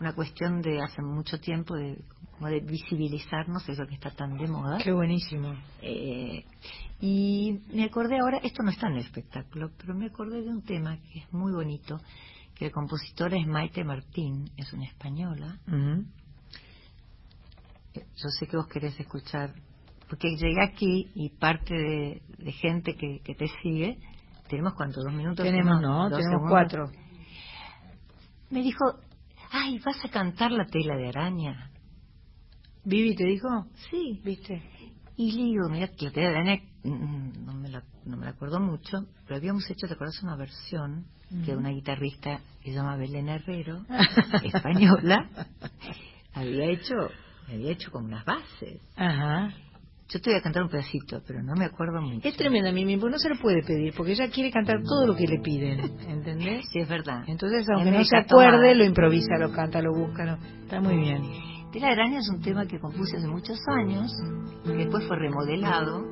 una 0.00 0.14
cuestión 0.14 0.60
de 0.62 0.80
hace 0.80 1.02
mucho 1.02 1.38
tiempo 1.40 1.74
de, 1.74 1.98
como 2.32 2.48
de 2.48 2.60
visibilizarnos, 2.60 3.68
eso 3.68 3.86
que 3.86 3.94
está 3.94 4.10
tan 4.10 4.36
de 4.36 4.46
moda. 4.46 4.78
Qué 4.82 4.92
buenísimo. 4.92 5.54
Eh, 5.82 6.44
y 7.00 7.58
me 7.72 7.84
acordé 7.84 8.18
ahora, 8.20 8.38
esto 8.38 8.62
no 8.62 8.70
está 8.70 8.86
en 8.88 8.94
el 8.94 9.00
espectáculo, 9.00 9.70
pero 9.76 9.94
me 9.94 10.06
acordé 10.06 10.42
de 10.42 10.48
un 10.50 10.62
tema 10.62 10.96
que 11.12 11.20
es 11.20 11.32
muy 11.32 11.52
bonito, 11.52 11.98
que 12.54 12.66
el 12.66 12.72
compositor 12.72 13.34
es 13.34 13.46
Maite 13.46 13.82
Martín, 13.84 14.50
es 14.56 14.72
una 14.72 14.84
española. 14.86 15.58
Eh, 17.94 18.04
Yo 18.16 18.28
sé 18.38 18.46
que 18.46 18.56
vos 18.56 18.66
querés 18.68 18.98
escuchar, 19.00 19.52
porque 20.08 20.28
llegué 20.36 20.62
aquí 20.62 21.10
y 21.14 21.30
parte 21.30 21.74
de, 21.74 22.22
de 22.38 22.52
gente 22.52 22.94
que, 22.94 23.20
que 23.24 23.34
te 23.34 23.46
sigue, 23.62 23.98
tenemos 24.48 24.74
cuánto, 24.74 25.00
dos 25.02 25.12
minutos. 25.12 25.44
Tenemos, 25.44 25.80
no, 25.80 26.08
Dos 26.08 26.18
tenemos 26.18 26.48
segundos. 26.48 26.50
cuatro. 26.50 26.90
Me 28.50 28.62
dijo, 28.62 28.84
ay, 29.50 29.78
¿vas 29.84 30.04
a 30.04 30.08
cantar 30.08 30.52
la 30.52 30.66
tela 30.66 30.96
de 30.96 31.08
araña? 31.08 31.70
¿Vivi 32.84 33.14
te 33.14 33.24
dijo? 33.24 33.48
Sí. 33.90 34.20
¿Viste? 34.24 34.62
Y 35.16 35.32
le 35.32 35.42
digo, 35.44 35.68
mira, 35.68 35.90
la 35.98 36.10
tela 36.10 36.28
de 36.30 36.36
araña 36.36 36.62
mm, 36.84 37.44
no 37.44 37.54
me 37.54 37.68
la, 37.68 37.82
no 38.04 38.16
me 38.16 38.24
la 38.24 38.30
acuerdo 38.30 38.60
mucho, 38.60 39.06
pero 39.24 39.36
habíamos 39.36 39.68
hecho, 39.70 39.86
¿te 39.86 39.94
acuerdas? 39.94 40.22
Una 40.22 40.36
versión 40.36 41.06
que 41.44 41.54
una 41.54 41.70
guitarrista 41.70 42.40
que 42.62 42.70
se 42.70 42.76
llama 42.76 42.96
Belén 42.96 43.28
Herrero, 43.28 43.84
española, 44.42 45.28
había 46.32 46.70
hecho, 46.70 46.94
había 47.46 47.72
hecho 47.72 47.90
con 47.90 48.06
unas 48.06 48.24
bases. 48.24 48.80
Ajá. 48.96 49.52
Yo 50.10 50.20
te 50.22 50.30
voy 50.30 50.38
a 50.38 50.42
cantar 50.42 50.62
un 50.62 50.70
pedacito, 50.70 51.20
pero 51.26 51.42
no 51.42 51.54
me 51.54 51.66
acuerdo 51.66 52.00
mucho. 52.00 52.26
Es 52.26 52.34
tremenda 52.36 52.72
Mimi, 52.72 52.96
porque 52.96 53.12
no 53.12 53.18
se 53.18 53.28
lo 53.28 53.36
puede 53.38 53.62
pedir, 53.62 53.92
porque 53.94 54.12
ella 54.12 54.28
quiere 54.30 54.50
cantar 54.50 54.82
todo 54.82 55.06
lo 55.06 55.14
que 55.14 55.26
le 55.26 55.38
piden, 55.40 55.80
¿entendés? 56.08 56.64
Sí, 56.72 56.78
es 56.78 56.88
verdad. 56.88 57.24
Entonces, 57.26 57.62
Es 57.62 57.68
aunque 57.68 57.90
no 57.90 58.02
se 58.04 58.16
acuerde, 58.16 58.74
lo 58.74 58.84
improvisa, 58.84 59.36
lo 59.38 59.52
canta, 59.52 59.82
lo 59.82 59.92
busca, 59.92 60.24
lo- 60.24 60.38
está 60.62 60.80
muy 60.80 60.96
bien. 60.96 61.22
Tela 61.72 61.88
araña 61.88 62.20
es 62.20 62.28
un 62.30 62.40
tema 62.40 62.64
que 62.66 62.78
compuse 62.80 63.18
hace 63.18 63.26
muchos 63.28 63.58
años, 63.68 64.10
que 64.64 64.72
después 64.72 65.06
fue 65.06 65.18
remodelado. 65.18 66.06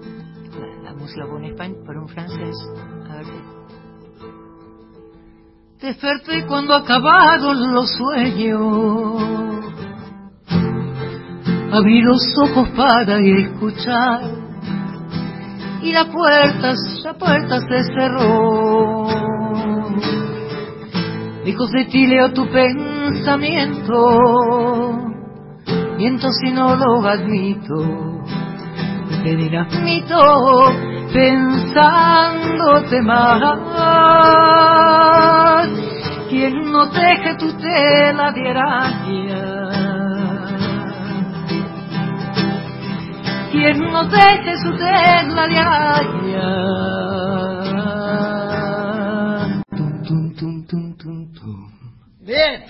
La, 0.60 0.90
la 0.90 0.94
música 0.94 1.24
por 1.26 1.40
un, 1.40 1.84
por 1.84 1.96
un 1.96 2.08
francés. 2.08 2.54
A 3.10 3.16
ver 3.16 3.26
Desperté 5.80 6.46
cuando 6.46 6.74
acabaron 6.74 7.72
los 7.72 7.90
sueños. 7.96 9.45
Abrí 11.72 12.00
los 12.00 12.22
ojos 12.42 12.68
para 12.76 13.18
escuchar. 13.18 14.20
Y 15.82 15.92
la 15.92 16.04
puerta, 16.06 16.74
la 17.04 17.14
puerta 17.14 17.60
se 17.60 17.84
cerró. 17.92 19.06
Lejos 21.44 21.70
de 21.70 21.84
ti 21.86 22.06
leo 22.06 22.32
tu 22.32 22.48
pensamiento. 22.50 23.92
Miento 25.96 26.28
si 26.32 26.52
no 26.52 26.76
lo 26.76 27.06
admito. 27.06 28.22
Te 29.22 29.36
dirás 29.36 29.68
mito 29.82 30.18
pensándote 31.12 33.00
más. 33.02 33.58
Quien 36.28 36.70
no 36.70 36.90
teje 36.90 37.36
tu 37.38 37.52
tela 37.58 38.32
de 38.32 38.52
araña. 43.56 43.74
Quien 43.74 43.92
no 43.92 44.08
teje 44.08 44.56
su 44.62 44.76
tela 44.76 45.46
de 45.46 45.56
tum, 50.38 50.66
tum, 50.66 50.96
tum, 50.96 51.32
tum. 51.32 51.70
Bien. 52.20 52.64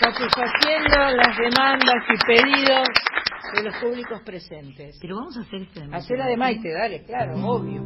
Satisfaciendo 0.00 0.98
las 1.16 1.36
demandas 1.36 2.02
y 2.08 2.16
pedidos 2.26 2.88
de 3.54 3.62
los 3.64 3.76
públicos 3.76 4.20
presentes. 4.24 4.98
Pero 5.00 5.16
vamos 5.16 5.36
a 5.36 5.40
hacer 5.42 5.62
este 5.62 5.80
de 5.86 5.94
Hacer 5.94 6.18
la 6.18 6.26
de 6.26 6.36
Maite, 6.36 6.72
dale, 6.72 7.04
claro, 7.04 7.34
obvio. 7.46 7.82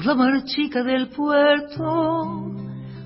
Por 0.00 0.06
la 0.06 0.14
mar 0.14 0.44
chica 0.44 0.82
del 0.82 1.08
puerto 1.08 1.84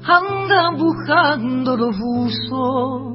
andan 0.05 0.77
buscando 0.77 1.77
los 1.77 1.99
buzos 1.99 3.15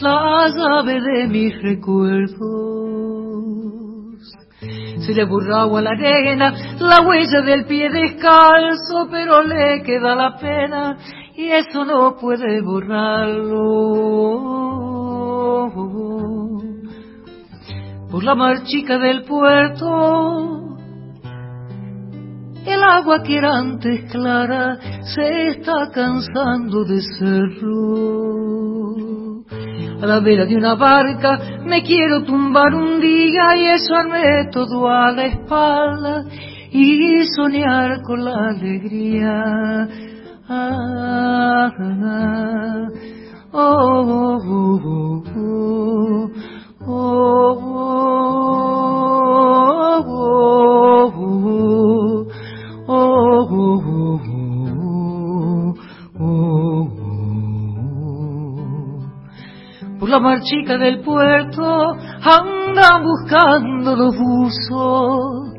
la 0.00 0.46
llave 0.56 1.00
de 1.00 1.26
mis 1.26 1.60
recuerdos. 1.62 2.38
Se 5.04 5.12
le 5.14 5.24
borra 5.24 5.62
agua 5.62 5.80
a 5.80 5.82
la 5.82 5.90
arena, 5.90 6.54
la 6.78 7.00
huella 7.00 7.40
del 7.44 7.64
pie 7.64 7.90
descalzo, 7.90 9.08
pero 9.10 9.42
le 9.42 9.82
queda 9.82 10.14
la 10.14 10.36
pena 10.36 10.96
y 11.34 11.48
eso 11.48 11.84
no 11.84 12.16
puede 12.16 12.62
borrarlo. 12.62 13.96
por 18.12 18.22
la 18.22 18.36
marchica 18.36 18.96
del 18.98 19.24
puerto. 19.24 20.65
El 22.66 22.82
agua 22.82 23.22
que 23.22 23.36
era 23.38 23.56
antes 23.58 24.10
clara 24.10 24.76
se 25.14 25.48
está 25.50 25.88
cansando 25.92 26.84
de 26.84 27.00
serlo. 27.00 28.96
A 30.02 30.06
la 30.06 30.18
vera 30.20 30.44
de 30.44 30.56
una 30.56 30.74
barca 30.74 31.38
me 31.64 31.82
quiero 31.84 32.24
tumbar 32.24 32.74
un 32.74 33.00
día 33.00 33.56
y 33.56 33.66
eso 33.66 33.94
armé 33.94 34.50
todo 34.50 34.88
a 34.88 35.12
la 35.12 35.26
espalda 35.26 36.24
y 36.72 37.24
soñar 37.36 38.02
con 38.02 38.24
la 38.24 38.48
alegría. 38.48 39.88
Ah, 40.48 41.70
ah, 41.78 42.88
oh, 43.52 44.38
oh, 44.38 44.42
oh, 44.44 45.22
oh, 52.86 53.48
oh, 53.50 53.82
oh, 53.86 54.20
oh, 54.68 55.74
oh, 56.18 56.24
oh, 56.24 57.06
Por 59.98 60.08
la 60.08 60.20
marchica 60.20 60.78
del 60.78 61.00
puerto 61.00 61.62
andan 62.22 63.02
buscando 63.02 63.96
los 63.96 64.16
buzos 64.16 65.56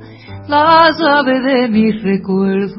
la 0.48 0.90
llave 0.98 1.42
de 1.42 1.68
mis 1.68 2.02
recuerdos. 2.02 2.78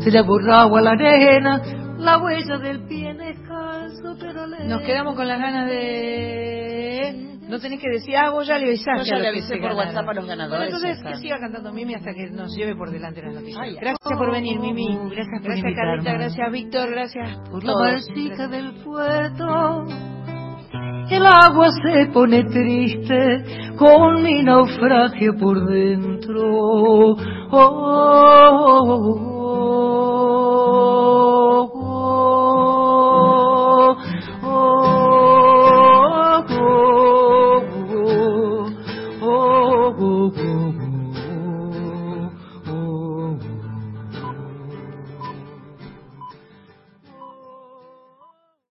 Se 0.00 0.10
le 0.10 0.18
ha 0.18 0.22
borrado 0.22 0.76
a 0.76 0.82
la 0.82 0.90
arena 0.90 1.62
la 1.98 2.18
huella 2.18 2.58
del 2.58 2.86
pie 2.86 3.14
descalzo, 3.14 4.16
pero 4.18 4.46
le... 4.46 4.66
Nos 4.66 4.82
quedamos 4.82 5.14
con 5.16 5.28
las 5.28 5.38
ganas 5.38 5.66
de... 5.68 7.29
No 7.50 7.58
tenés 7.58 7.80
que 7.80 7.90
decir, 7.90 8.16
ah, 8.16 8.30
vos 8.30 8.46
ya 8.46 8.58
le 8.58 8.66
avisaste. 8.68 9.10
Yo 9.10 9.16
ya 9.16 9.18
le 9.18 9.28
avisé 9.28 9.56
por 9.56 9.70
ganaron. 9.70 9.78
WhatsApp 9.78 10.08
a 10.08 10.14
los 10.14 10.26
ganadores, 10.26 10.70
Bueno, 10.70 10.86
entonces 10.86 11.04
que 11.04 11.16
siga 11.20 11.38
cantando 11.40 11.72
Mimi 11.72 11.94
hasta 11.94 12.14
que 12.14 12.30
nos 12.30 12.54
lleve 12.56 12.76
por 12.76 12.90
delante 12.90 13.22
las 13.22 13.34
noticias. 13.34 13.58
Ay, 13.60 13.74
gracias 13.74 13.98
por 14.18 14.30
venir, 14.30 14.58
Mimi. 14.60 14.86
Gracias 15.10 15.40
por 15.42 15.50
Gracias. 15.50 15.74
Carlita. 15.74 16.12
Gracias, 16.12 16.52
Víctor. 16.52 16.90
Gracias 16.90 17.38
por 17.50 17.64
la 17.64 17.74
marchica 17.74 18.48
del 18.48 18.72
puerto. 18.84 19.84
El 21.10 21.26
agua 21.26 21.68
se 21.82 22.06
pone 22.12 22.44
triste 22.44 23.44
con 23.76 24.22
mi 24.22 24.42
naufragio 24.44 25.34
por 25.36 25.66
dentro. 25.66 26.40
Oh, 26.40 27.16
oh, 27.50 27.58
oh, 28.70 28.86
oh, 28.94 29.40